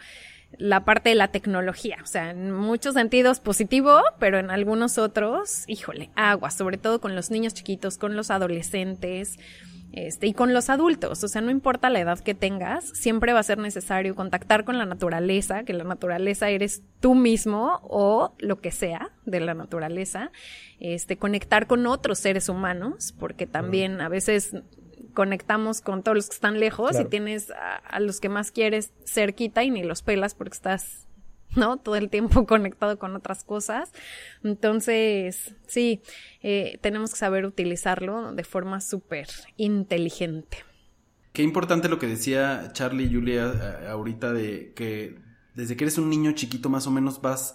la 0.59 0.85
parte 0.85 1.11
de 1.11 1.15
la 1.15 1.29
tecnología. 1.29 1.99
O 2.03 2.07
sea, 2.07 2.31
en 2.31 2.53
muchos 2.53 2.95
sentidos 2.95 3.41
positivo, 3.41 4.01
pero 4.19 4.39
en 4.39 4.51
algunos 4.51 4.99
otros, 4.99 5.65
híjole, 5.67 6.11
agua, 6.15 6.51
sobre 6.51 6.79
todo 6.79 7.01
con 7.01 7.15
los 7.15 7.31
niños 7.31 7.55
chiquitos, 7.55 7.99
con 7.99 8.17
los 8.17 8.31
adolescentes. 8.31 9.39
Este, 9.93 10.27
y 10.27 10.33
con 10.33 10.55
los 10.55 10.71
adultos, 10.71 11.23
o 11.23 11.29
sea, 11.29 11.43
no 11.43 11.51
importa 11.51 11.91
la 11.91 12.01
edad 12.01 12.19
que 12.19 12.35
tengas, 12.35 12.89
siempre 12.95 13.35
va 13.35 13.41
a 13.41 13.43
ser 13.43 13.59
necesario 13.59 14.15
contactar 14.15 14.65
con 14.65 14.79
la 14.79 14.87
naturaleza, 14.87 15.65
que 15.65 15.75
la 15.75 15.85
naturaleza 15.85 16.49
eres 16.49 16.83
tú 17.01 17.15
mismo 17.15 17.79
o 17.83 18.35
lo 18.39 18.59
que 18.63 18.71
sea 18.71 19.11
de 19.27 19.41
la 19.41 19.53
naturaleza, 19.53 20.33
este, 20.81 21.19
conectar 21.19 21.67
con 21.67 21.87
otros 21.87 22.19
seres 22.21 22.49
humanos, 22.49 23.15
porque 23.19 23.47
también 23.47 24.01
a 24.01 24.09
veces 24.09 24.55
conectamos 25.13 25.81
con 25.81 26.03
todos 26.03 26.17
los 26.17 26.29
que 26.29 26.35
están 26.35 26.61
lejos 26.61 26.99
y 26.99 27.05
tienes 27.05 27.51
a, 27.51 28.01
los 28.01 28.21
que 28.21 28.29
más 28.29 28.51
quieres 28.51 28.93
cerquita 29.07 29.63
y 29.65 29.71
ni 29.71 29.83
los 29.83 30.03
pelas 30.03 30.35
porque 30.35 30.55
estás, 30.55 31.07
¿no? 31.57 31.77
Todo 31.77 31.97
el 31.97 32.11
tiempo 32.11 32.47
conectado 32.47 32.99
con 32.99 33.15
otras 33.17 33.45
cosas. 33.45 33.93
Entonces, 34.43 35.55
sí, 35.67 36.03
eh, 36.43 36.79
tenemos 36.81 37.13
que 37.13 37.19
saber 37.19 37.45
utilizarlo 37.47 38.33
de 38.33 38.45
forma 38.45 38.81
súper 38.81 39.29
inteligente. 39.57 40.59
Qué 41.33 41.43
importante 41.43 41.89
lo 41.89 41.99
que 41.99 42.07
decía 42.07 42.71
Charlie 42.73 43.05
y 43.05 43.15
Julia 43.15 43.81
eh, 43.83 43.89
ahorita 43.89 44.33
de 44.33 44.73
que 44.75 45.19
desde 45.55 45.77
que 45.77 45.85
eres 45.85 45.99
un 45.99 46.11
niño 46.11 46.33
chiquito 46.33 46.69
más 46.69 46.87
o 46.87 46.91
menos 46.91 47.23
vas 47.23 47.55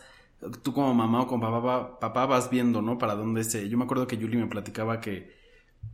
tú 0.64 0.74
como 0.74 0.94
mamá 0.94 1.22
o 1.22 1.28
como 1.28 1.50
papá, 1.52 2.00
papá 2.00 2.26
vas 2.26 2.50
viendo, 2.50 2.82
¿no? 2.82 2.98
Para 2.98 3.16
dónde 3.16 3.44
se... 3.44 3.70
Yo 3.70 3.78
me 3.78 3.86
acuerdo 3.86 4.08
que 4.08 4.18
Julie 4.18 4.40
me 4.40 4.48
platicaba 4.48 5.02
que 5.02 5.37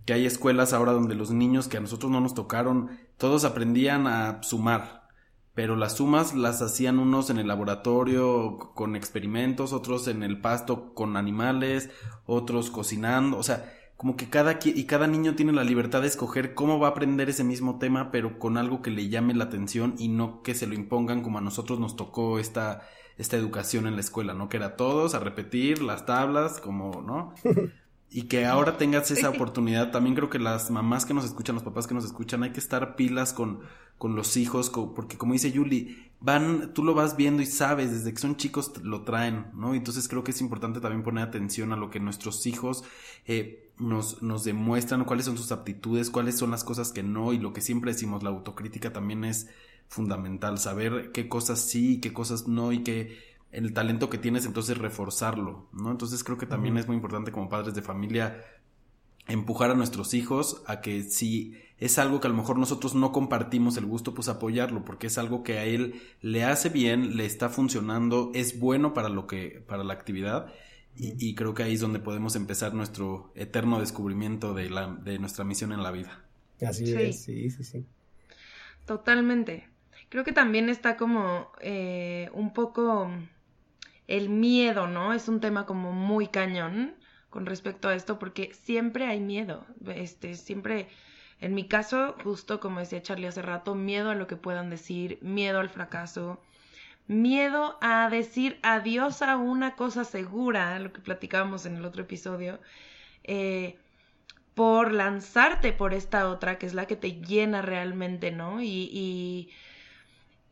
que 0.05 0.13
hay 0.13 0.25
escuelas 0.25 0.73
ahora 0.73 0.91
donde 0.91 1.15
los 1.15 1.31
niños 1.31 1.67
que 1.67 1.77
a 1.77 1.81
nosotros 1.81 2.11
no 2.11 2.19
nos 2.19 2.33
tocaron, 2.33 2.89
todos 3.17 3.45
aprendían 3.45 4.07
a 4.07 4.41
sumar, 4.43 5.07
pero 5.53 5.75
las 5.75 5.97
sumas 5.97 6.33
las 6.33 6.61
hacían 6.61 6.99
unos 6.99 7.29
en 7.29 7.37
el 7.37 7.47
laboratorio 7.47 8.57
con 8.73 8.95
experimentos, 8.95 9.71
otros 9.71 10.07
en 10.07 10.23
el 10.23 10.41
pasto 10.41 10.93
con 10.93 11.15
animales, 11.15 11.89
otros 12.25 12.69
cocinando, 12.69 13.37
o 13.37 13.43
sea, 13.43 13.71
como 13.95 14.17
que 14.17 14.29
cada 14.29 14.59
y 14.63 14.85
cada 14.85 15.07
niño 15.07 15.35
tiene 15.35 15.53
la 15.53 15.63
libertad 15.63 16.01
de 16.01 16.07
escoger 16.07 16.55
cómo 16.55 16.79
va 16.79 16.87
a 16.89 16.91
aprender 16.91 17.29
ese 17.29 17.43
mismo 17.43 17.77
tema, 17.77 18.11
pero 18.11 18.39
con 18.39 18.57
algo 18.57 18.81
que 18.81 18.91
le 18.91 19.07
llame 19.07 19.33
la 19.33 19.45
atención 19.45 19.95
y 19.97 20.09
no 20.09 20.41
que 20.41 20.55
se 20.55 20.67
lo 20.67 20.73
impongan 20.73 21.21
como 21.21 21.37
a 21.37 21.41
nosotros 21.41 21.79
nos 21.79 21.95
tocó 21.95 22.39
esta 22.39 22.81
esta 23.17 23.37
educación 23.37 23.87
en 23.87 23.95
la 23.95 24.01
escuela, 24.01 24.33
¿no? 24.33 24.49
Que 24.49 24.57
era 24.57 24.75
todos 24.75 25.13
a 25.13 25.19
repetir 25.19 25.81
las 25.81 26.05
tablas, 26.05 26.59
como, 26.59 27.01
¿no? 27.01 27.33
y 28.13 28.23
que 28.23 28.45
ahora 28.45 28.77
tengas 28.77 29.09
esa 29.09 29.29
oportunidad. 29.29 29.91
También 29.91 30.15
creo 30.15 30.29
que 30.29 30.37
las 30.37 30.69
mamás 30.69 31.03
que 31.03 31.15
nos 31.15 31.25
escuchan, 31.25 31.55
los 31.55 31.63
papás 31.63 31.87
que 31.87 31.95
nos 31.95 32.05
escuchan, 32.05 32.43
hay 32.43 32.51
que 32.51 32.59
estar 32.59 32.95
pilas 32.95 33.33
con, 33.33 33.61
con 33.97 34.15
los 34.15 34.37
hijos, 34.37 34.69
porque 34.69 35.17
como 35.17 35.33
dice 35.33 35.51
Yuli, 35.51 36.11
van, 36.19 36.75
tú 36.75 36.83
lo 36.83 36.93
vas 36.93 37.17
viendo 37.17 37.41
y 37.41 37.47
sabes, 37.47 37.91
desde 37.91 38.13
que 38.13 38.19
son 38.19 38.37
chicos 38.37 38.71
lo 38.83 39.01
traen, 39.01 39.47
¿no? 39.55 39.73
Entonces 39.73 40.07
creo 40.07 40.23
que 40.23 40.29
es 40.29 40.41
importante 40.41 40.79
también 40.79 41.01
poner 41.01 41.27
atención 41.27 41.73
a 41.73 41.75
lo 41.75 41.89
que 41.89 41.99
nuestros 41.99 42.45
hijos 42.45 42.83
eh, 43.25 43.71
nos, 43.79 44.21
nos 44.21 44.43
demuestran, 44.43 45.05
cuáles 45.05 45.25
son 45.25 45.37
sus 45.37 45.51
aptitudes, 45.51 46.11
cuáles 46.11 46.37
son 46.37 46.51
las 46.51 46.63
cosas 46.63 46.91
que 46.91 47.01
no, 47.01 47.33
y 47.33 47.39
lo 47.39 47.51
que 47.51 47.61
siempre 47.61 47.93
decimos, 47.93 48.21
la 48.21 48.29
autocrítica 48.29 48.93
también 48.93 49.23
es 49.23 49.47
fundamental, 49.87 50.59
saber 50.59 51.11
qué 51.11 51.27
cosas 51.27 51.61
sí 51.61 51.95
y 51.95 51.99
qué 51.99 52.13
cosas 52.13 52.47
no, 52.47 52.71
y 52.71 52.83
qué 52.83 53.32
el 53.53 53.73
talento 53.73 54.09
que 54.09 54.17
tienes, 54.17 54.45
entonces 54.45 54.77
reforzarlo, 54.77 55.69
¿no? 55.73 55.91
Entonces 55.91 56.23
creo 56.23 56.37
que 56.37 56.45
también 56.45 56.77
es 56.77 56.87
muy 56.87 56.95
importante 56.95 57.31
como 57.31 57.49
padres 57.49 57.75
de 57.75 57.81
familia 57.81 58.43
empujar 59.27 59.71
a 59.71 59.75
nuestros 59.75 60.13
hijos 60.13 60.63
a 60.67 60.81
que 60.81 61.03
si 61.03 61.55
es 61.77 61.97
algo 61.97 62.19
que 62.19 62.27
a 62.27 62.29
lo 62.29 62.35
mejor 62.35 62.57
nosotros 62.57 62.95
no 62.95 63.11
compartimos 63.11 63.77
el 63.77 63.85
gusto, 63.85 64.13
pues 64.13 64.27
apoyarlo, 64.27 64.85
porque 64.85 65.07
es 65.07 65.17
algo 65.17 65.43
que 65.43 65.59
a 65.59 65.65
él 65.65 66.01
le 66.21 66.43
hace 66.43 66.69
bien, 66.69 67.17
le 67.17 67.25
está 67.25 67.49
funcionando, 67.49 68.31
es 68.33 68.59
bueno 68.59 68.93
para 68.93 69.09
lo 69.09 69.27
que, 69.27 69.63
para 69.67 69.83
la 69.83 69.93
actividad, 69.93 70.53
y, 70.95 71.33
creo 71.33 71.55
que 71.55 71.63
ahí 71.63 71.73
es 71.73 71.79
donde 71.79 71.97
podemos 71.97 72.35
empezar 72.35 72.75
nuestro 72.75 73.31
eterno 73.33 73.79
descubrimiento 73.79 74.53
de 74.53 74.69
la, 74.69 74.93
de 74.93 75.17
nuestra 75.17 75.43
misión 75.43 75.73
en 75.73 75.81
la 75.81 75.89
vida. 75.89 76.23
Así 76.63 76.93
es, 76.93 77.23
sí, 77.23 77.49
sí, 77.49 77.63
sí. 77.63 77.85
Totalmente. 78.85 79.67
Creo 80.09 80.23
que 80.23 80.33
también 80.33 80.69
está 80.69 80.95
como 80.95 81.47
eh, 81.61 82.29
un 82.33 82.53
poco 82.53 83.09
el 84.07 84.29
miedo, 84.29 84.87
¿no? 84.87 85.13
Es 85.13 85.27
un 85.27 85.39
tema 85.39 85.65
como 85.65 85.91
muy 85.91 86.27
cañón 86.27 86.95
con 87.29 87.45
respecto 87.45 87.87
a 87.87 87.95
esto 87.95 88.19
porque 88.19 88.53
siempre 88.53 89.05
hay 89.07 89.19
miedo, 89.19 89.65
este, 89.87 90.35
siempre, 90.35 90.87
en 91.39 91.55
mi 91.55 91.67
caso, 91.67 92.15
justo 92.23 92.59
como 92.59 92.79
decía 92.79 93.01
Charlie 93.01 93.27
hace 93.27 93.41
rato, 93.41 93.75
miedo 93.75 94.11
a 94.11 94.15
lo 94.15 94.27
que 94.27 94.35
puedan 94.35 94.69
decir, 94.69 95.17
miedo 95.21 95.59
al 95.59 95.69
fracaso, 95.69 96.39
miedo 97.07 97.77
a 97.81 98.09
decir 98.09 98.59
adiós 98.61 99.21
a 99.21 99.37
una 99.37 99.75
cosa 99.75 100.03
segura, 100.03 100.77
lo 100.79 100.93
que 100.93 101.01
platicábamos 101.01 101.65
en 101.65 101.77
el 101.77 101.85
otro 101.85 102.03
episodio, 102.03 102.59
eh, 103.23 103.77
por 104.53 104.91
lanzarte 104.91 105.73
por 105.73 105.93
esta 105.93 106.29
otra, 106.29 106.57
que 106.59 106.65
es 106.65 106.73
la 106.73 106.85
que 106.85 106.95
te 106.95 107.13
llena 107.13 107.61
realmente, 107.61 108.31
¿no? 108.31 108.61
Y, 108.61 108.89
y, 108.91 109.49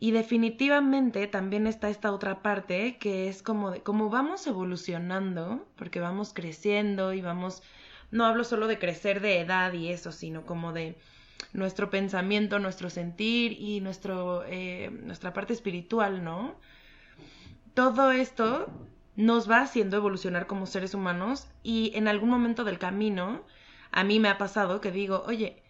y 0.01 0.09
definitivamente 0.09 1.27
también 1.27 1.67
está 1.67 1.87
esta 1.87 2.11
otra 2.11 2.41
parte 2.41 2.97
que 2.97 3.29
es 3.29 3.43
como 3.43 3.69
de, 3.69 3.83
como 3.83 4.09
vamos 4.09 4.47
evolucionando, 4.47 5.67
porque 5.75 5.99
vamos 5.99 6.33
creciendo 6.33 7.13
y 7.13 7.21
vamos, 7.21 7.61
no 8.09 8.25
hablo 8.25 8.43
solo 8.43 8.65
de 8.65 8.79
crecer 8.79 9.21
de 9.21 9.39
edad 9.39 9.71
y 9.73 9.89
eso, 9.89 10.11
sino 10.11 10.43
como 10.43 10.73
de 10.73 10.97
nuestro 11.53 11.91
pensamiento, 11.91 12.57
nuestro 12.57 12.89
sentir 12.89 13.51
y 13.51 13.79
nuestro, 13.81 14.43
eh, 14.47 14.89
nuestra 15.03 15.33
parte 15.33 15.53
espiritual, 15.53 16.23
¿no? 16.23 16.55
Todo 17.75 18.11
esto 18.11 18.71
nos 19.15 19.47
va 19.47 19.61
haciendo 19.61 19.97
evolucionar 19.97 20.47
como 20.47 20.65
seres 20.65 20.95
humanos 20.95 21.47
y 21.61 21.91
en 21.93 22.07
algún 22.07 22.29
momento 22.31 22.63
del 22.63 22.79
camino 22.79 23.43
a 23.91 24.03
mí 24.03 24.19
me 24.19 24.29
ha 24.29 24.39
pasado 24.39 24.81
que 24.81 24.91
digo, 24.91 25.21
oye, 25.27 25.61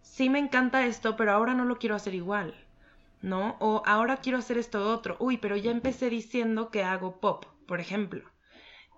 sí 0.00 0.30
me 0.30 0.38
encanta 0.38 0.86
esto, 0.86 1.16
pero 1.16 1.32
ahora 1.32 1.54
no 1.54 1.64
lo 1.64 1.78
quiero 1.78 1.96
hacer 1.96 2.14
igual, 2.14 2.54
¿no? 3.22 3.56
O 3.60 3.82
ahora 3.86 4.18
quiero 4.18 4.38
hacer 4.38 4.58
esto 4.58 4.90
otro. 4.90 5.16
Uy, 5.18 5.36
pero 5.36 5.56
ya 5.56 5.70
empecé 5.70 6.10
diciendo 6.10 6.70
que 6.70 6.82
hago 6.82 7.20
pop, 7.20 7.44
por 7.66 7.80
ejemplo. 7.80 8.24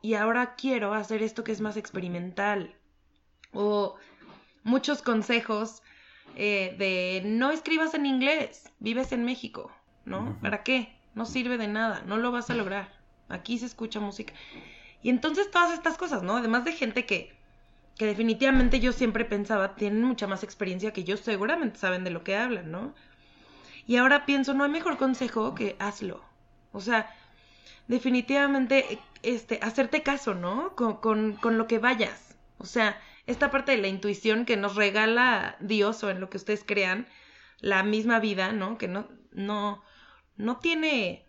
Y 0.00 0.14
ahora 0.14 0.54
quiero 0.56 0.94
hacer 0.94 1.22
esto 1.22 1.44
que 1.44 1.52
es 1.52 1.60
más 1.60 1.76
experimental. 1.76 2.74
O 3.52 3.96
muchos 4.64 5.02
consejos 5.02 5.82
eh, 6.36 6.74
de 6.78 7.22
no 7.24 7.50
escribas 7.50 7.94
en 7.94 8.06
inglés, 8.06 8.70
vives 8.78 9.12
en 9.12 9.24
México, 9.24 9.70
¿no? 10.04 10.38
¿Para 10.40 10.62
qué? 10.62 10.96
No 11.14 11.26
sirve 11.26 11.58
de 11.58 11.68
nada, 11.68 12.02
no 12.06 12.16
lo 12.16 12.32
vas 12.32 12.50
a 12.50 12.54
lograr. 12.54 12.90
Aquí 13.28 13.58
se 13.58 13.66
escucha 13.66 14.00
música. 14.00 14.32
Y 15.02 15.10
entonces 15.10 15.50
todas 15.50 15.72
estas 15.72 15.98
cosas, 15.98 16.22
¿no? 16.22 16.36
Además 16.36 16.64
de 16.64 16.72
gente 16.72 17.04
que, 17.04 17.36
que 17.96 18.06
definitivamente 18.06 18.80
yo 18.80 18.92
siempre 18.92 19.24
pensaba 19.24 19.74
tienen 19.74 20.04
mucha 20.04 20.26
más 20.26 20.42
experiencia 20.42 20.92
que 20.92 21.04
yo, 21.04 21.16
seguramente 21.16 21.78
saben 21.78 22.04
de 22.04 22.10
lo 22.10 22.24
que 22.24 22.36
hablan, 22.36 22.70
¿no? 22.70 22.94
Y 23.86 23.96
ahora 23.96 24.26
pienso, 24.26 24.54
no 24.54 24.64
hay 24.64 24.70
mejor 24.70 24.96
consejo 24.96 25.54
que 25.54 25.76
hazlo. 25.78 26.22
O 26.72 26.80
sea, 26.80 27.14
definitivamente, 27.88 28.98
este, 29.22 29.58
hacerte 29.62 30.02
caso, 30.02 30.34
¿no? 30.34 30.74
Con, 30.76 30.96
con, 30.96 31.34
con 31.34 31.58
lo 31.58 31.66
que 31.66 31.78
vayas. 31.78 32.36
O 32.58 32.64
sea, 32.64 33.00
esta 33.26 33.50
parte 33.50 33.72
de 33.72 33.78
la 33.78 33.88
intuición 33.88 34.44
que 34.44 34.56
nos 34.56 34.76
regala 34.76 35.56
Dios 35.60 36.02
o 36.04 36.10
en 36.10 36.20
lo 36.20 36.30
que 36.30 36.36
ustedes 36.36 36.64
crean, 36.64 37.06
la 37.60 37.82
misma 37.82 38.18
vida, 38.18 38.52
¿no? 38.52 38.78
Que 38.78 38.88
no, 38.88 39.08
no, 39.30 39.82
no 40.36 40.58
tiene, 40.58 41.26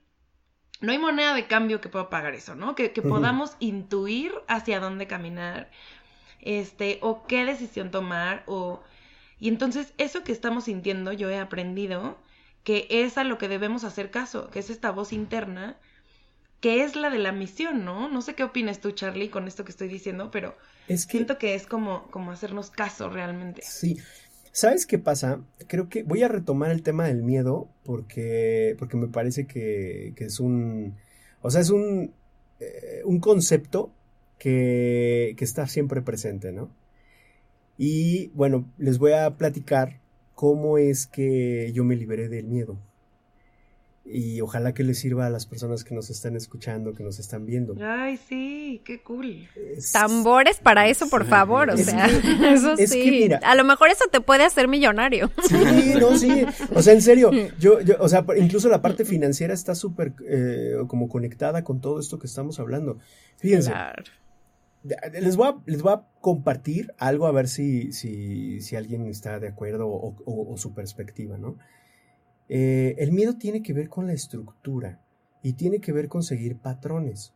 no 0.81 0.91
hay 0.91 0.97
moneda 0.97 1.33
de 1.33 1.47
cambio 1.47 1.81
que 1.81 1.89
pueda 1.89 2.09
pagar 2.09 2.33
eso, 2.33 2.55
¿no? 2.55 2.75
Que, 2.75 2.91
que 2.91 3.01
podamos 3.01 3.55
intuir 3.59 4.33
hacia 4.47 4.79
dónde 4.79 5.07
caminar, 5.07 5.69
este, 6.39 6.99
o 7.01 7.25
qué 7.27 7.45
decisión 7.45 7.91
tomar, 7.91 8.43
o... 8.47 8.83
Y 9.39 9.49
entonces 9.49 9.93
eso 9.97 10.23
que 10.23 10.31
estamos 10.31 10.65
sintiendo, 10.65 11.11
yo 11.11 11.29
he 11.29 11.37
aprendido 11.37 12.17
que 12.63 12.87
es 12.89 13.17
a 13.17 13.23
lo 13.23 13.37
que 13.37 13.47
debemos 13.47 13.83
hacer 13.83 14.09
caso, 14.09 14.49
que 14.49 14.59
es 14.59 14.69
esta 14.69 14.91
voz 14.91 15.13
interna, 15.13 15.77
que 16.61 16.83
es 16.83 16.95
la 16.95 17.09
de 17.09 17.19
la 17.19 17.33
misión, 17.33 17.83
¿no? 17.83 18.07
No 18.07 18.21
sé 18.21 18.35
qué 18.35 18.43
opinas 18.43 18.79
tú, 18.79 18.91
Charlie, 18.91 19.29
con 19.29 19.47
esto 19.47 19.65
que 19.65 19.71
estoy 19.71 19.89
diciendo, 19.89 20.31
pero 20.31 20.55
es 20.87 21.05
que... 21.05 21.17
siento 21.17 21.37
que 21.37 21.55
es 21.55 21.67
como, 21.67 22.09
como 22.09 22.31
hacernos 22.31 22.71
caso 22.71 23.09
realmente. 23.09 23.61
Sí. 23.63 23.97
¿Sabes 24.53 24.85
qué 24.85 24.99
pasa? 24.99 25.41
Creo 25.67 25.89
que 25.89 26.03
voy 26.03 26.23
a 26.23 26.27
retomar 26.27 26.71
el 26.71 26.83
tema 26.83 27.07
del 27.07 27.23
miedo 27.23 27.67
porque, 27.83 28.75
porque 28.79 28.97
me 28.97 29.07
parece 29.07 29.45
que, 29.45 30.13
que 30.15 30.25
es 30.25 30.39
un... 30.39 30.95
O 31.41 31.51
sea, 31.51 31.59
es 31.59 31.69
un, 31.69 32.13
eh, 32.59 33.01
un 33.03 33.19
concepto 33.19 33.91
que, 34.37 35.33
que 35.37 35.43
está 35.43 35.67
siempre 35.67 36.01
presente, 36.01 36.53
¿no? 36.53 36.69
Y 37.77 38.27
bueno, 38.35 38.71
les 38.77 38.99
voy 38.99 39.13
a 39.13 39.37
platicar 39.37 39.99
cómo 40.35 40.77
es 40.77 41.07
que 41.07 41.71
yo 41.73 41.83
me 41.83 41.95
liberé 41.95 42.29
del 42.29 42.47
miedo 42.47 42.77
y 44.05 44.41
ojalá 44.41 44.73
que 44.73 44.83
les 44.83 44.99
sirva 44.99 45.27
a 45.27 45.29
las 45.29 45.45
personas 45.45 45.83
que 45.83 45.95
nos 45.95 46.09
están 46.09 46.35
escuchando, 46.35 46.93
que 46.93 47.03
nos 47.03 47.19
están 47.19 47.45
viendo. 47.45 47.75
Ay, 47.81 48.17
sí, 48.17 48.81
qué 48.83 49.01
cool. 49.01 49.47
Tambores 49.93 50.57
para 50.57 50.87
eso, 50.87 51.07
por 51.09 51.25
favor, 51.25 51.69
o 51.69 51.77
sea, 51.77 52.07
eso 52.53 52.75
sí. 52.75 53.29
a 53.41 53.55
lo 53.55 53.63
mejor 53.63 53.89
eso 53.89 54.05
te 54.11 54.19
puede 54.19 54.43
hacer 54.43 54.67
millonario. 54.67 55.31
Sí, 55.47 55.93
no, 55.99 56.17
sí. 56.17 56.45
O 56.75 56.81
sea, 56.81 56.93
en 56.93 57.01
serio, 57.01 57.31
yo, 57.59 57.79
yo 57.79 57.95
o 57.99 58.09
sea, 58.09 58.25
incluso 58.37 58.67
la 58.67 58.81
parte 58.81 59.05
financiera 59.05 59.53
está 59.53 59.73
súper 59.73 60.13
eh, 60.27 60.75
como 60.87 61.07
conectada 61.07 61.63
con 61.63 61.79
todo 61.79 61.99
esto 61.99 62.19
que 62.19 62.27
estamos 62.27 62.59
hablando. 62.59 62.97
Fíjense. 63.37 63.71
Les 64.83 65.35
voy, 65.37 65.47
a, 65.47 65.61
les 65.65 65.81
voy 65.81 65.93
a 65.93 66.07
compartir 66.19 66.93
algo 66.97 67.27
a 67.27 67.31
ver 67.31 67.47
si, 67.47 67.93
si, 67.93 68.59
si 68.61 68.75
alguien 68.75 69.07
está 69.07 69.39
de 69.39 69.47
acuerdo 69.47 69.87
o, 69.87 70.15
o 70.25 70.57
su 70.57 70.73
perspectiva, 70.73 71.37
¿no? 71.37 71.57
Eh, 72.49 72.95
el 72.99 73.11
miedo 73.11 73.37
tiene 73.37 73.63
que 73.63 73.73
ver 73.73 73.89
con 73.89 74.07
la 74.07 74.13
estructura 74.13 74.99
y 75.41 75.53
tiene 75.53 75.79
que 75.79 75.91
ver 75.91 76.07
con 76.07 76.23
seguir 76.23 76.57
patrones. 76.57 77.33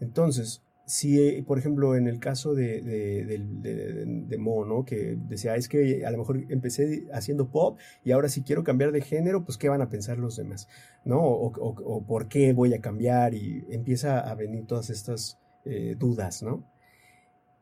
Entonces, 0.00 0.62
si, 0.84 1.42
por 1.42 1.58
ejemplo, 1.58 1.96
en 1.96 2.06
el 2.06 2.18
caso 2.18 2.54
de, 2.54 2.82
de, 2.82 4.38
Mo, 4.38 4.84
Que 4.84 5.16
decía, 5.28 5.56
es 5.56 5.68
que 5.68 6.04
a 6.04 6.10
lo 6.10 6.18
mejor 6.18 6.44
empecé 6.48 7.06
haciendo 7.12 7.50
pop 7.50 7.78
y 8.04 8.12
ahora 8.12 8.28
si 8.28 8.42
quiero 8.42 8.64
cambiar 8.64 8.92
de 8.92 9.00
género, 9.00 9.44
pues 9.44 9.58
¿qué 9.58 9.68
van 9.68 9.82
a 9.82 9.88
pensar 9.88 10.18
los 10.18 10.36
demás? 10.36 10.68
¿No? 11.04 11.20
O, 11.22 12.04
por 12.06 12.28
qué 12.28 12.52
voy 12.52 12.74
a 12.74 12.80
cambiar 12.80 13.34
y 13.34 13.64
empieza 13.70 14.20
a 14.20 14.34
venir 14.34 14.66
todas 14.66 14.90
estas 14.90 15.38
eh, 15.64 15.94
dudas, 15.98 16.42
¿no? 16.42 16.64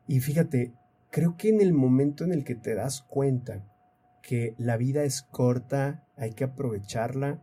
Y 0.07 0.19
fíjate, 0.19 0.73
creo 1.09 1.37
que 1.37 1.49
en 1.49 1.61
el 1.61 1.73
momento 1.73 2.23
en 2.23 2.33
el 2.33 2.43
que 2.43 2.55
te 2.55 2.75
das 2.75 3.01
cuenta 3.01 3.63
que 4.21 4.55
la 4.57 4.77
vida 4.77 5.03
es 5.03 5.21
corta, 5.21 6.05
hay 6.15 6.33
que 6.33 6.43
aprovecharla 6.43 7.41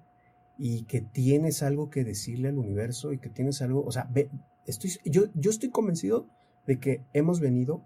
y 0.56 0.84
que 0.84 1.00
tienes 1.00 1.62
algo 1.62 1.90
que 1.90 2.04
decirle 2.04 2.48
al 2.48 2.58
universo 2.58 3.12
y 3.12 3.18
que 3.18 3.30
tienes 3.30 3.62
algo, 3.62 3.84
o 3.84 3.92
sea, 3.92 4.10
estoy, 4.66 4.90
yo, 5.04 5.24
yo 5.34 5.50
estoy 5.50 5.70
convencido 5.70 6.28
de 6.66 6.78
que 6.78 7.04
hemos 7.12 7.40
venido 7.40 7.84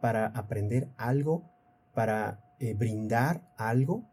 para 0.00 0.26
aprender 0.26 0.88
algo, 0.96 1.50
para 1.94 2.40
eh, 2.60 2.74
brindar 2.74 3.42
algo, 3.56 4.08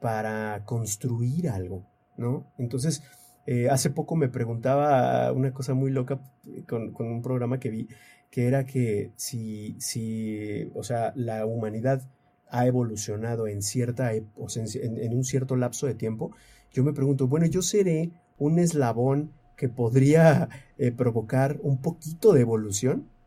para 0.00 0.64
construir 0.64 1.48
algo, 1.48 1.86
¿no? 2.16 2.52
Entonces, 2.56 3.02
eh, 3.46 3.68
hace 3.68 3.90
poco 3.90 4.14
me 4.14 4.28
preguntaba 4.28 5.32
una 5.32 5.52
cosa 5.52 5.74
muy 5.74 5.90
loca 5.90 6.20
con, 6.68 6.92
con, 6.92 7.06
un 7.08 7.22
programa 7.22 7.58
que 7.58 7.70
vi, 7.70 7.88
que 8.30 8.46
era 8.46 8.66
que 8.66 9.12
si, 9.16 9.76
si, 9.78 10.70
o 10.74 10.82
sea, 10.82 11.12
la 11.16 11.46
humanidad 11.46 12.02
ha 12.50 12.66
evolucionado 12.66 13.46
en, 13.46 13.62
cierta, 13.62 14.12
en, 14.14 14.28
en, 14.36 15.14
un 15.14 15.24
cierto 15.24 15.56
lapso 15.56 15.86
de 15.86 15.94
tiempo, 15.94 16.32
yo 16.72 16.84
me 16.84 16.92
pregunto, 16.92 17.28
bueno, 17.28 17.46
yo 17.46 17.62
seré 17.62 18.10
un 18.38 18.58
eslabón 18.58 19.32
que 19.56 19.68
podría 19.68 20.48
eh, 20.78 20.92
provocar 20.92 21.58
un 21.62 21.78
poquito 21.78 22.32
de 22.32 22.40
evolución. 22.40 23.06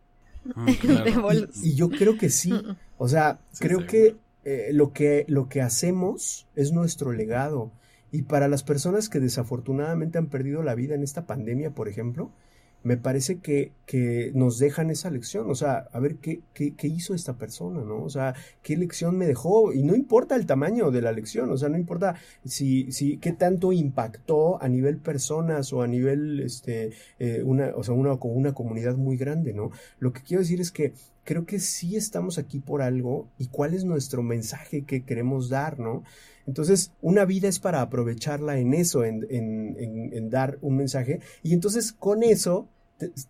Mm, 0.44 0.70
y, 1.62 1.76
yo 1.76 1.90
creo 1.90 2.18
que 2.18 2.32
sí. 2.32 2.52
O 2.98 3.08
sea, 3.08 3.40
creo 3.60 3.86
que, 3.86 4.16
eh, 4.44 4.70
lo 4.74 4.92
que 4.92 5.24
lo 5.28 5.48
que 5.48 5.62
hacemos 5.62 6.48
es 6.56 6.72
nuestro 6.72 7.12
legado. 7.12 7.72
Y 8.12 8.24
para 8.24 8.48
las 8.48 8.64
personas 8.64 9.08
que 9.08 9.20
desafortunadamente 9.20 10.18
han 10.18 10.30
perdido 10.30 10.64
la 10.64 10.74
vida 10.74 10.96
en 10.96 11.04
esta 11.04 11.28
pandemia, 11.28 11.70
por 11.76 11.88
ejemplo, 11.88 12.32
me 12.84 12.98
parece 12.98 13.40
que, 13.40 13.72
que, 13.86 14.32
nos 14.34 14.58
dejan 14.58 14.90
esa 14.90 15.10
lección, 15.10 15.50
o 15.50 15.56
sea, 15.56 15.88
a 15.92 16.00
ver 16.00 16.16
qué, 16.16 16.42
qué, 16.54 16.88
hizo 16.88 17.14
esta 17.14 17.34
persona, 17.34 17.82
¿no? 17.82 18.04
O 18.04 18.10
sea, 18.10 18.34
qué 18.64 18.76
lección 18.78 19.18
me 19.18 19.28
dejó, 19.28 19.74
y 19.74 19.84
no 19.84 19.96
importa 19.96 20.36
el 20.36 20.46
tamaño 20.46 20.92
de 20.92 21.02
la 21.02 21.12
lección, 21.12 21.52
o 21.52 21.58
sea, 21.58 21.70
no 21.70 21.78
importa 21.78 22.16
si, 22.46 22.92
si, 22.92 23.18
qué 23.18 23.34
tanto 23.34 23.72
impactó 23.72 24.62
a 24.62 24.68
nivel 24.68 24.98
personas 24.98 25.72
o 25.74 25.82
a 25.82 25.88
nivel, 25.88 26.40
este, 26.40 26.92
eh, 27.20 27.44
una, 27.46 27.72
o 27.76 27.84
sea, 27.84 27.94
una 27.94 28.18
comunidad 28.18 28.96
muy 28.96 29.18
grande, 29.18 29.54
¿no? 29.54 29.72
Lo 30.00 30.14
que 30.14 30.22
quiero 30.22 30.42
decir 30.42 30.62
es 30.62 30.72
que 30.72 30.94
creo 31.24 31.46
que 31.46 31.60
sí 31.60 31.96
estamos 31.96 32.38
aquí 32.38 32.60
por 32.60 32.82
algo 32.82 33.28
y 33.38 33.48
cuál 33.48 33.74
es 33.74 33.84
nuestro 33.86 34.24
mensaje 34.24 34.84
que 34.84 35.04
queremos 35.04 35.50
dar, 35.50 35.80
¿no? 35.80 36.04
Entonces, 36.52 36.92
una 37.02 37.24
vida 37.24 37.48
es 37.48 37.60
para 37.60 37.80
aprovecharla 37.80 38.58
en 38.58 38.74
eso, 38.74 39.06
en, 39.06 40.30
dar 40.30 40.58
un 40.62 40.76
mensaje. 40.76 41.22
Y 41.44 41.54
entonces, 41.54 41.94
con 41.94 42.24
eso, 42.24 42.68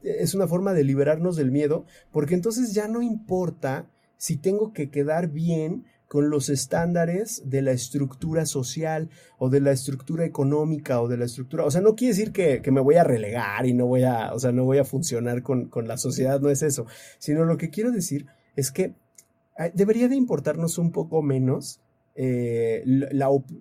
es 0.01 0.33
una 0.33 0.47
forma 0.47 0.73
de 0.73 0.83
liberarnos 0.83 1.35
del 1.35 1.51
miedo, 1.51 1.85
porque 2.11 2.33
entonces 2.33 2.73
ya 2.73 2.87
no 2.87 3.03
importa 3.03 3.85
si 4.17 4.37
tengo 4.37 4.73
que 4.73 4.89
quedar 4.89 5.27
bien 5.27 5.85
con 6.07 6.31
los 6.31 6.49
estándares 6.49 7.43
de 7.45 7.61
la 7.61 7.73
estructura 7.73 8.47
social 8.47 9.11
o 9.37 9.49
de 9.49 9.61
la 9.61 9.71
estructura 9.71 10.25
económica 10.25 10.99
o 10.99 11.07
de 11.07 11.17
la 11.17 11.25
estructura, 11.25 11.63
o 11.63 11.69
sea, 11.69 11.81
no 11.81 11.95
quiere 11.95 12.15
decir 12.15 12.31
que, 12.31 12.71
me 12.71 12.81
voy 12.81 12.95
a 12.95 13.03
relegar 13.03 13.67
y 13.67 13.73
no 13.73 13.85
voy 13.85 14.03
a, 14.03 14.33
o 14.33 14.39
sea, 14.39 14.51
no 14.51 14.65
voy 14.65 14.79
a 14.79 14.83
funcionar 14.83 15.43
con, 15.43 15.67
con 15.67 15.87
la 15.87 15.97
sociedad, 15.97 16.41
no 16.41 16.49
es 16.49 16.63
eso, 16.63 16.87
sino 17.19 17.45
lo 17.45 17.57
que 17.57 17.69
quiero 17.69 17.91
decir 17.91 18.25
es 18.55 18.71
que 18.71 18.95
debería 19.75 20.07
de 20.07 20.15
importarnos 20.15 20.79
un 20.79 20.91
poco 20.91 21.21
menos 21.21 21.79
eh, 22.15 22.83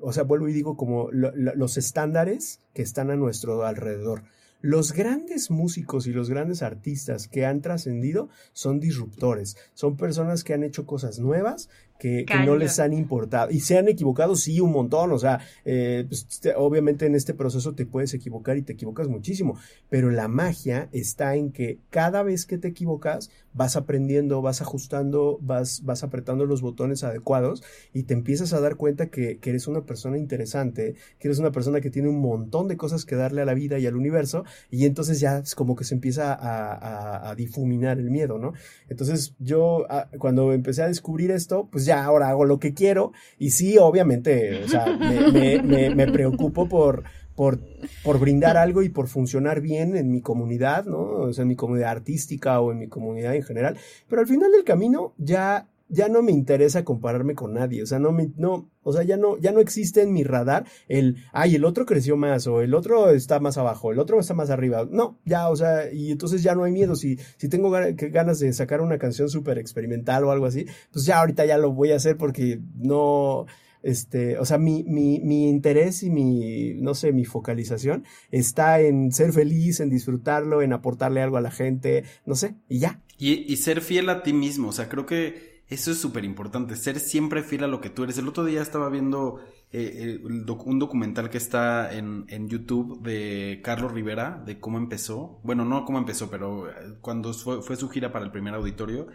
o 0.01 0.13
sea, 0.13 0.25
vuelvo 0.25 0.49
y 0.49 0.53
digo 0.53 0.77
como 0.77 1.11
los 1.13 1.77
estándares 1.77 2.61
que 2.75 2.83
están 2.83 3.11
a 3.11 3.17
nuestro 3.17 3.65
alrededor. 3.65 4.23
Los 4.63 4.93
grandes 4.93 5.51
músicos 5.51 6.07
y 6.07 6.13
los 6.13 6.29
grandes 6.29 6.63
artistas 6.63 7.29
que 7.29 7.47
han 7.47 7.63
trascendido 7.63 8.29
son 8.53 8.79
disruptores, 8.79 9.57
son 9.73 9.97
personas 9.97 10.45
que 10.45 10.53
han 10.53 10.65
hecho 10.65 10.85
cosas 10.85 11.19
nuevas, 11.19 11.71
que, 12.01 12.25
no 12.47 12.57
les 12.57 12.81
han 12.81 12.95
importado. 12.95 13.51
Y 13.51 13.61
se 13.61 13.77
han 13.77 13.89
equivocado, 13.89 14.35
sí, 14.35 14.59
un 14.59 14.73
montón. 14.73 15.13
O 15.13 15.19
sea, 15.19 15.41
eh, 15.65 16.07
pues, 16.09 16.27
obviamente 16.57 17.07
en 17.07 17.15
este 17.15 17.35
proceso 17.35 17.75
te 17.75 17.87
puedes 17.87 18.15
equivocar 18.15 18.57
y 18.57 18.63
te 18.63 18.73
equivocas 18.73 19.07
muchísimo. 19.07 19.59
Pero 19.91 20.11
la 20.11 20.27
magia 20.27 20.89
está 20.93 21.37
en 21.37 21.53
que 21.53 21.79
cada 21.91 22.23
vez 22.23 22.47
que 22.47 22.57
te 22.57 22.69
equivocas, 22.69 23.31
vas 23.53 23.77
aprendiendo, 23.77 24.41
vas 24.41 24.63
ajustando, 24.63 25.39
vas, 25.43 25.85
vas 25.85 26.03
apretando 26.03 26.47
los 26.47 26.63
botones 26.63 27.05
adecuados 27.05 27.63
y 27.93 28.05
te 28.05 28.15
empiezas 28.15 28.53
a 28.53 28.61
dar 28.61 28.77
cuenta 28.77 29.09
que, 29.09 29.39
que 29.39 29.51
eres 29.51 29.67
una 29.67 29.83
persona 29.83 30.17
interesante, 30.17 30.95
que 31.19 31.29
eres 31.29 31.39
una 31.39 31.53
persona 31.53 31.81
que 31.81 31.91
tiene 31.91 32.09
un 32.09 32.21
montón 32.21 32.69
de 32.69 32.77
cosas 32.77 33.05
que 33.05 33.17
darle 33.17 33.43
a 33.43 33.45
la 33.45 33.55
vida 33.55 33.79
y 33.79 33.87
al 33.87 33.97
universo. 33.97 34.45
Y 34.71 34.87
entonces 34.87 35.21
ya 35.21 35.39
es 35.39 35.55
como 35.55 35.77
que 35.77 35.85
se 35.85 35.95
empieza 35.95 36.33
a, 36.33 37.31
a, 37.31 37.35
difuminar 37.35 37.99
el 37.99 38.11
miedo, 38.11 38.39
¿no? 38.39 38.55
Entonces 38.89 39.35
yo, 39.39 39.85
ah, 39.91 40.09
cuando 40.19 40.53
empecé 40.53 40.83
a 40.83 40.89
descubrir 40.89 41.31
esto, 41.31 41.69
pues 41.71 41.85
ya 41.85 41.90
ahora 41.93 42.29
hago 42.29 42.45
lo 42.45 42.59
que 42.59 42.75
quiero 42.75 43.13
y 43.39 43.51
sí, 43.51 43.79
obviamente, 43.79 44.63
o 44.65 44.69
sea, 44.69 44.87
me, 44.87 46.07
preocupo 46.13 46.69
por, 46.69 47.05
por, 47.35 47.61
por, 48.03 48.19
brindar 48.19 48.57
algo 48.57 48.83
y 48.83 48.89
por 48.89 49.09
funcionar 49.09 49.61
bien 49.61 49.97
en 49.97 50.11
mi 50.11 50.21
comunidad, 50.21 50.85
¿no? 50.85 51.01
O 51.01 51.33
sea, 51.33 51.43
en 51.43 51.49
mi 51.49 51.57
comunidad 51.57 51.91
artística 51.91 52.61
o 52.61 52.73
en 52.73 52.79
mi 52.79 52.89
comunidad 52.89 53.35
en 53.35 53.43
general. 53.43 53.77
Pero 54.09 54.23
al 54.23 54.29
final 54.29 54.51
del 54.53 54.65
camino 54.65 55.15
ya 55.19 55.69
ya 55.91 56.09
no 56.09 56.23
me 56.23 56.33
interesa 56.33 56.85
compararme 56.85 57.35
con 57.35 57.53
nadie, 57.55 57.83
o 57.83 57.87
sea, 57.87 57.99
no 57.99 58.13
me, 58.13 58.31
no, 58.37 58.71
o 58.83 58.93
sea, 58.93 59.03
ya 59.03 59.17
no, 59.17 59.37
ya 59.39 59.53
no 59.53 59.61
existe 59.61 60.03
en 60.03 60.13
mi 60.13 60.23
radar 60.23 60.65
el, 60.89 61.17
ay, 61.33 61.57
el 61.57 61.65
otro 61.65 61.85
creció 61.85 62.17
más, 62.17 62.47
o 62.47 62.63
el 62.63 62.75
otro 62.75 63.11
está 63.11 63.41
más 63.41 63.59
abajo, 63.59 63.93
el 63.93 63.99
otro 63.99 64.21
está 64.21 64.33
más 64.35 64.51
arriba, 64.51 64.89
no, 64.91 65.19
ya, 65.25 65.49
o 65.49 65.57
sea, 65.57 65.93
y 65.93 66.11
entonces 66.13 66.43
ya 66.43 66.55
no 66.55 66.65
hay 66.65 66.73
miedo, 66.73 66.97
si, 66.97 67.19
si 67.37 67.49
tengo 67.49 67.71
ganas 67.71 68.39
de 68.39 68.53
sacar 68.53 68.81
una 68.81 68.99
canción 68.99 69.29
súper 69.29 69.59
experimental 69.59 70.25
o 70.25 70.31
algo 70.31 70.47
así, 70.47 70.67
pues 70.93 71.05
ya 71.05 71.19
ahorita 71.21 71.45
ya 71.45 71.59
lo 71.59 71.73
voy 71.73 71.93
a 71.93 71.97
hacer 71.97 72.17
porque 72.17 72.61
no, 72.77 73.47
este, 73.83 74.39
o 74.39 74.45
sea, 74.45 74.59
mi, 74.59 74.85
mi, 74.85 75.21
mi 75.21 75.49
interés 75.49 76.03
y 76.03 76.11
mi, 76.11 76.75
no 76.75 76.95
sé, 76.95 77.13
mi 77.13 77.25
focalización 77.25 78.05
está 78.31 78.81
en 78.81 79.13
ser 79.13 79.33
feliz, 79.33 79.81
en 79.81 79.91
disfrutarlo, 79.91 80.63
en 80.63 80.73
aportarle 80.73 81.23
algo 81.23 81.37
a 81.37 81.41
la 81.41 81.51
gente, 81.51 82.05
no 82.27 82.35
sé, 82.35 82.55
y 82.69 82.79
ya. 82.79 83.01
Y, 83.19 83.53
y 83.53 83.57
ser 83.57 83.81
fiel 83.81 84.09
a 84.09 84.23
ti 84.23 84.33
mismo, 84.33 84.69
o 84.69 84.73
sea, 84.73 84.89
creo 84.89 85.07
que 85.07 85.50
eso 85.71 85.93
es 85.93 86.01
súper 86.01 86.25
importante, 86.25 86.75
ser 86.75 86.99
siempre 86.99 87.45
fiel 87.45 87.63
a 87.63 87.69
lo 87.69 87.81
que 87.81 87.91
tú 87.91 88.03
eres. 88.03 88.19
El 88.19 88.27
otro 88.27 88.45
día 88.45 88.61
estaba 88.61 88.89
viendo 88.89 89.41
eh, 89.73 90.21
eh, 90.21 90.55
un 90.65 90.79
documental 90.81 91.31
que 91.31 91.39
está 91.39 91.95
en, 91.95 92.25
en, 92.27 92.49
YouTube 92.49 93.01
de 93.03 93.61
Carlos 93.63 93.93
Rivera, 93.93 94.43
de 94.45 94.59
cómo 94.59 94.79
empezó. 94.79 95.39
Bueno, 95.45 95.65
no 95.65 95.85
cómo 95.85 95.99
empezó, 95.99 96.29
pero 96.29 96.69
eh, 96.69 96.73
cuando 97.01 97.33
fue, 97.33 97.63
fue, 97.63 97.77
su 97.77 97.89
gira 97.89 98.11
para 98.11 98.25
el 98.25 98.33
primer 98.33 98.53
auditorio. 98.55 99.07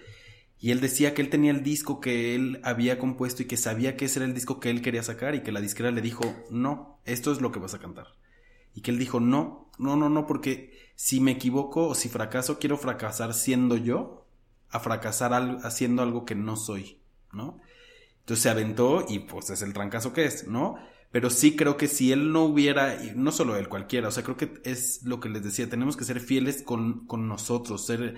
Y 0.58 0.72
él 0.72 0.80
decía 0.80 1.14
que 1.14 1.22
él 1.22 1.30
tenía 1.30 1.52
el 1.52 1.62
disco 1.62 2.00
que 2.00 2.36
él 2.36 2.62
había 2.64 3.00
compuesto 3.00 3.44
y 3.44 3.48
que 3.48 3.58
sabía 3.58 3.98
que 3.98 4.06
ese 4.06 4.20
era 4.20 4.26
el 4.26 4.34
disco 4.34 4.62
que 4.62 4.70
él 4.70 4.82
quería 4.82 5.04
sacar 5.04 5.36
y 5.36 5.44
que 5.44 5.52
la 5.52 5.60
disquera 5.60 5.92
le 5.92 6.02
dijo, 6.02 6.24
no, 6.50 7.00
esto 7.04 7.34
es 7.34 7.42
lo 7.42 7.52
que 7.52 7.60
vas 7.60 7.74
a 7.74 7.80
cantar. 7.80 8.16
Y 8.74 8.80
que 8.80 8.92
él 8.92 8.98
dijo, 8.98 9.20
no, 9.20 9.70
no, 9.78 9.98
no, 9.98 10.08
no, 10.08 10.26
porque 10.26 10.72
si 10.96 11.20
me 11.20 11.32
equivoco 11.32 11.90
o 11.90 11.96
si 11.96 12.08
fracaso, 12.08 12.60
quiero 12.60 12.78
fracasar 12.78 13.34
siendo 13.34 13.76
yo 13.76 14.25
a 14.70 14.80
fracasar 14.80 15.34
haciendo 15.64 16.02
algo 16.02 16.26
que 16.26 16.36
no 16.36 16.56
soy, 16.56 17.00
¿no? 17.32 17.60
Entonces 18.20 18.44
se 18.44 18.50
aventó 18.50 19.06
y 19.08 19.20
pues 19.20 19.50
es 19.52 19.62
el 19.62 19.74
trancazo 19.74 20.12
que 20.12 20.26
es, 20.26 20.48
¿no? 20.48 20.78
Pero 21.12 21.30
sí 21.30 21.56
creo 21.56 21.78
que 21.78 21.88
si 21.88 22.12
él 22.12 22.32
no 22.34 22.44
hubiera, 22.44 23.04
y 23.04 23.14
no 23.16 23.32
solo 23.32 23.56
él, 23.56 23.70
cualquiera, 23.70 24.10
o 24.10 24.12
sea, 24.12 24.24
creo 24.24 24.36
que 24.36 24.60
es 24.66 25.04
lo 25.04 25.20
que 25.20 25.30
les 25.30 25.44
decía, 25.44 25.70
tenemos 25.70 25.96
que 25.96 26.04
ser 26.04 26.20
fieles 26.20 26.62
con, 26.62 27.06
con 27.08 27.28
nosotros, 27.28 27.86
ser, 27.86 28.16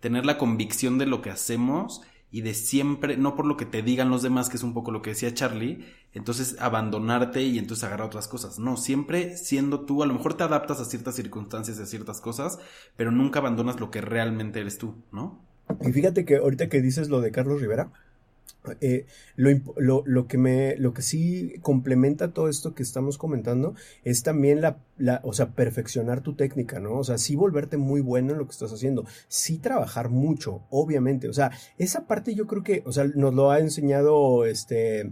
tener 0.00 0.26
la 0.26 0.38
convicción 0.38 0.98
de 0.98 1.06
lo 1.06 1.22
que 1.22 1.30
hacemos 1.30 2.02
y 2.32 2.42
de 2.42 2.54
siempre, 2.54 3.16
no 3.16 3.34
por 3.34 3.46
lo 3.46 3.56
que 3.56 3.66
te 3.66 3.82
digan 3.82 4.10
los 4.10 4.22
demás, 4.22 4.48
que 4.48 4.56
es 4.56 4.62
un 4.62 4.74
poco 4.74 4.92
lo 4.92 5.02
que 5.02 5.10
decía 5.10 5.34
Charlie, 5.34 5.84
entonces 6.12 6.56
abandonarte 6.60 7.42
y 7.42 7.58
entonces 7.58 7.84
agarrar 7.84 8.06
otras 8.06 8.28
cosas. 8.28 8.58
No, 8.58 8.76
siempre 8.76 9.36
siendo 9.36 9.80
tú, 9.80 10.02
a 10.02 10.06
lo 10.06 10.14
mejor 10.14 10.34
te 10.34 10.44
adaptas 10.44 10.80
a 10.80 10.84
ciertas 10.84 11.16
circunstancias 11.16 11.78
a 11.78 11.86
ciertas 11.86 12.20
cosas, 12.20 12.58
pero 12.96 13.10
nunca 13.10 13.40
abandonas 13.40 13.78
lo 13.80 13.90
que 13.90 14.00
realmente 14.00 14.60
eres 14.60 14.78
tú, 14.78 14.96
¿no? 15.12 15.49
Y 15.80 15.92
fíjate 15.92 16.24
que 16.24 16.36
ahorita 16.36 16.68
que 16.68 16.80
dices 16.80 17.08
lo 17.08 17.20
de 17.20 17.30
Carlos 17.30 17.60
Rivera, 17.60 17.90
eh, 18.82 19.06
lo, 19.36 20.02
lo, 20.04 20.26
que 20.26 20.36
me, 20.36 20.76
lo 20.76 20.92
que 20.92 21.00
sí 21.00 21.54
complementa 21.62 22.34
todo 22.34 22.48
esto 22.48 22.74
que 22.74 22.82
estamos 22.82 23.16
comentando 23.16 23.74
es 24.04 24.22
también 24.22 24.60
la, 24.60 24.78
la, 24.98 25.20
o 25.24 25.32
sea, 25.32 25.54
perfeccionar 25.54 26.20
tu 26.20 26.34
técnica, 26.34 26.78
¿no? 26.78 26.98
O 26.98 27.04
sea, 27.04 27.16
sí 27.16 27.36
volverte 27.36 27.78
muy 27.78 28.02
bueno 28.02 28.32
en 28.32 28.38
lo 28.38 28.44
que 28.44 28.52
estás 28.52 28.72
haciendo, 28.72 29.06
sí 29.28 29.56
trabajar 29.56 30.10
mucho, 30.10 30.62
obviamente, 30.68 31.28
o 31.28 31.32
sea, 31.32 31.52
esa 31.78 32.06
parte 32.06 32.34
yo 32.34 32.46
creo 32.46 32.62
que, 32.62 32.82
o 32.84 32.92
sea, 32.92 33.04
nos 33.04 33.32
lo 33.32 33.50
ha 33.50 33.60
enseñado, 33.60 34.44
este, 34.44 35.10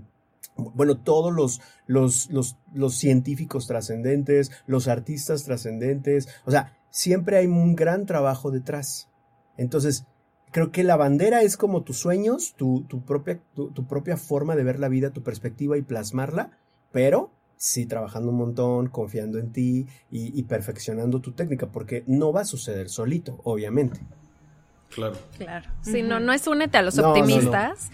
bueno, 0.57 0.99
todos 0.99 1.33
los, 1.33 1.63
los, 1.87 2.31
los, 2.31 2.59
los 2.75 2.97
científicos 2.97 3.67
trascendentes, 3.67 4.51
los 4.67 4.89
artistas 4.89 5.45
trascendentes, 5.45 6.29
o 6.45 6.51
sea, 6.51 6.77
siempre 6.91 7.39
hay 7.39 7.47
un 7.47 7.75
gran 7.77 8.05
trabajo 8.05 8.51
detrás. 8.51 9.09
Entonces, 9.57 10.05
creo 10.51 10.71
que 10.71 10.85
la 10.85 10.97
bandera 10.97 11.43
es 11.43 11.57
como 11.57 11.83
tus 11.83 11.99
sueños, 11.99 12.55
tu, 12.57 12.83
tu 12.89 13.03
propia, 13.03 13.41
tu, 13.55 13.87
propia 13.87 14.17
forma 14.17 14.57
de 14.57 14.65
ver 14.65 14.79
la 14.79 14.89
vida, 14.89 15.11
tu 15.11 15.23
perspectiva 15.23 15.77
y 15.77 15.83
plasmarla, 15.83 16.51
pero 16.93 17.31
sí 17.57 17.87
trabajando 17.87 18.31
un 18.31 18.37
montón, 18.37 18.89
confiando 18.89 19.39
en 19.39 19.53
ti 19.53 19.87
y, 20.11 20.43
perfeccionando 20.45 21.21
tu 21.21 21.33
técnica, 21.33 21.67
porque 21.67 22.05
no 22.07 22.33
va 22.33 22.43
a 22.43 22.45
suceder 22.45 22.89
solito, 22.89 23.41
obviamente. 23.45 24.01
Claro. 24.95 25.17
Claro. 25.37 25.69
Si 25.83 26.03
no, 26.03 26.19
no 26.19 26.33
es 26.33 26.47
únete 26.47 26.79
a 26.79 26.83
los 26.83 26.99
optimistas 26.99 27.91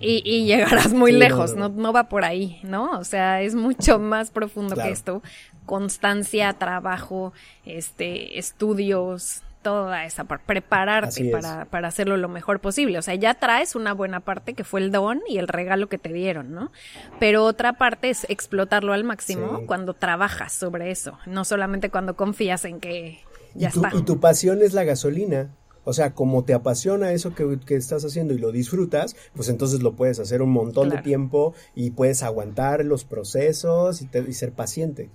Y, 0.00 0.44
llegarás 0.44 0.92
muy 0.92 1.12
lejos, 1.12 1.54
no, 1.54 1.68
no, 1.68 1.92
va 1.92 2.08
por 2.08 2.24
ahí, 2.24 2.58
¿no? 2.62 2.98
O 2.98 3.04
sea, 3.04 3.42
es 3.42 3.54
mucho 3.54 3.98
más 3.98 4.30
profundo 4.30 4.74
que 4.74 4.90
esto. 4.90 5.22
Constancia, 5.66 6.52
trabajo, 6.54 7.32
este, 7.64 8.38
estudios, 8.38 9.42
toda 9.66 10.04
esa 10.04 10.22
parte, 10.22 10.44
prepararte 10.46 11.28
para, 11.32 11.64
para, 11.64 11.88
hacerlo 11.88 12.16
lo 12.16 12.28
mejor 12.28 12.60
posible. 12.60 12.98
O 12.98 13.02
sea, 13.02 13.16
ya 13.16 13.34
traes 13.34 13.74
una 13.74 13.94
buena 13.94 14.20
parte 14.20 14.54
que 14.54 14.62
fue 14.62 14.78
el 14.78 14.92
don 14.92 15.22
y 15.28 15.38
el 15.38 15.48
regalo 15.48 15.88
que 15.88 15.98
te 15.98 16.12
dieron, 16.12 16.54
¿no? 16.54 16.70
Pero 17.18 17.42
otra 17.42 17.72
parte 17.72 18.10
es 18.10 18.26
explotarlo 18.30 18.92
al 18.92 19.02
máximo 19.02 19.62
cuando 19.66 19.92
trabajas 19.92 20.52
sobre 20.52 20.92
eso, 20.92 21.18
no 21.26 21.44
solamente 21.44 21.90
cuando 21.90 22.14
confías 22.14 22.64
en 22.64 22.78
que 22.78 23.18
ya 23.56 23.70
está. 23.70 23.90
Y 23.92 24.02
tu 24.02 24.20
pasión 24.20 24.62
es 24.62 24.72
la 24.72 24.84
gasolina. 24.84 25.50
O 25.82 25.92
sea, 25.92 26.14
como 26.14 26.44
te 26.44 26.54
apasiona 26.54 27.10
eso 27.10 27.34
que, 27.34 27.58
estás 27.74 28.04
haciendo 28.04 28.34
y 28.34 28.38
lo 28.38 28.52
disfrutas, 28.52 29.16
pues 29.34 29.48
entonces 29.48 29.82
lo 29.82 29.94
puedes 29.96 30.20
hacer 30.20 30.42
un 30.42 30.50
montón 30.50 30.90
de 30.90 30.98
tiempo 30.98 31.54
y 31.74 31.90
puedes 31.90 32.22
aguantar 32.22 32.84
los 32.84 33.04
procesos 33.04 34.00
y, 34.00 34.32
ser 34.32 34.52
paciente. 34.52 35.10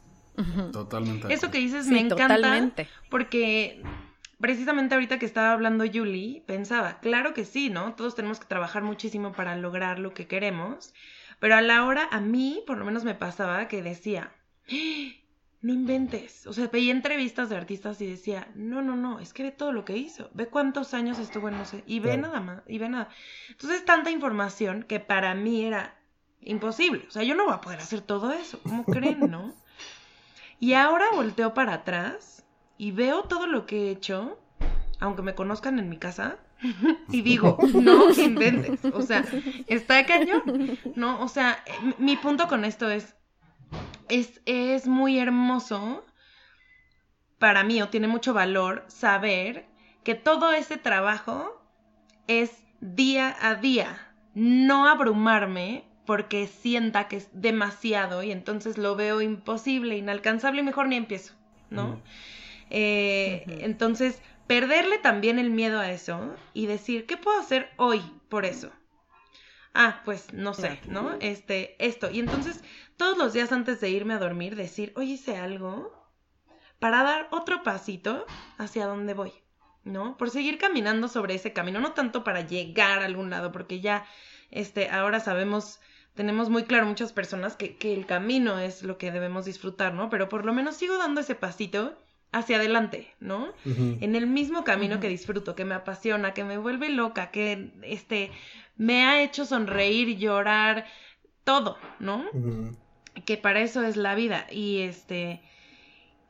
Totalmente. 0.73 1.33
Eso 1.33 1.51
que 1.51 1.59
dices 1.59 1.87
me 1.87 2.01
encanta 2.01 2.85
porque 3.09 3.81
precisamente 4.41 4.95
ahorita 4.95 5.19
que 5.19 5.25
estaba 5.25 5.53
hablando 5.53 5.85
Julie, 5.85 6.43
pensaba, 6.45 6.99
claro 6.99 7.33
que 7.33 7.45
sí, 7.45 7.69
¿no? 7.69 7.95
Todos 7.95 8.15
tenemos 8.15 8.39
que 8.39 8.47
trabajar 8.47 8.83
muchísimo 8.83 9.31
para 9.31 9.55
lograr 9.55 9.99
lo 9.99 10.13
que 10.13 10.27
queremos, 10.27 10.93
pero 11.39 11.55
a 11.55 11.61
la 11.61 11.85
hora, 11.85 12.07
a 12.11 12.19
mí, 12.19 12.63
por 12.67 12.77
lo 12.77 12.85
menos 12.85 13.03
me 13.03 13.15
pasaba 13.15 13.67
que 13.67 13.81
decía, 13.81 14.31
¡Ah! 14.69 15.21
no 15.61 15.73
inventes. 15.73 16.47
O 16.47 16.53
sea, 16.53 16.67
veía 16.67 16.91
entrevistas 16.91 17.49
de 17.49 17.55
artistas 17.55 18.01
y 18.01 18.07
decía, 18.07 18.47
no, 18.55 18.81
no, 18.81 18.95
no, 18.95 19.19
es 19.19 19.33
que 19.33 19.43
ve 19.43 19.51
todo 19.51 19.71
lo 19.71 19.85
que 19.85 19.95
hizo, 19.95 20.29
ve 20.33 20.47
cuántos 20.47 20.93
años 20.93 21.19
estuvo 21.19 21.49
en 21.49 21.57
no 21.57 21.65
sé, 21.65 21.83
y 21.85 21.99
ve 21.99 22.17
nada 22.17 22.41
más, 22.41 22.63
y 22.67 22.79
ve 22.79 22.89
nada. 22.89 23.09
Entonces, 23.49 23.85
tanta 23.85 24.09
información 24.09 24.83
que 24.83 24.99
para 24.99 25.35
mí 25.35 25.63
era 25.63 25.95
imposible. 26.41 27.05
O 27.07 27.11
sea, 27.11 27.23
yo 27.23 27.35
no 27.35 27.45
voy 27.45 27.53
a 27.53 27.61
poder 27.61 27.79
hacer 27.79 28.01
todo 28.01 28.33
eso, 28.33 28.59
¿cómo 28.63 28.83
creen, 28.85 29.29
no? 29.29 29.53
Y 30.59 30.73
ahora 30.73 31.05
volteo 31.13 31.53
para 31.53 31.73
atrás 31.73 32.40
y 32.81 32.89
veo 32.89 33.25
todo 33.25 33.45
lo 33.45 33.67
que 33.67 33.75
he 33.77 33.91
hecho, 33.91 34.39
aunque 34.99 35.21
me 35.21 35.35
conozcan 35.35 35.77
en 35.77 35.87
mi 35.87 35.97
casa, 35.97 36.37
y 37.11 37.21
digo, 37.21 37.59
no 37.75 38.09
inventes, 38.09 38.83
o 38.85 39.03
sea, 39.03 39.23
está 39.67 40.03
cañón, 40.07 40.79
¿no? 40.95 41.21
O 41.21 41.27
sea, 41.27 41.63
mi 41.99 42.17
punto 42.17 42.47
con 42.47 42.65
esto 42.65 42.89
es, 42.89 43.13
es, 44.09 44.41
es 44.47 44.87
muy 44.87 45.19
hermoso 45.19 46.03
para 47.37 47.63
mí, 47.63 47.79
o 47.83 47.89
tiene 47.89 48.07
mucho 48.07 48.33
valor 48.33 48.83
saber 48.87 49.67
que 50.03 50.15
todo 50.15 50.51
ese 50.51 50.77
trabajo 50.77 51.63
es 52.25 52.63
día 52.79 53.37
a 53.41 53.53
día, 53.53 54.11
no 54.33 54.87
abrumarme 54.87 55.83
porque 56.07 56.47
sienta 56.47 57.07
que 57.07 57.17
es 57.17 57.29
demasiado 57.31 58.23
y 58.23 58.31
entonces 58.31 58.79
lo 58.79 58.95
veo 58.95 59.21
imposible, 59.21 59.97
inalcanzable 59.97 60.61
y 60.61 60.65
mejor 60.65 60.87
ni 60.87 60.95
empiezo, 60.95 61.35
¿no? 61.69 62.01
Eh, 62.71 63.43
entonces, 63.61 64.21
perderle 64.47 64.97
también 64.97 65.37
el 65.37 65.51
miedo 65.51 65.79
a 65.79 65.91
eso 65.91 66.35
y 66.53 66.65
decir, 66.65 67.05
¿qué 67.05 67.17
puedo 67.17 67.39
hacer 67.39 67.69
hoy 67.77 68.01
por 68.29 68.45
eso? 68.45 68.71
ah, 69.73 70.01
pues 70.05 70.33
no 70.33 70.53
sé, 70.53 70.79
¿no? 70.87 71.15
Este, 71.19 71.75
esto. 71.79 72.09
Y 72.11 72.19
entonces, 72.19 72.63
todos 72.97 73.17
los 73.17 73.33
días 73.33 73.51
antes 73.51 73.79
de 73.79 73.89
irme 73.89 74.13
a 74.13 74.19
dormir, 74.19 74.55
decir, 74.55 74.93
hoy 74.95 75.13
hice 75.13 75.37
algo 75.37 75.91
para 76.79 77.03
dar 77.03 77.27
otro 77.31 77.63
pasito 77.63 78.25
hacia 78.57 78.85
donde 78.85 79.13
voy, 79.13 79.33
¿no? 79.83 80.17
Por 80.17 80.29
seguir 80.29 80.57
caminando 80.57 81.07
sobre 81.07 81.35
ese 81.35 81.53
camino, 81.53 81.79
no 81.79 81.93
tanto 81.93 82.23
para 82.23 82.41
llegar 82.41 83.01
a 83.01 83.05
algún 83.05 83.29
lado, 83.29 83.51
porque 83.51 83.81
ya, 83.81 84.05
este, 84.49 84.89
ahora 84.89 85.19
sabemos, 85.19 85.79
tenemos 86.15 86.49
muy 86.49 86.63
claro 86.63 86.87
muchas 86.87 87.13
personas 87.13 87.55
que, 87.55 87.77
que 87.77 87.93
el 87.93 88.05
camino 88.05 88.59
es 88.59 88.83
lo 88.83 88.97
que 88.97 89.11
debemos 89.11 89.45
disfrutar, 89.45 89.93
¿no? 89.93 90.09
Pero 90.09 90.27
por 90.27 90.45
lo 90.45 90.53
menos 90.53 90.75
sigo 90.75 90.97
dando 90.97 91.21
ese 91.21 91.35
pasito 91.35 91.97
hacia 92.31 92.57
adelante, 92.57 93.13
¿no? 93.19 93.53
En 93.65 94.15
el 94.15 94.27
mismo 94.27 94.63
camino 94.63 94.99
que 94.99 95.09
disfruto, 95.09 95.55
que 95.55 95.65
me 95.65 95.75
apasiona, 95.75 96.33
que 96.33 96.43
me 96.43 96.57
vuelve 96.57 96.89
loca, 96.89 97.29
que 97.31 97.71
este 97.83 98.31
me 98.77 99.03
ha 99.03 99.21
hecho 99.21 99.45
sonreír, 99.45 100.17
llorar, 100.17 100.85
todo, 101.43 101.77
¿no? 101.99 102.25
Que 103.25 103.37
para 103.37 103.61
eso 103.61 103.83
es 103.83 103.97
la 103.97 104.15
vida 104.15 104.47
y 104.49 104.79
este 104.79 105.41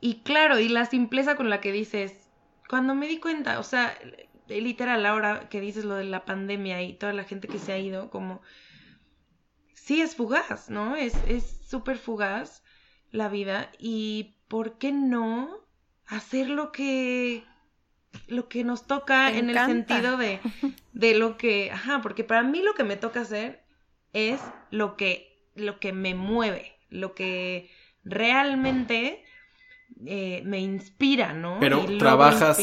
y 0.00 0.22
claro, 0.22 0.58
y 0.58 0.68
la 0.68 0.86
simpleza 0.86 1.36
con 1.36 1.48
la 1.48 1.60
que 1.60 1.70
dices, 1.70 2.28
cuando 2.68 2.96
me 2.96 3.06
di 3.06 3.20
cuenta, 3.20 3.60
o 3.60 3.62
sea, 3.62 3.96
literal 4.48 5.06
ahora 5.06 5.48
que 5.48 5.60
dices 5.60 5.84
lo 5.84 5.94
de 5.94 6.04
la 6.04 6.24
pandemia 6.24 6.82
y 6.82 6.94
toda 6.94 7.12
la 7.12 7.22
gente 7.22 7.46
que 7.46 7.60
se 7.60 7.72
ha 7.72 7.78
ido, 7.78 8.10
como 8.10 8.42
sí 9.74 10.00
es 10.00 10.16
fugaz, 10.16 10.68
¿no? 10.68 10.96
Es 10.96 11.14
es 11.28 11.60
súper 11.68 11.96
fugaz 11.96 12.64
la 13.12 13.28
vida 13.28 13.70
y 13.78 14.36
¿por 14.48 14.78
qué 14.78 14.90
no 14.90 15.61
hacer 16.06 16.48
lo 16.48 16.72
que 16.72 17.44
lo 18.26 18.48
que 18.48 18.64
nos 18.64 18.86
toca 18.86 19.30
en 19.32 19.50
el 19.50 19.58
sentido 19.66 20.16
de, 20.16 20.40
de 20.92 21.14
lo 21.14 21.36
que, 21.36 21.70
ajá, 21.70 22.00
porque 22.02 22.24
para 22.24 22.42
mí 22.42 22.62
lo 22.62 22.74
que 22.74 22.84
me 22.84 22.96
toca 22.96 23.22
hacer 23.22 23.64
es 24.12 24.40
lo 24.70 24.96
que, 24.96 25.48
lo 25.54 25.80
que 25.80 25.92
me 25.92 26.14
mueve, 26.14 26.76
lo 26.90 27.14
que 27.14 27.70
realmente 28.04 29.24
eh, 30.04 30.42
me 30.44 30.58
inspira, 30.58 31.32
¿no? 31.32 31.58
Pero 31.60 31.84
trabajas, 31.98 32.58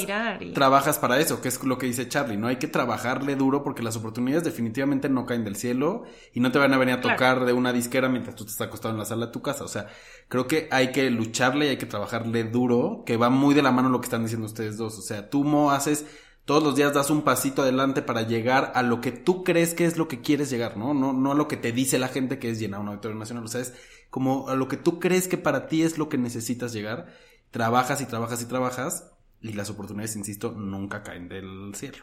trabajas 0.53 0.99
para 0.99 1.19
eso, 1.19 1.41
que 1.41 1.47
es 1.47 1.63
lo 1.63 1.77
que 1.77 1.85
dice 1.85 2.07
Charlie, 2.07 2.37
¿no? 2.37 2.47
Hay 2.47 2.57
que 2.57 2.67
trabajarle 2.67 3.35
duro 3.35 3.63
porque 3.63 3.83
las 3.83 3.95
oportunidades 3.95 4.43
definitivamente 4.43 5.09
no 5.09 5.25
caen 5.25 5.43
del 5.43 5.55
cielo 5.55 6.03
y 6.33 6.39
no 6.39 6.51
te 6.51 6.59
van 6.59 6.73
a 6.73 6.77
venir 6.77 6.95
a 6.95 7.01
tocar 7.01 7.45
de 7.45 7.53
una 7.53 7.71
disquera 7.71 8.09
mientras 8.09 8.35
tú 8.35 8.45
te 8.45 8.51
estás 8.51 8.67
acostado 8.67 8.93
en 8.93 8.99
la 8.99 9.05
sala 9.05 9.27
de 9.27 9.31
tu 9.31 9.41
casa. 9.41 9.63
O 9.63 9.69
sea, 9.69 9.87
creo 10.27 10.47
que 10.47 10.67
hay 10.71 10.91
que 10.91 11.09
lucharle 11.09 11.67
y 11.67 11.69
hay 11.69 11.77
que 11.77 11.85
trabajarle 11.85 12.43
duro, 12.43 13.03
que 13.05 13.17
va 13.17 13.29
muy 13.29 13.55
de 13.55 13.61
la 13.61 13.71
mano 13.71 13.89
lo 13.89 14.01
que 14.01 14.05
están 14.05 14.23
diciendo 14.23 14.45
ustedes 14.45 14.77
dos. 14.77 14.97
O 14.97 15.01
sea, 15.01 15.29
tú, 15.29 15.43
Mo, 15.43 15.71
haces 15.71 16.05
todos 16.49 16.63
los 16.63 16.75
días 16.75 16.95
das 16.95 17.11
un 17.11 17.21
pasito 17.21 17.61
adelante 17.61 18.01
para 18.01 18.23
llegar 18.23 18.71
a 18.73 18.81
lo 18.81 19.01
que 19.01 19.11
tú 19.11 19.43
crees 19.43 19.75
que 19.75 19.85
es 19.85 19.97
lo 19.97 20.07
que 20.07 20.21
quieres 20.21 20.49
llegar, 20.49 20.77
¿no? 20.77 20.95
No, 20.95 21.13
no 21.13 21.33
a 21.33 21.35
lo 21.35 21.47
que 21.47 21.57
te 21.57 21.71
dice 21.71 21.99
la 21.99 22.07
gente 22.07 22.39
que 22.39 22.49
es 22.49 22.59
llenar 22.59 22.79
un 22.79 22.87
auditorio 22.87 23.19
nacional, 23.19 23.45
o 23.45 23.47
sea, 23.47 23.61
es 23.61 23.75
como 24.09 24.49
a 24.49 24.55
lo 24.55 24.67
que 24.67 24.77
tú 24.77 24.99
crees 24.99 25.27
que 25.27 25.37
para 25.37 25.67
ti 25.67 25.83
es 25.83 25.97
lo 25.97 26.09
que 26.09 26.17
necesitas 26.17 26.73
llegar 26.73 27.07
trabajas 27.51 28.01
y 28.01 28.05
trabajas 28.05 28.41
y 28.41 28.45
trabajas 28.45 29.11
y 29.41 29.53
las 29.53 29.69
oportunidades, 29.69 30.15
insisto, 30.17 30.51
nunca 30.51 31.01
caen 31.01 31.29
del 31.29 31.71
cielo. 31.73 31.97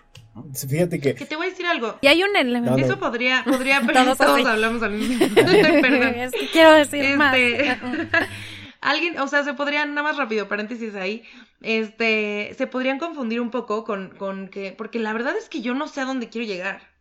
Fíjate 0.55 1.01
que... 1.01 1.15
Que 1.15 1.27
te 1.27 1.37
voy 1.37 1.47
a 1.47 1.51
decir 1.51 1.67
algo. 1.67 1.97
Y 2.01 2.07
hay 2.07 2.23
un 2.23 2.35
elemento... 2.35 2.79
Eso 2.79 2.99
podría, 2.99 3.45
podría, 3.45 3.83
pero 3.87 4.17
todos, 4.17 4.47
hablamos 4.47 4.83
al 4.83 4.93
mismo 4.93 5.19
tiempo. 5.35 5.35
Perdón. 5.45 6.15
Quiero 6.53 6.73
decir 6.73 7.17
más. 7.19 7.37
Este, 7.37 7.79
alguien, 8.81 9.19
o 9.19 9.29
sea, 9.29 9.45
se 9.45 9.53
podrían, 9.53 9.91
nada 9.95 10.09
más 10.09 10.17
rápido, 10.17 10.49
paréntesis 10.49 10.95
ahí, 10.95 11.25
este, 11.61 12.55
se 12.57 12.67
podrían 12.67 12.99
confundir 12.99 13.43
un 13.43 13.51
poco 13.51 13.85
con, 13.85 14.15
con 14.17 14.49
que, 14.49 14.73
porque 14.73 14.99
la 14.99 15.13
verdad 15.13 15.37
es 15.37 15.51
que 15.51 15.61
yo 15.61 15.75
no 15.75 15.89
sé 15.89 16.01
a 16.01 16.07
dónde 16.07 16.31
quiero 16.31 16.47
llegar. 16.47 16.96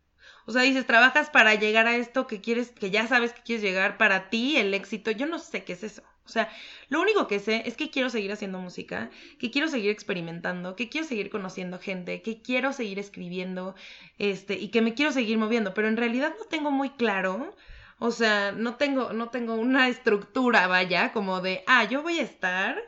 O 0.46 0.52
sea, 0.52 0.62
dices, 0.62 0.86
trabajas 0.86 1.30
para 1.30 1.56
llegar 1.56 1.88
a 1.88 1.96
esto 1.96 2.28
que 2.28 2.42
quieres, 2.42 2.70
que 2.72 2.92
ya 2.92 3.08
sabes 3.08 3.34
que 3.34 3.42
quieres 3.42 3.64
llegar, 3.64 3.98
para 3.98 4.30
ti 4.30 4.58
el 4.58 4.74
éxito, 4.74 5.12
yo 5.12 5.26
no 5.26 5.40
sé 5.40 5.64
qué 5.64 5.74
es 5.74 5.84
eso. 5.84 6.04
O 6.26 6.30
sea, 6.30 6.50
lo 6.90 7.02
único 7.02 7.28
que 7.28 7.40
sé 7.40 7.64
es 7.66 7.78
que 7.78 7.92
quiero 7.92 8.10
seguir 8.10 8.32
haciendo 8.32 8.60
música, 8.60 9.12
que 9.40 9.52
quiero 9.52 9.68
seguir 9.68 9.92
experimentando, 9.92 10.76
que 10.76 10.90
quiero 10.90 11.08
seguir 11.08 11.30
conociendo 11.30 11.78
gente, 11.80 12.22
que 12.24 12.42
quiero 12.42 12.74
seguir 12.74 12.98
escribiendo, 12.98 13.76
este, 14.18 14.56
y 14.56 14.70
que 14.70 14.82
me 14.82 14.96
quiero 14.96 15.12
seguir 15.12 15.38
moviendo, 15.38 15.74
pero 15.76 15.88
en 15.88 15.98
realidad 15.98 16.34
no 16.40 16.46
tengo 16.46 16.72
muy 16.72 16.90
claro, 16.92 17.56
o 18.00 18.12
sea, 18.12 18.52
no 18.52 18.76
tengo, 18.76 19.14
no 19.14 19.30
tengo 19.30 19.54
una 19.56 19.88
estructura, 19.88 20.68
vaya, 20.68 21.12
como 21.12 21.42
de, 21.42 21.64
ah, 21.68 21.84
yo 21.86 22.02
voy 22.02 22.20
a 22.20 22.24
estar 22.24 22.82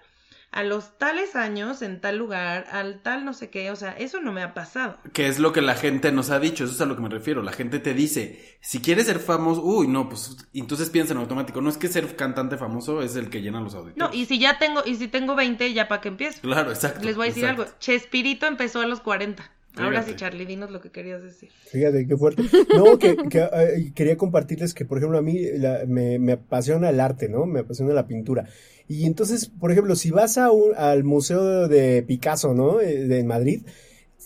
a 0.58 0.64
los 0.64 0.98
tales 0.98 1.36
años 1.36 1.84
en 1.84 2.02
tal 2.02 2.18
lugar, 2.18 2.66
al 2.72 3.04
tal 3.04 3.26
no 3.26 3.34
sé 3.34 3.52
qué, 3.52 3.70
o 3.70 3.76
sea, 3.76 3.92
eso 3.92 4.22
no 4.22 4.32
me 4.32 4.42
ha 4.42 4.56
pasado. 4.56 4.98
Que 5.14 5.28
es 5.28 5.38
lo 5.38 5.54
que 5.54 5.62
la 5.62 5.76
gente 5.76 6.12
nos 6.12 6.32
ha 6.32 6.40
dicho, 6.40 6.64
eso 6.64 6.74
es 6.74 6.82
a 6.82 6.88
lo 6.88 6.96
que 6.96 7.04
me 7.04 7.10
refiero, 7.10 7.44
la 7.44 7.52
gente 7.52 7.78
te 7.78 7.94
dice, 7.94 8.58
si 8.60 8.82
quieres 8.82 9.06
ser 9.06 9.20
famoso, 9.20 9.62
uy, 9.62 9.88
no, 9.88 10.10
pues 10.10 10.36
entonces 10.56 10.90
piensa 10.90 11.14
en 11.14 11.20
automático, 11.20 11.62
no 11.62 11.70
es 11.70 11.78
que 11.78 11.88
ser 11.90 12.16
cantante 12.16 12.58
famoso 12.58 13.04
es 13.04 13.16
el 13.16 13.30
que 13.30 13.44
llena 13.44 13.62
los 13.62 13.76
auditorios. 13.76 14.10
No, 14.10 14.18
y 14.18 14.26
si 14.26 14.40
ya 14.40 14.58
tengo, 14.58 14.82
y 14.84 14.96
si 14.96 15.08
tengo 15.08 15.36
20, 15.36 15.72
ya 15.74 15.88
para 15.88 16.02
que 16.02 16.08
empiezo. 16.08 16.42
Claro, 16.42 16.72
exacto. 16.72 17.06
Les 17.06 17.16
voy 17.16 17.28
a 17.28 17.30
decir 17.30 17.46
algo, 17.46 17.68
Chespirito 17.78 18.48
empezó 18.48 18.82
a 18.82 18.88
los 18.88 19.00
40. 19.02 19.57
Ahora 19.80 20.04
sí, 20.04 20.16
Charlie, 20.16 20.46
dinos 20.46 20.72
lo 20.72 20.82
que 20.82 20.92
querías 20.92 21.22
decir. 21.24 21.50
Fíjate, 21.72 22.08
qué 22.08 22.18
fuerte. 22.18 22.44
No, 22.76 22.98
que, 22.98 23.18
eh, 23.34 23.92
quería 23.96 24.18
compartirles 24.18 24.74
que, 24.74 24.86
por 24.86 24.98
ejemplo, 24.98 25.18
a 25.18 25.22
mí 25.22 25.40
me, 25.88 26.20
me, 26.20 26.32
apasiona 26.34 26.90
el 26.90 27.00
arte, 27.00 27.30
¿no? 27.30 27.46
Me 27.46 27.62
apasiona 27.62 27.94
la 27.94 28.08
pintura. 28.08 28.48
Y 28.88 29.06
entonces, 29.06 29.48
por 29.48 29.72
ejemplo, 29.72 29.96
si 29.96 30.12
vas 30.12 30.38
a 30.38 30.52
un, 30.52 30.76
al 30.76 31.04
Museo 31.04 31.68
de 31.68 32.04
Picasso, 32.04 32.54
¿no? 32.54 32.80
Eh, 32.80 33.06
de 33.06 33.24
Madrid, 33.24 33.64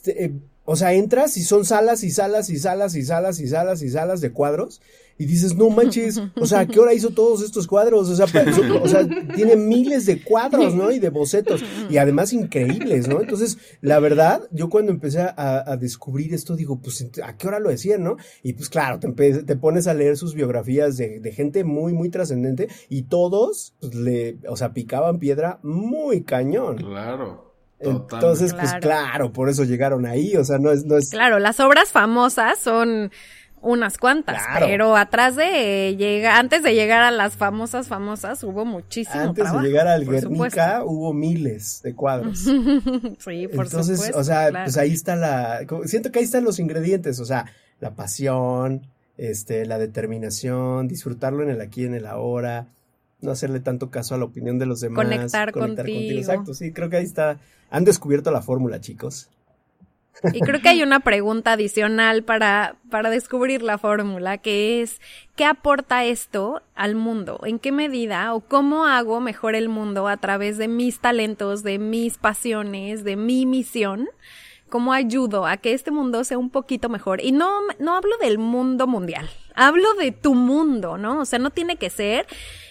eh, 0.06 0.32
o 0.66 0.76
sea, 0.76 0.94
entras 0.94 1.38
y 1.38 1.44
son 1.44 1.66
salas 1.66 2.04
y 2.04 2.12
salas 2.12 2.50
y 2.50 2.58
salas 2.58 2.96
y 2.96 3.04
salas 3.04 3.40
y 3.40 3.48
salas 3.48 3.82
y 3.82 3.90
salas 3.90 4.22
de 4.22 4.32
cuadros 4.32 4.82
y 5.18 5.26
dices, 5.26 5.56
no 5.56 5.70
manches, 5.70 6.22
o 6.36 6.46
sea, 6.46 6.62
¿a 6.62 6.66
qué 6.66 6.80
hora 6.80 6.94
hizo 6.94 7.12
todos 7.12 7.44
estos 7.44 7.68
cuadros? 7.68 8.10
O 8.10 8.16
sea, 8.16 8.26
o 8.82 8.88
sea, 8.88 9.08
tiene 9.36 9.56
miles 9.56 10.06
de 10.06 10.24
cuadros, 10.24 10.74
¿no? 10.74 10.92
Y 10.92 11.00
de 11.00 11.10
bocetos, 11.10 11.64
y 11.90 11.98
además 11.98 12.34
increíbles, 12.34 13.08
¿no? 13.08 13.22
Entonces, 13.22 13.58
la 13.82 14.00
verdad, 14.00 14.42
yo 14.52 14.70
cuando 14.70 14.92
empecé 14.92 15.22
a, 15.22 15.78
descubrir 15.80 16.34
esto, 16.34 16.56
digo, 16.56 16.80
pues, 16.82 17.08
¿a 17.24 17.38
qué 17.38 17.48
hora 17.48 17.60
lo 17.60 17.70
decían, 17.70 18.04
no? 18.04 18.18
Y 18.44 18.54
pues 18.54 18.70
claro, 18.70 19.00
te, 19.00 19.44
te 19.44 19.56
pones 19.56 19.88
a 19.88 19.94
leer 19.94 20.18
sus 20.18 20.34
biografías 20.34 20.98
de, 20.98 21.20
de 21.20 21.32
gente 21.32 21.64
muy, 21.64 21.94
muy 21.94 22.10
trascendente, 22.10 22.68
y 22.90 23.04
todos, 23.04 23.76
pues, 23.80 23.96
le, 23.96 24.38
o 24.48 24.56
sea, 24.56 24.74
picaban 24.74 25.20
piedra 25.20 25.60
muy 25.64 26.24
cañón. 26.24 26.78
Claro. 26.78 27.52
Entonces, 27.82 28.54
pues 28.54 28.74
claro, 28.76 29.32
por 29.32 29.50
eso 29.50 29.64
llegaron 29.64 30.06
ahí, 30.06 30.36
o 30.36 30.44
sea, 30.44 30.60
no 30.60 30.72
es, 30.72 30.86
no 30.86 30.98
es... 30.98 31.10
Claro, 31.10 31.40
las 31.40 31.60
obras 31.60 31.90
famosas 31.90 32.60
son 32.60 33.12
unas 33.62 33.98
cuantas, 33.98 34.42
pero 34.60 34.96
atrás 34.96 35.36
de 35.36 35.96
llegar, 35.96 36.38
antes 36.38 36.64
de 36.64 36.74
llegar 36.74 37.04
a 37.04 37.12
las 37.12 37.36
famosas 37.36 37.88
famosas 37.88 38.44
hubo 38.44 38.66
muchísimo 38.66 39.22
Antes 39.22 39.52
de 39.52 39.60
llegar 39.60 39.88
al 39.88 40.06
Guernica 40.06 40.84
hubo 40.84 41.14
miles 41.14 41.82
de 41.84 41.94
cuadros. 41.94 42.40
sí, 43.20 43.48
por 43.48 43.66
Entonces, 43.66 44.12
o 44.16 44.24
sea, 44.24 44.50
pues 44.52 44.78
ahí 44.78 44.92
está 44.92 45.16
la, 45.16 45.66
siento 45.86 46.12
que 46.12 46.20
ahí 46.20 46.26
están 46.26 46.44
los 46.44 46.60
ingredientes, 46.60 47.20
o 47.20 47.26
sea, 47.26 47.46
la 47.80 47.92
pasión, 47.92 48.88
este, 49.18 49.66
la 49.66 49.78
determinación, 49.78 50.88
disfrutarlo 50.88 51.44
en 51.44 51.50
el 51.52 51.62
aquí, 51.62 51.86
en 51.86 51.94
el 51.94 52.08
ahora, 52.08 52.68
no 53.22 53.32
hacerle 53.32 53.60
tanto 53.60 53.92
caso 53.92 54.16
a 54.16 54.18
la 54.18 54.26
opinión 54.26 54.58
de 54.58 54.66
los 54.66 54.82
demás. 54.82 55.06
Conectar, 55.06 55.52
conectar 55.52 55.86
contigo. 55.86 56.20
Exacto, 56.20 56.54
sí, 56.56 56.72
creo 56.72 56.90
que 56.90 56.98
ahí 56.98 57.06
está, 57.06 57.38
han 57.70 57.84
descubierto 57.84 58.32
la 58.32 58.42
fórmula, 58.42 58.82
chicos. 58.82 59.30
Y 60.34 60.42
creo 60.42 60.62
que 60.62 60.70
hay 60.70 60.84
una 60.84 61.00
pregunta 61.00 61.54
adicional 61.54 62.24
para, 62.24 62.76
para 62.90 63.10
descubrir 63.10 63.64
la 63.64 63.78
fórmula, 63.78 64.38
que 64.38 64.82
es, 64.82 65.02
¿qué 65.36 65.46
aporta 65.46 66.06
esto 66.06 66.62
al 66.76 66.96
mundo? 66.96 67.40
¿En 67.44 67.60
qué 67.60 67.72
medida 67.72 68.34
o 68.34 68.42
cómo 68.42 68.86
hago 68.86 69.20
mejor 69.20 69.56
el 69.56 69.68
mundo 69.68 70.08
a 70.08 70.18
través 70.18 70.58
de 70.58 70.68
mis 70.68 71.00
talentos, 71.00 71.64
de 71.64 71.80
mis 71.80 72.18
pasiones, 72.18 73.04
de 73.04 73.16
mi 73.16 73.46
misión? 73.46 74.10
¿Cómo 74.70 74.94
ayudo 74.94 75.48
a 75.48 75.58
que 75.58 75.74
este 75.74 75.92
mundo 75.92 76.24
sea 76.24 76.38
un 76.38 76.50
poquito 76.50 76.88
mejor? 76.88 77.20
Y 77.22 77.32
no, 77.32 77.50
no 77.80 77.96
hablo 77.96 78.16
del 78.22 78.38
mundo 78.38 78.88
mundial, 78.88 79.30
hablo 79.56 79.94
de 79.96 80.12
tu 80.12 80.36
mundo, 80.36 80.98
¿no? 80.98 81.22
O 81.22 81.26
sea, 81.26 81.40
no 81.40 81.50
tiene 81.50 81.78
que 81.78 81.90
ser 81.90 82.26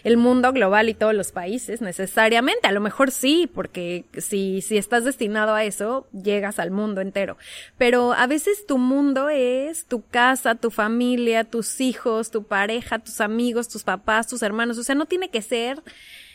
el 0.04 0.16
mundo 0.16 0.52
global 0.52 0.88
y 0.88 0.94
todos 0.94 1.14
los 1.14 1.32
países 1.32 1.80
necesariamente. 1.80 2.68
A 2.68 2.72
lo 2.72 2.80
mejor 2.80 3.10
sí, 3.10 3.50
porque 3.52 4.04
si, 4.18 4.62
si 4.62 4.76
estás 4.76 5.04
destinado 5.04 5.54
a 5.54 5.64
eso, 5.64 6.08
llegas 6.12 6.58
al 6.58 6.70
mundo 6.70 7.00
entero. 7.00 7.36
Pero 7.78 8.12
a 8.12 8.26
veces 8.26 8.66
tu 8.66 8.78
mundo 8.78 9.28
es 9.28 9.86
tu 9.86 10.02
casa, 10.06 10.54
tu 10.54 10.70
familia, 10.70 11.44
tus 11.44 11.80
hijos, 11.80 12.30
tu 12.30 12.44
pareja, 12.44 12.98
tus 12.98 13.20
amigos, 13.20 13.68
tus 13.68 13.82
papás, 13.82 14.26
tus 14.26 14.42
hermanos. 14.42 14.78
O 14.78 14.82
sea, 14.82 14.94
no 14.94 15.06
tiene 15.06 15.30
que 15.30 15.42
ser 15.42 15.82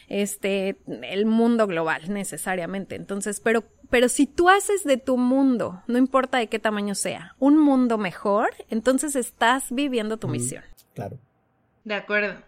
este 0.07 0.77
el 0.87 1.25
mundo 1.25 1.67
global 1.67 2.13
necesariamente. 2.13 2.95
Entonces, 2.95 3.39
pero 3.39 3.63
pero 3.89 4.09
si 4.09 4.25
tú 4.25 4.49
haces 4.49 4.83
de 4.83 4.97
tu 4.97 5.17
mundo, 5.17 5.83
no 5.87 5.97
importa 5.97 6.37
de 6.37 6.47
qué 6.47 6.59
tamaño 6.59 6.95
sea, 6.95 7.35
un 7.39 7.57
mundo 7.57 7.97
mejor, 7.97 8.49
entonces 8.69 9.15
estás 9.15 9.71
viviendo 9.71 10.17
tu 10.17 10.27
misión. 10.27 10.63
Claro. 10.93 11.19
De 11.83 11.93
acuerdo. 11.93 12.41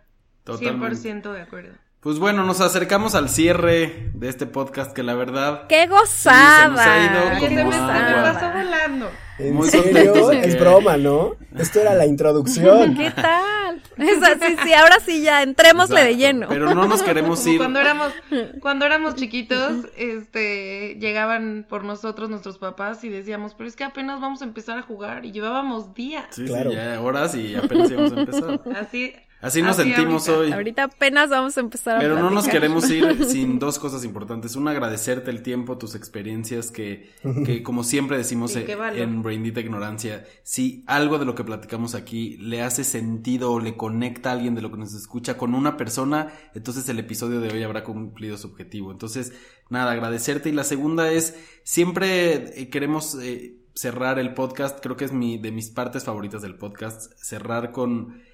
Totalmente. 0.43 1.09
100% 1.09 1.33
de 1.33 1.41
acuerdo. 1.41 1.75
Pues 2.07 2.19
bueno, 2.19 2.45
nos 2.45 2.61
acercamos 2.61 3.15
al 3.15 3.27
cierre 3.27 4.11
de 4.13 4.29
este 4.29 4.45
podcast 4.45 4.93
que 4.93 5.03
la 5.03 5.13
verdad... 5.13 5.67
¡Qué 5.67 5.81
Sí, 5.81 5.87
se 5.87 5.89
nos 5.89 5.99
gozada! 5.99 6.93
ha 6.93 7.03
ido 7.03 8.33
pasó 8.33 8.57
volando. 8.57 9.11
¿En 9.37 9.53
Muy 9.53 9.67
serio? 9.67 10.29
de 10.29 10.39
Es 10.39 10.57
broma, 10.57 10.95
¿no? 10.95 11.35
Esto 11.57 11.81
era 11.81 11.95
la 11.95 12.05
introducción. 12.05 12.95
¿Qué 12.95 13.11
tal? 13.11 13.83
Es 13.97 14.23
así, 14.23 14.55
sí, 14.63 14.73
ahora 14.73 15.01
sí 15.05 15.21
ya, 15.21 15.43
entrémosle 15.43 16.01
de 16.01 16.11
Exacto, 16.11 16.25
lleno. 16.25 16.47
Pero 16.47 16.73
no 16.73 16.87
nos 16.87 17.03
queremos 17.03 17.39
Como 17.41 17.51
ir. 17.51 17.57
cuando 17.57 17.81
éramos, 17.81 18.13
cuando 18.61 18.85
éramos 18.85 19.15
chiquitos, 19.15 19.87
este, 19.97 20.95
llegaban 21.01 21.65
por 21.67 21.83
nosotros 21.83 22.29
nuestros 22.29 22.57
papás 22.57 23.03
y 23.03 23.09
decíamos, 23.09 23.53
pero 23.53 23.67
es 23.67 23.75
que 23.75 23.83
apenas 23.83 24.21
vamos 24.21 24.41
a 24.41 24.45
empezar 24.45 24.77
a 24.77 24.81
jugar 24.81 25.25
y 25.25 25.33
llevábamos 25.33 25.93
días. 25.93 26.23
Sí, 26.29 26.45
Claro. 26.45 26.69
sí, 26.69 26.75
ya 26.77 27.01
horas 27.01 27.35
y 27.35 27.55
apenas 27.55 27.91
íbamos 27.91 28.13
a 28.13 28.19
empezar. 28.21 28.61
Así, 28.79 29.13
Así 29.39 29.61
nos 29.61 29.77
Así 29.77 29.91
sentimos 29.93 30.27
ahorita. 30.27 30.47
hoy. 30.47 30.51
Ahorita 30.51 30.83
apenas 30.85 31.29
vamos 31.29 31.55
a 31.57 31.59
empezar 31.59 31.97
a 31.97 31.99
Pero 31.99 32.17
no 32.19 32.31
nos 32.31 32.47
queremos 32.47 32.89
ir 32.89 33.23
sin 33.29 33.59
dos 33.59 33.77
cosas 33.77 34.03
importantes. 34.03 34.55
Una, 34.55 34.71
agradecerte 34.71 35.29
el 35.29 35.43
tiempo, 35.43 35.77
tus 35.77 35.93
experiencias, 35.93 36.71
que, 36.71 37.11
que 37.45 37.61
como 37.61 37.83
siempre 37.83 38.17
decimos 38.17 38.53
Sí, 38.53 38.63
qué 38.63 38.75
valor. 38.75 38.99
en 38.99 39.21
Braindita 39.21 39.59
Ignorancia, 39.59 40.25
si 40.41 40.83
algo 40.87 41.19
de 41.19 41.25
lo 41.25 41.35
que 41.35 41.43
platicamos 41.43 41.93
aquí 41.93 42.37
le 42.37 42.63
hace 42.63 42.83
sentido 42.83 43.51
o 43.51 43.59
le 43.59 43.77
conecta 43.77 44.31
a 44.31 44.33
alguien 44.33 44.55
de 44.55 44.61
lo 44.63 44.71
que 44.71 44.77
nos 44.77 44.95
escucha 44.95 45.37
con 45.37 45.53
una 45.53 45.77
persona, 45.77 46.33
entonces 46.55 46.89
el 46.89 46.97
episodio 46.97 47.39
de 47.39 47.49
hoy 47.49 47.61
habrá 47.61 47.83
cumplido 47.83 48.37
su 48.37 48.47
objetivo. 48.47 48.91
Entonces, 48.91 49.33
nada, 49.69 49.91
agradecerte. 49.91 50.49
Y 50.49 50.53
la 50.53 50.63
segunda 50.63 51.11
es, 51.11 51.35
siempre 51.63 52.59
eh, 52.59 52.69
queremos 52.69 53.15
eh, 53.21 53.57
cerrar 53.75 54.17
el 54.17 54.33
podcast, 54.33 54.79
creo 54.81 54.97
que 54.97 55.05
es 55.05 55.11
mi, 55.11 55.37
de 55.37 55.51
mis 55.51 55.69
partes 55.69 56.03
favoritas 56.05 56.41
del 56.41 56.55
podcast, 56.55 57.13
cerrar 57.21 57.71
con 57.71 58.25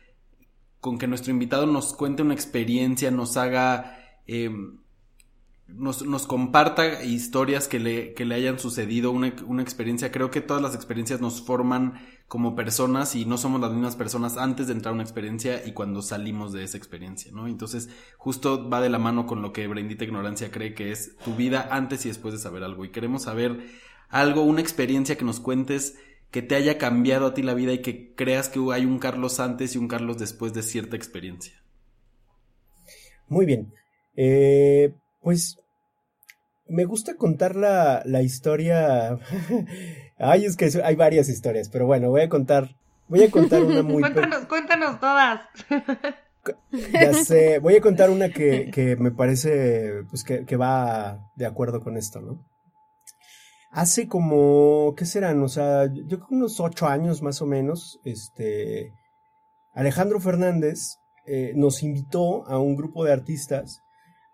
con 0.83 0.97
que 0.97 1.07
nuestro 1.07 1.31
invitado 1.31 1.65
nos 1.65 1.93
cuente 1.93 2.23
una 2.23 2.33
experiencia, 2.33 3.09
nos 3.09 3.37
haga, 3.37 3.97
eh, 4.27 4.51
nos, 5.65 6.05
nos 6.05 6.27
comparta 6.27 7.05
historias 7.05 7.69
que 7.69 7.79
le, 7.79 8.13
que 8.13 8.25
le 8.25 8.35
hayan 8.35 8.59
sucedido, 8.59 9.11
una, 9.11 9.33
una 9.47 9.61
experiencia. 9.61 10.11
Creo 10.11 10.29
que 10.29 10.41
todas 10.41 10.61
las 10.61 10.75
experiencias 10.75 11.21
nos 11.21 11.41
forman 11.41 12.05
como 12.27 12.53
personas 12.53 13.15
y 13.15 13.23
no 13.23 13.37
somos 13.37 13.61
las 13.61 13.71
mismas 13.71 13.95
personas 13.95 14.35
antes 14.35 14.67
de 14.67 14.73
entrar 14.73 14.91
a 14.91 14.95
una 14.95 15.03
experiencia 15.03 15.65
y 15.65 15.71
cuando 15.71 16.01
salimos 16.01 16.51
de 16.51 16.65
esa 16.65 16.75
experiencia, 16.75 17.31
¿no? 17.31 17.47
Entonces, 17.47 17.87
justo 18.17 18.69
va 18.69 18.81
de 18.81 18.89
la 18.89 18.99
mano 18.99 19.25
con 19.25 19.41
lo 19.41 19.53
que 19.53 19.67
Brendita 19.67 20.03
Ignorancia 20.03 20.51
cree 20.51 20.73
que 20.73 20.91
es 20.91 21.15
tu 21.23 21.33
vida 21.33 21.69
antes 21.71 22.05
y 22.05 22.09
después 22.09 22.33
de 22.33 22.41
saber 22.41 22.61
algo. 22.61 22.83
Y 22.83 22.91
queremos 22.91 23.23
saber 23.23 23.69
algo, 24.09 24.43
una 24.43 24.59
experiencia 24.59 25.17
que 25.17 25.23
nos 25.23 25.39
cuentes 25.39 25.97
que 26.33 26.41
te 26.41 26.55
haya 26.55 26.79
cambiado 26.79 27.27
a 27.27 27.33
ti 27.35 27.43
la 27.43 27.53
vida 27.53 27.73
y 27.73 27.83
que 27.83 28.15
creas 28.15 28.49
que 28.49 28.59
hay 28.73 28.85
un 28.85 28.97
Carlos 28.97 29.39
antes 29.39 29.75
y 29.75 29.77
un 29.77 29.87
Carlos 29.87 30.17
después 30.17 30.51
de 30.51 30.63
cierta 30.63 30.95
experiencia. 30.95 31.53
Muy 33.27 33.45
bien. 33.45 33.71
Eh, 34.15 34.95
pues 35.21 35.59
me 36.67 36.85
gusta 36.85 37.17
contar 37.17 37.55
la, 37.55 38.01
la 38.05 38.23
historia. 38.23 39.19
Ay, 40.17 40.45
es 40.45 40.57
que 40.57 40.71
hay 40.83 40.95
varias 40.95 41.29
historias, 41.29 41.69
pero 41.69 41.85
bueno, 41.85 42.09
voy 42.09 42.21
a 42.21 42.29
contar. 42.29 42.77
Voy 43.07 43.21
a 43.21 43.29
contar 43.29 43.63
una 43.63 43.83
muy. 43.83 44.01
cuéntanos, 44.01 44.45
cuéntanos 44.47 44.99
todas. 44.99 45.41
Ya 46.91 47.13
sé, 47.13 47.59
voy 47.59 47.77
a 47.77 47.81
contar 47.81 48.09
una 48.09 48.27
que, 48.27 48.69
que 48.69 48.97
me 48.97 49.11
parece 49.11 50.03
pues 50.09 50.25
que, 50.25 50.43
que 50.43 50.57
va 50.57 51.31
de 51.37 51.45
acuerdo 51.45 51.79
con 51.79 51.95
esto, 51.95 52.19
¿no? 52.19 52.43
Hace 53.73 54.07
como, 54.07 54.93
¿qué 54.95 55.03
serán? 55.05 55.41
O 55.41 55.47
sea, 55.47 55.91
yo 55.91 56.05
creo 56.05 56.27
que 56.27 56.35
unos 56.35 56.59
ocho 56.59 56.85
años 56.85 57.23
más 57.23 57.41
o 57.41 57.47
menos, 57.47 57.99
este, 58.03 58.93
Alejandro 59.71 60.19
Fernández 60.19 60.99
eh, 61.25 61.53
nos 61.55 61.81
invitó 61.81 62.45
a 62.45 62.59
un 62.59 62.75
grupo 62.75 63.03
de 63.03 63.13
artistas 63.13 63.81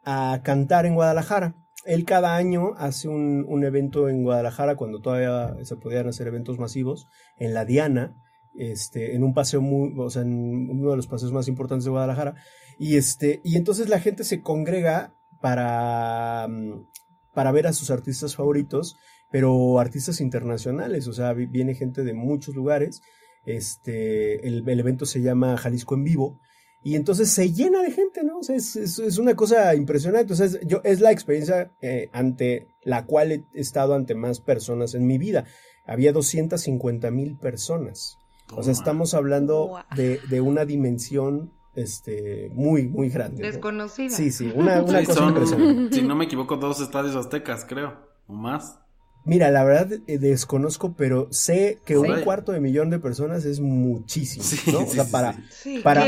a 0.04 0.42
cantar 0.44 0.86
en 0.86 0.96
Guadalajara. 0.96 1.56
Él 1.86 2.04
cada 2.04 2.36
año 2.36 2.74
hace 2.76 3.08
un, 3.08 3.64
evento 3.64 4.10
en 4.10 4.24
Guadalajara 4.24 4.76
cuando 4.76 5.00
todavía 5.00 5.56
se 5.64 5.78
podían 5.78 6.10
hacer 6.10 6.28
eventos 6.28 6.60
masivos, 6.60 7.08
en 7.38 7.54
la 7.54 7.64
Diana, 7.64 8.18
este, 8.56 9.16
en 9.16 9.24
un 9.24 9.34
paseo 9.34 9.62
muy, 9.62 9.94
o 9.98 10.10
sea, 10.10 10.24
en 10.24 10.70
uno 10.70 10.92
de 10.92 10.98
los 10.98 11.08
paseos 11.08 11.32
más 11.32 11.48
importantes 11.48 11.86
de 11.86 11.92
Guadalajara. 11.92 12.36
Y 12.78 12.98
este, 12.98 13.40
y 13.46 13.56
entonces 13.56 13.88
la 13.88 14.02
gente 14.02 14.26
se 14.26 14.42
congrega 14.42 15.14
para, 15.40 16.46
mm, 16.50 16.88
para 17.34 17.54
ver 17.54 17.68
a 17.68 17.74
sus 17.74 17.90
artistas 17.90 18.36
favoritos, 18.36 18.98
pero 19.32 19.80
artistas 19.80 20.22
internacionales, 20.22 21.08
o 21.08 21.14
sea, 21.14 21.34
vi- 21.34 21.46
viene 21.46 21.76
gente 21.76 22.04
de 22.04 22.14
muchos 22.14 22.56
lugares. 22.56 23.02
Este, 23.46 24.48
el, 24.48 24.68
el 24.68 24.80
evento 24.80 25.06
se 25.06 25.22
llama 25.22 25.58
Jalisco 25.58 25.96
en 25.96 26.04
Vivo. 26.04 26.40
Y 26.82 26.96
entonces 26.96 27.30
se 27.30 27.52
llena 27.52 27.82
de 27.82 27.92
gente, 27.92 28.24
¿no? 28.24 28.40
O 28.40 28.44
sea, 28.44 28.56
es, 28.56 28.76
es- 28.78 29.00
es 29.00 29.18
una 29.18 29.36
cosa 29.36 29.76
impresionante. 29.76 30.32
O 30.34 30.36
sea, 30.36 30.46
es, 30.46 30.60
yo, 30.66 30.80
es 30.84 31.02
la 31.02 31.12
experiencia 31.12 31.72
eh, 31.82 32.10
ante 32.14 32.68
la 32.84 33.06
cual 33.06 33.32
he 33.34 33.46
estado 33.54 33.96
ante 33.96 34.16
más 34.16 34.40
personas 34.40 34.94
en 34.94 35.06
mi 35.06 35.18
vida. 35.18 35.46
Había 35.86 36.14
250 36.14 37.12
mil 37.12 37.38
personas. 37.38 38.16
O 38.56 38.64
sea, 38.64 38.72
estamos 38.74 39.14
hablando 39.14 39.78
de, 39.96 40.20
de 40.30 40.42
una 40.42 40.66
dimensión 40.66 41.52
este, 41.76 42.50
muy, 42.54 42.88
muy 42.88 43.10
grande. 43.10 43.44
¿no? 43.44 43.48
Desconocida. 43.52 44.10
Sí, 44.10 44.32
sí, 44.32 44.52
una, 44.56 44.82
una 44.82 45.00
Sí, 45.02 45.06
cosa 45.06 45.20
son, 45.20 45.30
impresionante. 45.30 45.96
si 45.96 46.02
no 46.02 46.16
me 46.16 46.26
equivoco, 46.26 46.56
dos 46.58 46.82
estadios 46.82 47.16
aztecas, 47.16 47.66
creo, 47.66 47.94
o 48.28 48.34
más. 48.34 48.80
Mira, 49.26 49.52
la 49.52 49.64
verdad 49.64 50.00
eh, 50.08 50.18
desconozco, 50.18 50.94
pero 50.98 51.28
sé 51.32 51.78
que 51.86 51.98
un 51.98 52.22
cuarto 52.24 52.52
de 52.52 52.60
millón 52.62 52.90
de 52.90 53.00
personas 53.00 53.46
es 53.46 53.60
muchísimo, 53.60 54.44
Sí, 54.44 54.72
¿no? 54.72 54.80
O 54.80 54.86
sí, 54.86 54.96
sea, 54.96 55.06
sí, 55.06 55.12
para, 55.12 55.36
sí. 55.52 55.80
Para-. 55.84 56.06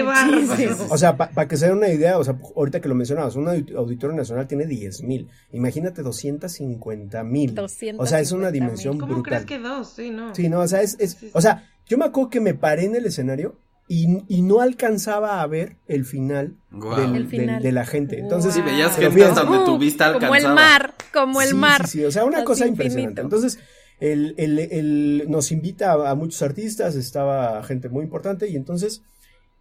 O 0.89 0.97
sea, 0.97 1.17
para 1.17 1.47
que 1.47 1.57
se 1.57 1.67
den 1.67 1.77
una 1.77 1.89
idea, 1.89 2.17
o 2.17 2.23
sea, 2.23 2.37
ahorita 2.55 2.79
que 2.81 2.87
lo 2.89 2.95
mencionabas, 2.95 3.35
un 3.35 3.45
audi- 3.45 3.75
auditorio 3.75 4.15
nacional 4.15 4.47
tiene 4.47 4.65
10 4.65 5.03
mil. 5.03 5.29
Imagínate 5.51 6.01
250 6.01 7.23
mil. 7.23 7.53
250 7.53 8.01
O 8.03 8.07
sea, 8.07 8.19
es 8.21 8.31
una 8.31 8.49
dimensión 8.51 8.97
¿Cómo 8.97 9.13
brutal. 9.15 9.45
crees 9.45 9.61
que 9.61 9.67
dos? 9.67 9.93
Sí, 9.95 10.09
no. 10.09 10.33
Sí, 10.33 10.49
no, 10.49 10.61
o 10.61 10.67
sea, 10.67 10.81
es, 10.81 10.95
es- 10.99 11.11
Sí, 11.11 11.17
sí. 11.27 11.31
o 11.33 11.41
sea, 11.41 11.69
yo 11.87 11.97
me 11.97 12.05
acuerdo 12.05 12.29
que 12.29 12.39
me 12.39 12.53
paré 12.53 12.85
en 12.85 12.95
el 12.95 13.05
escenario 13.05 13.55
y, 13.93 14.23
y 14.29 14.41
no 14.41 14.61
alcanzaba 14.61 15.41
a 15.41 15.47
ver 15.47 15.75
el 15.87 16.05
final, 16.05 16.55
del- 16.71 17.15
El 17.17 17.27
final. 17.27 17.55
del- 17.55 17.63
de 17.63 17.71
la 17.73 17.85
gente. 17.85 18.19
Entonces, 18.19 18.53
Sí, 18.53 18.61
veías 18.61 18.95
gente 18.95 19.23
hasta 19.25 19.43
donde 19.43 19.65
tu 19.65 19.77
vista 19.77 20.13
Como 20.13 20.33
el 20.33 20.47
mar, 20.47 20.93
como 21.13 21.41
el 21.41 21.49
sí, 21.49 21.55
mar. 21.55 21.87
Sí, 21.87 21.99
sí, 21.99 22.05
o 22.05 22.11
sea, 22.11 22.23
una 22.23 22.37
Así 22.37 22.45
cosa 22.45 22.65
infinito. 22.67 22.83
impresionante. 22.85 23.21
Entonces, 23.21 23.59
el, 23.99 24.33
el- 24.37 24.59
el- 24.59 25.25
nos 25.27 25.51
invita 25.51 25.91
a, 25.91 26.11
a 26.11 26.15
muchos 26.15 26.41
artistas, 26.41 26.95
estaba 26.95 27.61
gente 27.63 27.89
muy 27.89 28.03
importante 28.05 28.47
y 28.47 28.55
entonces 28.55 29.01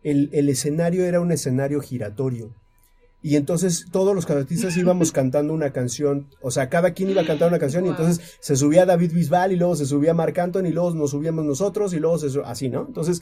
el, 0.05 0.31
el 0.33 0.49
escenario 0.49 1.05
era 1.05 1.21
un 1.21 1.33
escenario 1.33 1.81
giratorio. 1.81 2.55
Y 3.23 3.37
entonces 3.37 3.87
todos 3.93 4.15
los 4.15 4.31
artistas 4.31 4.77
íbamos 4.77 5.11
cantando 5.19 5.53
una 5.53 5.73
canción, 5.73 6.29
o 6.41 6.51
sea, 6.53 6.69
cada 6.71 6.93
quien 6.95 7.11
iba 7.11 7.23
a 7.23 7.27
cantar 7.27 7.49
una 7.49 7.59
canción 7.59 7.85
y 7.85 7.89
entonces 7.89 8.21
se 8.41 8.55
subía 8.57 8.87
David 8.87 9.13
Bisbal 9.13 9.51
y 9.53 9.57
luego 9.57 9.75
se 9.77 9.85
subía 9.87 10.15
Marc 10.15 10.39
Anthony 10.39 10.67
y 10.69 10.73
luego 10.73 10.95
nos 10.95 11.11
subíamos 11.11 11.45
nosotros 11.45 11.93
y 11.95 11.99
luego 11.99 12.17
se 12.19 12.29
así, 12.45 12.69
¿no? 12.71 12.87
Entonces, 12.87 13.21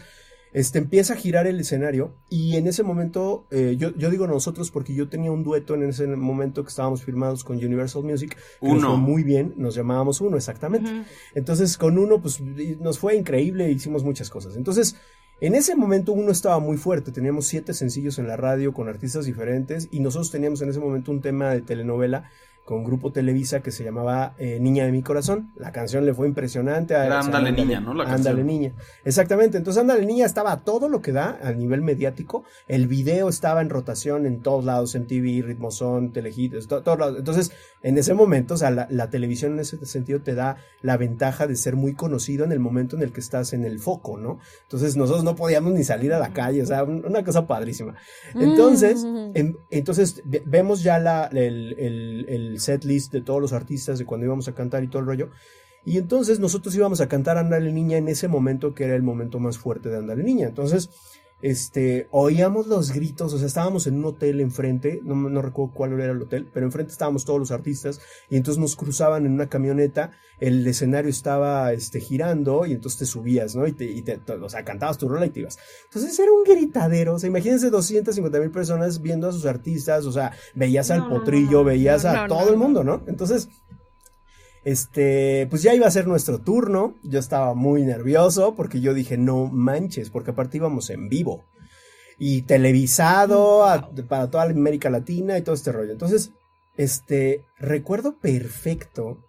este 0.53 0.78
empieza 0.78 1.14
a 1.14 1.16
girar 1.16 1.46
el 1.46 1.61
escenario 1.61 2.14
y 2.28 2.57
en 2.57 2.66
ese 2.66 2.82
momento, 2.82 3.46
eh, 3.51 3.76
yo, 3.78 3.94
yo 3.96 4.11
digo 4.11 4.26
nosotros 4.26 4.70
porque 4.70 4.94
yo 4.94 5.09
tenía 5.09 5.30
un 5.30 5.42
dueto 5.42 5.74
en 5.74 5.82
ese 5.84 6.07
momento 6.07 6.62
que 6.62 6.70
estábamos 6.70 7.03
firmados 7.03 7.44
con 7.44 7.57
Universal 7.57 8.03
Music, 8.03 8.36
que 8.61 8.66
nos 8.68 8.78
Uno. 8.78 8.88
fue 8.88 8.96
muy 8.99 9.22
bien, 9.22 9.55
nos 9.57 9.74
llamábamos 9.74 10.20
Uno, 10.20 10.36
exactamente. 10.36 10.90
Entonces, 11.34 11.76
con 11.76 11.99
uno, 11.99 12.20
pues 12.20 12.40
nos 12.40 12.99
fue 12.99 13.16
increíble, 13.16 13.70
hicimos 13.70 14.05
muchas 14.05 14.30
cosas. 14.30 14.57
Entonces, 14.57 14.96
en 15.40 15.55
ese 15.55 15.76
momento 15.76 16.12
uno 16.12 16.32
estaba 16.32 16.59
muy 16.59 16.76
fuerte, 16.76 17.12
teníamos 17.12 17.46
siete 17.46 17.72
sencillos 17.72 18.18
en 18.18 18.26
la 18.26 18.36
radio 18.36 18.72
con 18.72 18.88
artistas 18.88 19.24
diferentes 19.24 19.88
y 19.92 20.01
nosotros 20.01 20.32
teníamos 20.32 20.61
en 20.62 20.70
ese 20.70 20.80
momento 20.80 21.12
un 21.12 21.20
tema 21.20 21.51
de 21.51 21.61
telenovela 21.62 22.28
con 22.69 22.85
Grupo 22.85 23.11
Televisa 23.12 23.61
que 23.61 23.71
se 23.71 23.83
llamaba 23.83 24.35
eh, 24.37 24.59
Niña 24.61 24.85
de 24.85 24.93
mi 24.93 25.01
Corazón. 25.03 25.51
La 25.57 25.73
canción 25.73 26.05
le 26.05 26.12
fue 26.12 26.29
impresionante. 26.29 26.95
a- 26.95 27.07
Era 27.07 27.21
o 27.21 27.23
sea, 27.23 27.35
Ándale, 27.39 27.53
Niña, 27.57 27.81
¿no? 27.81 27.95
La 27.95 28.05
Ándale 28.05 28.41
canción. 28.43 28.47
Niña. 28.47 28.73
Exactamente. 29.07 29.57
Entonces 29.57 29.81
Ándale 29.81 30.05
Niña 30.05 30.27
estaba 30.27 30.53
a 30.53 30.61
todo 30.64 30.91
lo 30.91 31.01
que 31.01 31.12
da 31.12 31.39
a 31.43 31.53
nivel 31.53 31.81
mediático. 31.81 32.45
El 32.66 32.87
video 32.87 33.31
estaba 33.31 33.62
en 33.62 33.71
rotación 33.71 34.27
en 34.27 34.43
todos 34.43 34.66
lados, 34.66 34.95
en 34.95 35.07
TV, 35.07 35.41
Ritmozón, 35.47 36.12
Telehit, 36.12 36.57
todos 36.69 36.99
lados. 36.99 37.16
Entonces, 37.19 37.53
en 37.83 37.97
ese 37.97 38.12
momento, 38.12 38.53
o 38.53 38.57
sea, 38.59 38.71
la, 38.71 38.87
la 38.91 39.09
televisión 39.09 39.55
en 39.55 39.61
ese 39.61 39.83
sentido 39.87 40.21
te 40.21 40.35
da 40.35 40.59
la 40.83 40.99
ventaja 40.99 41.47
de 41.47 41.57
ser 41.57 41.75
muy 41.75 41.95
conocido 41.95 42.45
en 42.45 42.53
el 42.53 42.59
momento 42.61 42.97
en 42.97 43.03
el 43.03 43.12
que 43.12 43.21
estás 43.21 43.55
en 43.55 43.64
el 43.64 43.79
foco, 43.79 44.19
¿no? 44.19 44.41
Entonces 44.64 44.95
nosotros 44.95 45.25
no 45.25 45.37
podíamos 45.37 45.73
ni 45.73 45.85
salir 45.85 46.12
a 46.12 46.19
la 46.19 46.35
calle, 46.35 46.61
o 46.62 46.66
sea, 46.66 46.85
un- 46.85 47.07
una 47.07 47.25
cosa 47.25 47.47
padrísima. 47.47 47.95
Entonces, 48.35 49.05
Mm. 49.05 49.31
en- 49.35 49.57
entonces 49.71 50.21
ve- 50.27 50.43
vemos 50.45 50.83
ya 50.83 50.99
la, 50.99 51.27
el, 51.33 51.75
el, 51.79 52.27
el 52.29 52.57
set 52.61 52.84
list 52.84 53.12
de 53.12 53.20
todos 53.20 53.40
los 53.40 53.52
artistas 53.52 53.98
de 53.98 54.04
cuando 54.04 54.26
íbamos 54.26 54.48
a 54.48 54.54
cantar 54.54 54.84
y 54.84 54.88
todo 54.88 55.00
el 55.00 55.06
rollo. 55.06 55.30
Y 55.84 55.96
entonces 55.96 56.40
nosotros 56.40 56.74
íbamos 56.74 57.00
a 57.00 57.09
cantar 57.09 57.38
Andale 57.38 57.72
Niña 57.72 57.96
en 57.96 58.09
ese 58.09 58.28
momento 58.28 58.74
que 58.74 58.84
era 58.84 58.94
el 58.94 59.02
momento 59.02 59.38
más 59.38 59.59
fuerte 59.59 59.88
de 59.88 59.98
Andale 59.98 60.22
Niña. 60.22 60.48
Entonces, 60.48 60.90
este, 61.41 62.09
oíamos 62.11 62.66
los 62.66 62.93
gritos, 62.93 63.32
o 63.32 63.39
sea, 63.39 63.47
estábamos 63.47 63.86
en 63.86 63.97
un 63.97 64.07
hotel 64.07 64.41
enfrente, 64.41 65.01
no, 65.05 65.14
no 65.14 65.43
recuerdo 65.43 65.72
cuál 65.74 65.93
era 65.93 66.12
el 66.12 66.22
hotel, 66.22 66.49
pero 66.53 66.66
enfrente 66.66 66.93
estábamos 66.93 67.24
todos 67.24 67.39
los 67.39 67.51
artistas 67.51 68.01
y 68.28 68.36
entonces 68.36 68.61
nos 68.61 68.76
cruzaban 68.76 69.26
en 69.26 69.32
una 69.32 69.49
camioneta, 69.49 70.11
el 70.41 70.66
escenario 70.66 71.11
estaba, 71.11 71.72
este, 71.72 72.01
girando 72.01 72.66
y 72.66 72.72
entonces 72.72 72.99
te 72.99 73.07
subías, 73.07 73.55
¿no? 73.57 73.66
Y 73.66 73.72
te, 73.72 73.84
y 73.84 74.03
te 74.03 74.20
o 74.32 74.49
sea, 74.49 74.64
cantabas 74.64 74.99
tu 74.99 75.09
rola 75.09 75.26
y 75.26 75.30
te 75.30 75.41
ibas. 75.41 75.59
Entonces 75.84 76.18
era 76.18 76.30
un 76.32 76.45
gritadero, 76.45 77.14
o 77.14 77.18
sea, 77.18 77.28
imagínense 77.28 77.70
250 77.70 78.39
mil 78.41 78.51
personas 78.51 79.03
viendo 79.03 79.28
a 79.28 79.32
sus 79.32 79.47
artistas, 79.47 80.07
o 80.07 80.12
sea, 80.12 80.32
veías 80.55 80.91
al 80.91 81.09
potrillo, 81.09 81.64
veías 81.64 82.05
a 82.05 82.26
todo 82.26 82.51
el 82.51 82.57
mundo, 82.57 82.84
¿no? 82.84 83.03
Entonces, 83.07 83.49
este, 84.69 85.47
pues 85.49 85.62
ya 85.62 85.75
iba 85.75 85.87
a 85.87 85.91
ser 85.91 86.07
nuestro 86.07 86.41
turno. 86.43 86.95
Yo 87.03 87.19
estaba 87.19 87.55
muy 87.55 87.85
nervioso 87.85 88.55
porque 88.55 88.83
yo 88.83 88.93
dije, 88.93 89.16
no 89.16 89.47
manches, 89.47 90.11
porque 90.11 90.33
aparte 90.33 90.59
íbamos 90.59 90.91
en 90.91 91.09
vivo 91.09 91.47
y 92.19 92.43
televisado 92.43 93.64
para 94.09 94.29
toda 94.29 94.45
América 94.45 94.91
Latina 94.91 95.39
y 95.39 95.43
todo 95.43 95.55
este 95.55 95.73
rollo. 95.73 95.93
Entonces, 95.93 96.33
este, 96.77 97.47
recuerdo 97.57 98.19
perfecto 98.19 99.25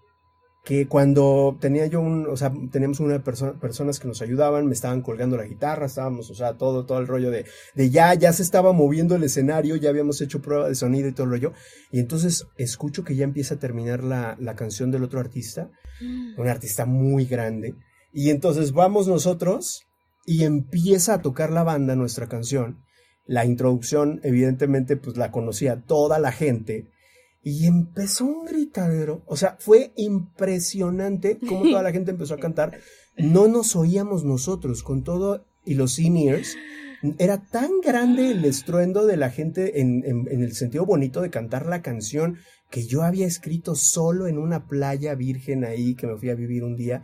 que 0.70 0.88
cuando 0.88 1.58
tenía 1.60 1.88
yo 1.88 2.00
un, 2.00 2.28
o 2.28 2.38
sea, 2.38 2.54
teníamos 2.72 3.00
una 3.00 3.24
persona, 3.24 3.60
personas 3.60 4.00
que 4.00 4.08
nos 4.08 4.22
ayudaban, 4.22 4.68
me 4.68 4.74
estaban 4.74 5.02
colgando 5.02 5.36
la 5.36 5.48
guitarra, 5.48 5.88
estábamos, 5.88 6.30
o 6.30 6.36
sea, 6.36 6.58
todo, 6.58 6.86
todo 6.86 7.00
el 7.00 7.08
rollo 7.08 7.32
de, 7.32 7.48
de 7.74 7.90
ya, 7.90 8.14
ya 8.14 8.32
se 8.34 8.44
estaba 8.44 8.72
moviendo 8.72 9.16
el 9.16 9.24
escenario, 9.24 9.78
ya 9.78 9.90
habíamos 9.90 10.22
hecho 10.22 10.44
prueba 10.44 10.70
de 10.70 10.76
sonido 10.76 11.08
y 11.08 11.12
todo 11.12 11.24
el 11.24 11.32
rollo, 11.32 11.54
y 11.92 12.00
entonces 12.00 12.46
escucho 12.56 13.04
que 13.04 13.16
ya 13.16 13.24
empieza 13.24 13.56
a 13.56 13.58
terminar 13.58 14.04
la, 14.04 14.38
la 14.40 14.56
canción 14.56 14.92
del 14.92 15.04
otro 15.04 15.20
artista, 15.20 15.72
un 16.38 16.48
artista 16.48 16.86
muy 16.86 17.26
grande, 17.26 17.74
y 18.14 18.30
entonces 18.30 18.72
vamos 18.72 19.08
nosotros 19.08 19.88
y 20.24 20.44
empieza 20.44 21.16
a 21.16 21.22
tocar 21.24 21.50
la 21.50 21.64
banda 21.64 21.96
nuestra 21.96 22.28
canción, 22.28 22.84
la 23.26 23.44
introducción, 23.44 24.20
evidentemente, 24.22 24.98
pues 24.98 25.18
la 25.18 25.32
conocía 25.32 25.82
toda 25.82 26.20
la 26.20 26.32
gente, 26.32 26.92
y 27.44 27.66
empezó 27.66 28.26
un 28.26 28.46
gritadero. 28.46 29.24
O 29.26 29.38
sea, 29.38 29.58
fue 29.60 29.94
impresionante 29.96 31.40
cómo 31.40 31.64
toda 31.64 31.84
la 31.84 31.92
gente 31.92 32.12
empezó 32.12 32.34
a 32.34 32.40
cantar. 32.40 32.80
No 33.18 33.48
nos 33.48 33.76
oíamos 33.76 34.24
nosotros 34.24 34.84
con 34.84 35.04
todo 35.04 35.46
y 35.66 35.76
los 35.76 35.94
seniors. 35.94 36.56
Era 37.18 37.42
tan 37.42 37.80
grande 37.82 38.32
el 38.32 38.44
estruendo 38.44 39.06
de 39.06 39.16
la 39.16 39.30
gente 39.30 39.80
en, 39.80 40.04
en, 40.06 40.42
el 40.42 40.54
sentido 40.54 40.86
bonito 40.86 41.22
de 41.22 41.30
cantar 41.30 41.66
la 41.66 41.82
canción 41.82 42.40
que 42.70 42.86
yo 42.86 43.04
había 43.04 43.26
escrito 43.26 43.74
solo 43.76 44.28
en 44.28 44.38
una 44.38 44.68
playa 44.68 45.16
virgen 45.16 45.64
ahí 45.64 45.96
que 45.96 46.08
me 46.08 46.18
fui 46.18 46.30
a 46.30 46.36
vivir 46.36 46.64
un 46.64 46.76
día. 46.76 47.04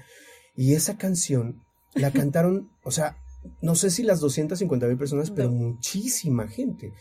Y 0.55 0.73
esa 0.73 0.97
canción 0.97 1.63
la 1.93 2.11
cantaron, 2.11 2.69
o 2.83 2.91
sea, 2.91 3.17
no 3.61 3.75
sé 3.75 3.89
si 3.89 4.03
las 4.03 4.19
250 4.19 4.87
mil 4.87 4.97
personas, 4.97 5.31
pero 5.31 5.49
muchísima 5.49 6.47
gente. 6.47 6.91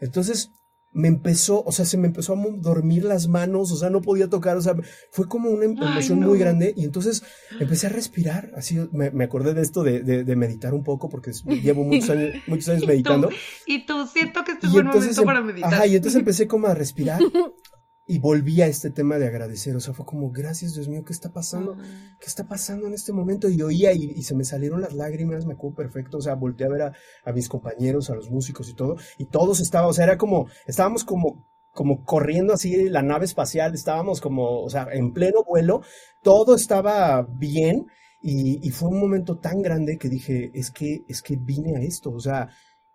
Entonces, 0.00 0.50
me 0.92 1.08
empezó, 1.08 1.62
o 1.62 1.72
sea, 1.72 1.84
se 1.84 1.96
me 1.96 2.08
empezó 2.08 2.34
a 2.34 2.36
dormir 2.58 3.04
las 3.04 3.28
manos, 3.28 3.70
o 3.70 3.76
sea, 3.76 3.90
no 3.90 4.00
podía 4.00 4.28
tocar, 4.28 4.56
o 4.56 4.60
sea, 4.60 4.74
fue 5.12 5.28
como 5.28 5.50
una 5.50 5.64
emoción 5.66 6.20
muy 6.20 6.38
grande 6.38 6.74
y 6.76 6.84
entonces 6.84 7.22
empecé 7.60 7.86
a 7.86 7.90
respirar, 7.90 8.50
así 8.56 8.78
me, 8.92 9.24
acordé 9.24 9.54
de 9.54 9.62
esto 9.62 9.82
de, 9.82 10.02
de, 10.02 10.36
meditar 10.36 10.74
un 10.74 10.82
poco 10.82 11.08
porque 11.08 11.30
llevo 11.62 11.84
muchos 11.84 12.10
años, 12.10 12.34
muchos 12.46 12.68
años 12.70 12.86
meditando. 12.86 13.30
Y 13.66 13.86
tú, 13.86 14.06
siento 14.06 14.42
que 14.44 14.52
este 14.52 14.66
es 14.66 14.72
buen 14.72 14.86
momento 14.86 15.22
para 15.24 15.42
meditar. 15.42 15.72
Ajá, 15.72 15.86
y 15.86 15.96
entonces 15.96 16.18
empecé 16.18 16.46
como 16.46 16.66
a 16.66 16.74
respirar 16.74 17.20
y 18.10 18.18
volví 18.18 18.60
a 18.60 18.66
este 18.66 18.90
tema 18.90 19.18
de 19.18 19.28
agradecer, 19.28 19.76
o 19.76 19.80
sea, 19.80 19.94
fue 19.94 20.04
como, 20.04 20.32
gracias 20.32 20.74
Dios 20.74 20.88
mío, 20.88 21.04
¿qué 21.06 21.12
está 21.12 21.32
pasando? 21.32 21.76
¿Qué 22.18 22.26
está 22.26 22.48
pasando 22.48 22.88
en 22.88 22.92
este 22.92 23.12
momento? 23.12 23.48
Y 23.48 23.62
oía 23.62 23.92
y, 23.92 24.20
se 24.24 24.34
me 24.34 24.42
salieron 24.42 24.80
las 24.80 24.94
lágrimas, 24.94 25.46
me 25.46 25.52
acuerdo 25.52 25.76
perfecto, 25.76 26.18
o 26.18 26.20
sea, 26.20 26.34
volteé 26.34 26.66
a 26.66 26.70
ver 26.70 26.82
a, 26.82 27.32
mis 27.32 27.48
compañeros, 27.48 28.10
a 28.10 28.16
los 28.16 28.28
músicos 28.28 28.68
y 28.68 28.74
todo, 28.74 28.96
y 29.16 29.26
todos 29.26 29.60
estaban, 29.60 29.90
o 29.90 29.92
sea, 29.92 30.06
era 30.06 30.18
como, 30.18 30.48
estábamos 30.66 31.04
como, 31.04 31.46
como 31.70 32.04
corriendo 32.04 32.52
así 32.52 32.88
la 32.88 33.02
nave 33.02 33.26
espacial, 33.26 33.74
estábamos 33.74 34.20
como, 34.20 34.60
o 34.60 34.68
sea, 34.68 34.88
en 34.92 35.12
pleno 35.12 35.44
vuelo, 35.44 35.82
todo 36.20 36.56
estaba 36.56 37.22
bien, 37.22 37.86
y, 38.20 38.58
y 38.66 38.70
fue 38.70 38.88
un 38.88 38.98
momento 38.98 39.38
tan 39.38 39.62
grande 39.62 39.98
que 39.98 40.08
dije, 40.08 40.50
es 40.52 40.72
que, 40.72 41.04
es 41.06 41.22
que 41.22 41.36
vine 41.36 41.76
a 41.76 41.80
esto, 41.80 42.10
o 42.10 42.18
sea, 42.18 42.48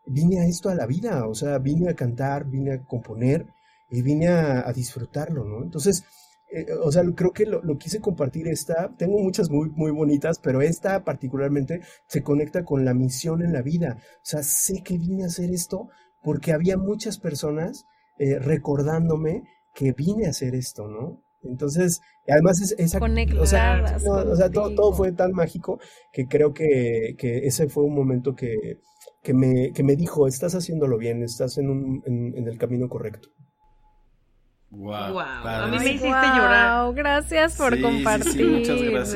vine 0.06 0.42
a 0.42 0.46
esto 0.46 0.68
a 0.68 0.76
la 0.76 0.86
vida, 0.86 1.26
o 1.26 1.34
sea, 1.34 1.58
vine 1.60 1.90
a 1.90 1.96
cantar, 1.96 2.50
vine 2.50 2.74
a 2.74 2.84
componer, 2.84 3.48
y 3.96 4.02
vine 4.02 4.28
a, 4.28 4.74
disfrutarlo, 4.74 5.46
¿no? 5.46 5.64
Entonces, 5.64 6.04
eh, 6.52 6.66
o 6.84 6.92
sea, 6.92 7.04
creo 7.16 7.32
que 7.32 7.46
lo, 7.46 7.62
quise 7.78 8.02
compartir 8.02 8.50
esta, 8.50 8.94
tengo 8.98 9.20
muchas 9.20 9.50
muy, 9.50 9.70
muy 9.70 9.92
bonitas, 9.92 10.40
pero 10.40 10.62
esta 10.62 11.06
particularmente 11.06 11.80
se 12.08 12.22
conecta 12.22 12.66
con 12.66 12.84
la 12.84 12.94
misión 12.94 13.42
en 13.42 13.54
la 13.54 13.62
vida. 13.62 13.98
O 14.18 14.26
sea, 14.26 14.44
sé 14.44 14.84
que 14.84 14.98
vine 14.98 15.24
a 15.24 15.28
hacer 15.28 15.50
esto 15.50 15.88
porque 16.22 16.52
había 16.52 16.78
muchas 16.78 17.20
personas 17.20 17.86
eh, 18.20 18.38
recordándome 18.38 19.44
que 19.74 19.94
vine 19.94 20.26
a 20.26 20.32
hacer 20.32 20.56
esto, 20.56 20.90
¿no? 20.90 21.22
Entonces, 21.44 22.02
además 22.28 22.60
es 22.62 22.76
esa... 22.78 23.00
O 23.00 23.46
sea, 23.46 23.98
o 24.06 24.36
sea 24.36 24.50
todo, 24.50 24.76
todo, 24.76 24.92
fue 24.92 25.14
tan 25.14 25.32
mágico 25.32 25.80
que 26.12 26.28
creo 26.28 26.54
que, 26.54 27.16
que 27.18 27.48
ese 27.48 27.70
fue 27.70 27.84
un 27.86 27.96
momento 27.96 28.36
que, 28.36 28.82
que, 29.24 29.34
me, 29.34 29.72
que 29.72 29.84
me 29.84 29.96
dijo, 29.96 30.28
estás 30.28 30.54
haciéndolo 30.54 30.98
bien, 30.98 31.24
estás 31.24 31.58
en, 31.60 31.70
un, 31.70 32.04
en 32.06 32.46
el 32.46 32.58
camino 32.58 32.90
correcto. 32.90 33.30
Wow, 34.76 35.20
A 35.20 35.68
mí 35.68 35.80
me 35.80 35.86
hiciste 35.86 36.08
llorar. 36.08 36.94
Gracias 36.94 37.56
por 37.56 37.80
compartir. 37.80 38.68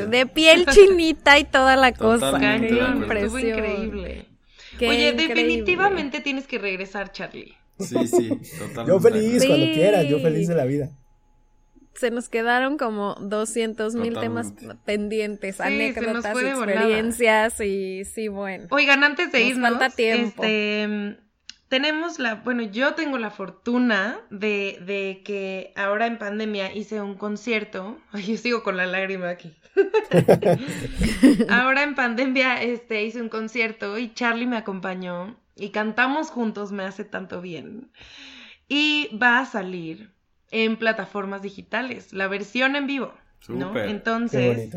De 0.09 0.25
piel 0.25 0.65
chinita 0.65 1.37
y 1.37 1.43
toda 1.43 1.75
la 1.75 1.93
cosa. 1.93 2.39
Qué 2.39 2.79
impresión. 2.95 3.39
increíble. 3.39 4.25
Oye, 4.81 5.13
definitivamente 5.13 6.21
tienes 6.21 6.47
que 6.47 6.57
regresar, 6.57 7.11
Charlie. 7.11 7.53
Sí, 7.79 8.07
sí, 8.07 8.29
totalmente. 8.59 8.87
Yo 8.87 8.99
feliz, 8.99 9.45
cuando 9.45 9.65
quieras, 9.73 10.07
yo 10.07 10.19
feliz 10.19 10.47
de 10.47 10.55
la 10.55 10.65
vida. 10.65 10.89
Se 11.95 12.11
nos 12.11 12.29
quedaron 12.29 12.77
como 12.77 13.15
200 13.15 13.95
mil 13.95 14.17
temas 14.17 14.53
pendientes, 14.85 15.59
anécdotas, 15.59 16.37
experiencias 16.37 17.59
y 17.59 18.05
sí, 18.05 18.29
bueno. 18.29 18.67
Oigan, 18.69 19.03
antes 19.03 19.31
de 19.33 19.41
irnos, 19.41 19.71
falta 19.71 19.89
tiempo. 19.89 20.43
este 20.43 21.17
tenemos 21.69 22.19
la, 22.19 22.35
bueno, 22.35 22.63
yo 22.63 22.95
tengo 22.95 23.17
la 23.17 23.29
fortuna 23.29 24.19
de, 24.31 24.79
de, 24.85 25.21
que 25.23 25.71
ahora 25.75 26.07
en 26.07 26.17
pandemia 26.17 26.73
hice 26.73 26.99
un 27.01 27.15
concierto. 27.15 27.97
Ay, 28.11 28.23
yo 28.23 28.37
sigo 28.37 28.63
con 28.63 28.75
la 28.75 28.85
lágrima 28.85 29.29
aquí. 29.29 29.55
ahora 31.49 31.83
en 31.83 31.95
pandemia 31.95 32.61
este, 32.61 33.03
hice 33.03 33.21
un 33.21 33.29
concierto 33.29 33.97
y 33.97 34.13
Charlie 34.13 34.47
me 34.47 34.57
acompañó 34.57 35.39
y 35.55 35.69
cantamos 35.69 36.31
juntos, 36.31 36.71
me 36.71 36.83
hace 36.83 37.05
tanto 37.05 37.39
bien. 37.39 37.91
Y 38.67 39.09
va 39.15 39.39
a 39.39 39.45
salir 39.45 40.11
en 40.51 40.77
plataformas 40.77 41.41
digitales, 41.41 42.13
la 42.13 42.27
versión 42.27 42.75
en 42.75 42.87
vivo. 42.87 43.13
¿no? 43.47 43.77
Entonces, 43.79 44.75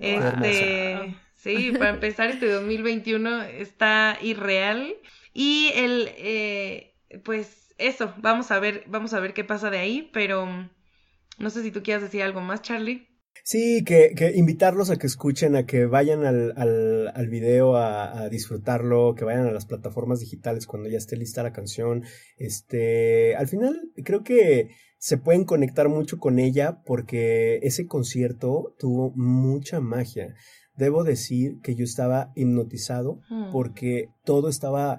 este, 0.00 1.14
sí, 1.34 1.72
para 1.72 1.90
empezar 1.90 2.30
este 2.30 2.50
2021 2.50 3.42
está 3.42 4.16
irreal. 4.22 4.94
Y 5.32 5.70
el, 5.74 6.08
eh, 6.16 6.94
pues 7.24 7.74
eso, 7.78 8.12
vamos 8.18 8.50
a 8.50 8.58
ver, 8.58 8.84
vamos 8.88 9.14
a 9.14 9.20
ver 9.20 9.34
qué 9.34 9.44
pasa 9.44 9.70
de 9.70 9.78
ahí, 9.78 10.10
pero 10.12 10.46
mm, 10.46 10.70
no 11.38 11.50
sé 11.50 11.62
si 11.62 11.70
tú 11.70 11.82
quieras 11.82 12.02
decir 12.02 12.22
algo 12.22 12.40
más, 12.40 12.62
Charlie. 12.62 13.06
Sí, 13.44 13.82
que, 13.84 14.12
que 14.14 14.32
invitarlos 14.36 14.90
a 14.90 14.96
que 14.96 15.06
escuchen, 15.06 15.56
a 15.56 15.64
que 15.64 15.86
vayan 15.86 16.24
al, 16.24 16.52
al, 16.56 17.08
al 17.14 17.28
video 17.28 17.76
a, 17.76 18.22
a, 18.22 18.28
disfrutarlo, 18.28 19.14
que 19.14 19.24
vayan 19.24 19.46
a 19.46 19.52
las 19.52 19.64
plataformas 19.64 20.20
digitales 20.20 20.66
cuando 20.66 20.88
ya 20.88 20.98
esté 20.98 21.16
lista 21.16 21.42
la 21.42 21.52
canción. 21.52 22.04
Este, 22.36 23.36
al 23.36 23.48
final 23.48 23.90
creo 24.04 24.22
que 24.22 24.70
se 24.98 25.16
pueden 25.16 25.44
conectar 25.44 25.88
mucho 25.88 26.18
con 26.18 26.38
ella 26.38 26.82
porque 26.84 27.60
ese 27.62 27.86
concierto 27.86 28.74
tuvo 28.78 29.12
mucha 29.14 29.80
magia. 29.80 30.34
Debo 30.76 31.04
decir 31.04 31.60
que 31.62 31.74
yo 31.74 31.84
estaba 31.84 32.32
hipnotizado 32.34 33.20
mm. 33.30 33.52
porque 33.52 34.10
todo 34.24 34.48
estaba 34.48 34.98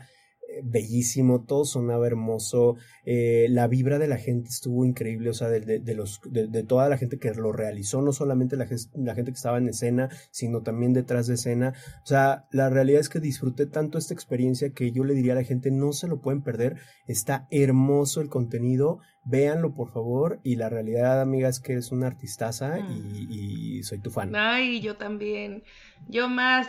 bellísimo, 0.64 1.44
todo 1.46 1.66
sonaba 1.66 2.08
hermoso, 2.08 2.76
eh, 3.06 3.48
la 3.50 3.68
vibra 3.68 4.00
de 4.00 4.08
la 4.08 4.18
gente 4.18 4.50
estuvo 4.50 4.86
increíble, 4.86 5.30
o 5.30 5.34
sea, 5.34 5.50
de, 5.50 5.80
de, 5.80 5.96
los, 5.96 6.22
de, 6.30 6.64
toda 6.64 6.90
la 6.90 6.98
gente 6.98 7.20
que 7.20 7.34
lo 7.34 7.52
realizó, 7.52 8.02
no 8.02 8.12
solamente 8.12 8.56
la, 8.56 8.68
la, 8.96 9.16
gente 9.16 9.32
que 9.32 9.36
estaba 9.36 9.58
en 9.58 9.70
escena, 9.70 10.10
sino 10.32 10.62
también 10.62 10.94
detrás 10.94 11.28
de 11.28 11.36
escena. 11.36 11.74
O 12.04 12.06
sea, 12.06 12.48
la 12.52 12.70
realidad 12.70 13.02
es 13.02 13.10
que 13.10 13.20
disfruté 13.20 13.66
tanto 13.66 13.98
esta 13.98 14.14
experiencia 14.14 14.72
que 14.72 14.92
yo 14.92 15.04
le 15.04 15.14
diría 15.14 15.34
a 15.34 15.38
la 15.38 15.44
gente, 15.44 15.72
no 15.72 15.92
se 15.94 16.08
lo 16.08 16.22
pueden 16.22 16.42
perder, 16.42 16.78
está 17.08 17.48
hermoso 17.52 18.22
el 18.22 18.30
contenido, 18.30 19.00
véanlo 19.26 19.74
por 19.74 19.92
favor, 19.92 20.40
y 20.44 20.56
la 20.56 20.70
realidad, 20.70 21.22
amiga, 21.22 21.50
es 21.50 21.60
que 21.60 21.74
eres 21.74 21.92
una 21.92 22.08
artistaza 22.08 22.80
y, 22.80 22.84
mm. 22.84 23.28
y 23.32 23.84
soy 23.84 24.00
tu 24.00 24.12
fan. 24.12 24.36
Ay, 24.36 24.82
yo 24.82 24.98
también, 24.98 25.64
yo 26.08 26.30
más 26.30 26.68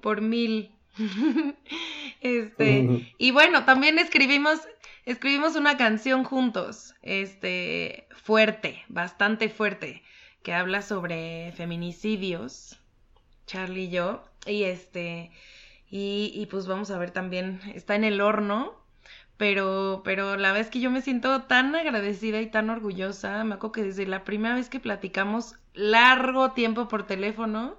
por 0.00 0.20
mil. 0.20 0.72
este, 2.20 2.92
y 3.18 3.30
bueno, 3.30 3.64
también 3.64 3.98
escribimos, 3.98 4.60
escribimos 5.04 5.56
una 5.56 5.76
canción 5.76 6.24
juntos, 6.24 6.94
este, 7.02 8.08
fuerte, 8.12 8.84
bastante 8.88 9.48
fuerte, 9.48 10.02
que 10.42 10.54
habla 10.54 10.82
sobre 10.82 11.52
feminicidios, 11.52 12.78
Charlie 13.46 13.84
y 13.84 13.90
yo, 13.90 14.24
y 14.46 14.64
este, 14.64 15.32
Y, 15.88 16.32
y 16.34 16.46
pues 16.46 16.66
vamos 16.66 16.90
a 16.90 16.98
ver 16.98 17.12
también, 17.12 17.60
está 17.74 17.96
en 17.96 18.04
el 18.04 18.20
horno, 18.20 18.74
pero, 19.36 20.02
pero 20.04 20.36
la 20.36 20.52
vez 20.52 20.70
que 20.70 20.80
yo 20.80 20.90
me 20.90 21.02
siento 21.02 21.44
tan 21.44 21.74
agradecida 21.76 22.40
y 22.40 22.50
tan 22.50 22.70
orgullosa, 22.70 23.44
me 23.44 23.54
acuerdo 23.56 23.72
que 23.72 23.84
desde 23.84 24.06
la 24.06 24.24
primera 24.24 24.54
vez 24.56 24.68
que 24.70 24.80
platicamos 24.80 25.56
largo 25.74 26.52
tiempo 26.52 26.88
por 26.88 27.06
teléfono, 27.06 27.78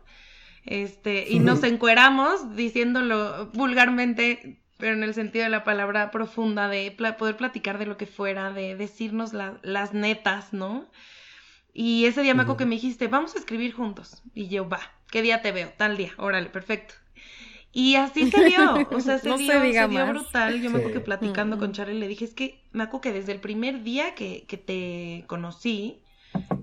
este, 0.66 1.30
y 1.30 1.40
nos 1.40 1.64
encueramos 1.64 2.56
diciéndolo 2.56 3.48
vulgarmente, 3.54 4.60
pero 4.78 4.94
en 4.94 5.04
el 5.04 5.14
sentido 5.14 5.44
de 5.44 5.50
la 5.50 5.64
palabra 5.64 6.12
profunda, 6.12 6.68
de 6.68 6.92
poder 7.18 7.38
platicar 7.38 7.78
de 7.78 7.86
lo 7.86 7.98
que 7.98 8.06
fuera, 8.06 8.52
de 8.52 8.76
decirnos 8.76 9.34
las 9.34 9.94
netas, 9.94 10.54
¿no? 10.54 10.90
Y 11.74 12.06
ese 12.06 12.22
día 12.22 12.36
me 12.36 12.44
acuerdo 12.44 12.58
que 12.58 12.66
me 12.66 12.76
dijiste, 12.76 13.08
vamos 13.08 13.36
a 13.36 13.40
escribir 13.40 13.74
juntos. 13.74 14.22
Y 14.34 14.48
yo, 14.48 14.70
va, 14.70 14.80
¿qué 15.10 15.22
día 15.22 15.42
te 15.42 15.52
veo? 15.52 15.74
Tal 15.76 15.98
día, 15.98 16.12
órale, 16.18 16.50
perfecto. 16.50 16.94
Y 17.72 17.96
así 17.96 18.30
se 18.30 18.46
dio, 18.46 18.88
o 18.92 19.00
sea, 19.00 19.18
se, 19.20 19.36
dio, 19.36 19.38
se, 19.38 19.88
dio, 19.88 20.08
brutal. 20.08 20.62
Yo 20.62 20.70
me 20.70 20.78
acuerdo 20.78 20.94
que 20.94 21.04
platicando 21.04 21.58
con 21.58 21.72
Charlie 21.72 22.00
le 22.00 22.08
dije, 22.08 22.26
es 22.26 22.36
que 22.36 22.64
me 22.72 22.84
acuerdo 22.84 23.02
que 23.02 23.14
desde 23.14 23.32
el 23.32 23.40
primer 23.40 23.82
día 23.82 24.14
que, 24.14 24.46
que 24.48 24.58
te 24.58 25.26
conocí, 25.28 26.04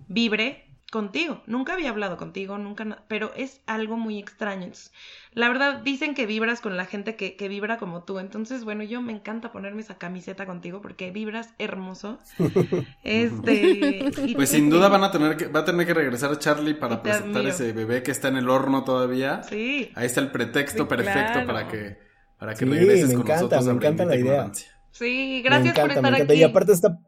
vibre 0.07 0.70
contigo. 0.91 1.43
Nunca 1.47 1.75
había 1.75 1.91
hablado 1.91 2.17
contigo, 2.17 2.59
nunca, 2.59 3.05
pero 3.09 3.33
es 3.37 3.63
algo 3.67 3.97
muy 3.97 4.19
extraño. 4.19 4.65
Entonces, 4.65 4.93
la 5.33 5.49
verdad, 5.49 5.81
dicen 5.83 6.15
que 6.15 6.27
vibras 6.27 6.61
con 6.61 6.77
la 6.77 6.85
gente 6.85 7.17
que, 7.17 7.37
que, 7.37 7.49
vibra 7.49 7.79
como 7.79 8.03
tú. 8.03 8.19
Entonces, 8.19 8.65
bueno, 8.65 8.83
yo 8.83 9.01
me 9.01 9.13
encanta 9.13 9.53
ponerme 9.53 9.81
esa 9.81 9.97
camiseta 9.97 10.45
contigo 10.47 10.83
porque 10.83 11.11
vibras 11.11 11.55
hermoso. 11.59 12.19
este. 13.05 14.11
pues 14.35 14.51
sin 14.51 14.69
duda 14.69 14.89
van 14.89 15.05
a 15.05 15.11
tener 15.11 15.37
que, 15.37 15.47
va 15.47 15.61
a 15.61 15.65
tener 15.65 15.87
que 15.87 15.95
regresar 15.95 16.39
Charlie 16.39 16.75
para 16.75 17.03
presentar 17.03 17.47
ese 17.47 17.73
bebé 17.73 18.03
que 18.03 18.11
está 18.11 18.29
en 18.29 18.37
el 18.37 18.51
horno 18.51 18.85
todavía. 18.85 19.43
Sí. 19.45 19.91
Ahí 19.95 20.07
está 20.07 20.21
el 20.21 20.31
pretexto 20.31 20.89
perfecto 20.89 21.47
para 21.47 21.69
que, 21.69 21.99
para 22.39 22.55
que 22.55 22.65
regreses 22.65 23.13
con 23.13 23.23
encanta, 23.23 23.35
nosotros. 23.35 23.65
Me 23.67 23.73
encanta 23.73 24.05
la 24.05 24.17
idea. 24.17 24.51
Sí, 24.91 25.41
gracias 25.43 25.79
por 25.79 25.91
estar 25.91 26.15
aquí. 26.15 26.33
Y 26.35 26.43
aparte 26.43 26.73
está 26.73 26.99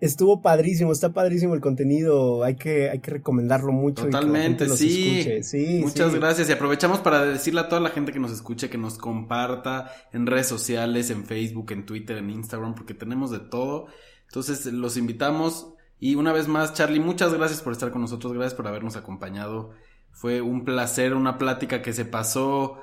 Estuvo 0.00 0.42
padrísimo, 0.42 0.92
está 0.92 1.12
padrísimo 1.12 1.54
el 1.54 1.60
contenido, 1.60 2.44
hay 2.44 2.54
que, 2.54 2.88
hay 2.88 3.00
que 3.00 3.10
recomendarlo 3.10 3.72
mucho. 3.72 4.04
Totalmente, 4.04 4.66
y 4.66 4.68
que 4.68 4.76
sí. 4.76 5.42
sí. 5.42 5.80
Muchas 5.82 6.14
gracias 6.14 6.48
y 6.48 6.52
aprovechamos 6.52 7.00
para 7.00 7.24
decirle 7.24 7.62
a 7.62 7.68
toda 7.68 7.80
la 7.80 7.90
gente 7.90 8.12
que 8.12 8.20
nos 8.20 8.30
escuche 8.30 8.70
que 8.70 8.78
nos 8.78 8.96
comparta 8.96 9.90
en 10.12 10.26
redes 10.26 10.46
sociales, 10.46 11.10
en 11.10 11.24
Facebook, 11.24 11.72
en 11.72 11.84
Twitter, 11.84 12.18
en 12.18 12.30
Instagram, 12.30 12.76
porque 12.76 12.94
tenemos 12.94 13.32
de 13.32 13.40
todo. 13.40 13.86
Entonces 14.26 14.66
los 14.66 14.96
invitamos 14.96 15.74
y 15.98 16.14
una 16.14 16.32
vez 16.32 16.46
más, 16.46 16.74
Charlie, 16.74 17.00
muchas 17.00 17.34
gracias 17.34 17.60
por 17.60 17.72
estar 17.72 17.90
con 17.90 18.00
nosotros, 18.00 18.32
gracias 18.32 18.54
por 18.54 18.68
habernos 18.68 18.94
acompañado. 18.94 19.70
Fue 20.12 20.40
un 20.40 20.64
placer, 20.64 21.14
una 21.14 21.38
plática 21.38 21.82
que 21.82 21.92
se 21.92 22.04
pasó 22.04 22.78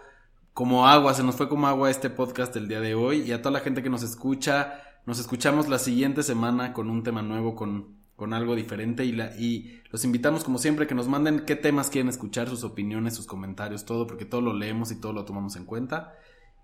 como 0.53 0.87
agua, 0.87 1.13
se 1.13 1.23
nos 1.23 1.35
fue 1.35 1.47
como 1.47 1.67
agua 1.67 1.89
este 1.89 2.09
podcast 2.09 2.55
el 2.57 2.67
día 2.67 2.81
de 2.81 2.93
hoy 2.95 3.21
y 3.21 3.31
a 3.31 3.41
toda 3.41 3.51
la 3.51 3.59
gente 3.59 3.83
que 3.83 3.89
nos 3.89 4.03
escucha 4.03 4.81
nos 5.05 5.19
escuchamos 5.19 5.67
la 5.67 5.79
siguiente 5.79 6.23
semana 6.23 6.73
con 6.73 6.89
un 6.89 7.03
tema 7.03 7.21
nuevo, 7.21 7.55
con, 7.55 7.95
con 8.15 8.33
algo 8.33 8.55
diferente 8.55 9.05
y, 9.05 9.11
la, 9.11 9.35
y 9.37 9.81
los 9.91 10.03
invitamos 10.03 10.43
como 10.43 10.57
siempre 10.57 10.87
que 10.87 10.95
nos 10.95 11.07
manden 11.07 11.45
qué 11.45 11.55
temas 11.55 11.89
quieren 11.89 12.09
escuchar, 12.09 12.49
sus 12.49 12.63
opiniones, 12.63 13.15
sus 13.15 13.27
comentarios, 13.27 13.85
todo, 13.85 14.07
porque 14.07 14.25
todo 14.25 14.41
lo 14.41 14.53
leemos 14.53 14.91
y 14.91 14.99
todo 14.99 15.13
lo 15.13 15.25
tomamos 15.25 15.55
en 15.55 15.65
cuenta. 15.65 16.13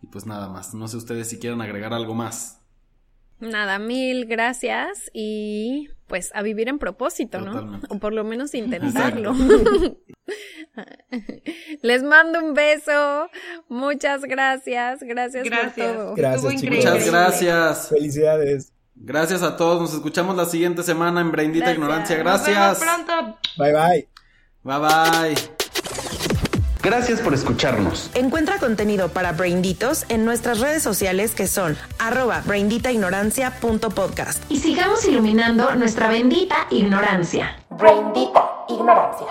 Y 0.02 0.08
pues 0.08 0.26
nada 0.26 0.50
más, 0.50 0.74
no 0.74 0.88
sé 0.88 0.98
ustedes 0.98 1.30
si 1.30 1.40
quieren 1.40 1.62
agregar 1.62 1.94
algo 1.94 2.16
más. 2.16 2.61
Nada, 3.42 3.80
mil 3.80 4.26
gracias 4.26 5.10
y 5.14 5.90
pues 6.06 6.30
a 6.36 6.44
vivir 6.44 6.70
en 6.70 6.78
propósito, 6.78 7.42
¿no? 7.42 7.82
O 7.90 7.98
por 7.98 8.14
lo 8.14 8.24
menos 8.24 8.54
intentarlo. 8.54 9.34
Les 11.82 12.04
mando 12.04 12.40
un 12.40 12.54
beso. 12.54 13.30
Muchas 13.68 14.24
gracias. 14.24 15.02
Gracias, 15.02 15.48
por 15.50 15.72
todo. 15.72 16.16
Gracias, 16.16 16.64
Muchas 16.64 17.10
gracias. 17.10 17.90
Felicidades. 17.90 18.74
Gracias 18.96 19.42
a 19.42 19.58
todos. 19.58 19.82
Nos 19.82 19.94
escuchamos 19.94 20.36
la 20.36 20.46
siguiente 20.46 20.84
semana 20.84 21.22
en 21.22 21.32
Braindita 21.32 21.72
Ignorancia. 21.72 22.18
Gracias. 22.18 22.80
pronto. 22.80 23.40
Bye 23.58 23.74
bye. 23.74 24.08
Bye 24.64 24.80
bye. 24.80 25.61
Gracias 26.82 27.20
por 27.22 27.34
escucharnos. 27.34 28.10
Encuentra 28.16 28.58
contenido 28.58 29.10
para 29.10 29.32
Brainditos 29.34 30.06
en 30.10 30.26
nuestras 30.26 30.60
redes 30.60 30.82
sociales 30.82 31.32
que 31.32 31.48
son 31.48 31.78
arroba 32.00 32.42
brainditaignorancia.podcast. 32.46 34.44
Y 34.50 34.58
sigamos 34.58 35.06
iluminando 35.06 35.76
nuestra 35.76 36.10
bendita 36.10 36.68
ignorancia. 36.72 37.58
Braindita 37.70 38.52
Ignorancia. 38.70 39.28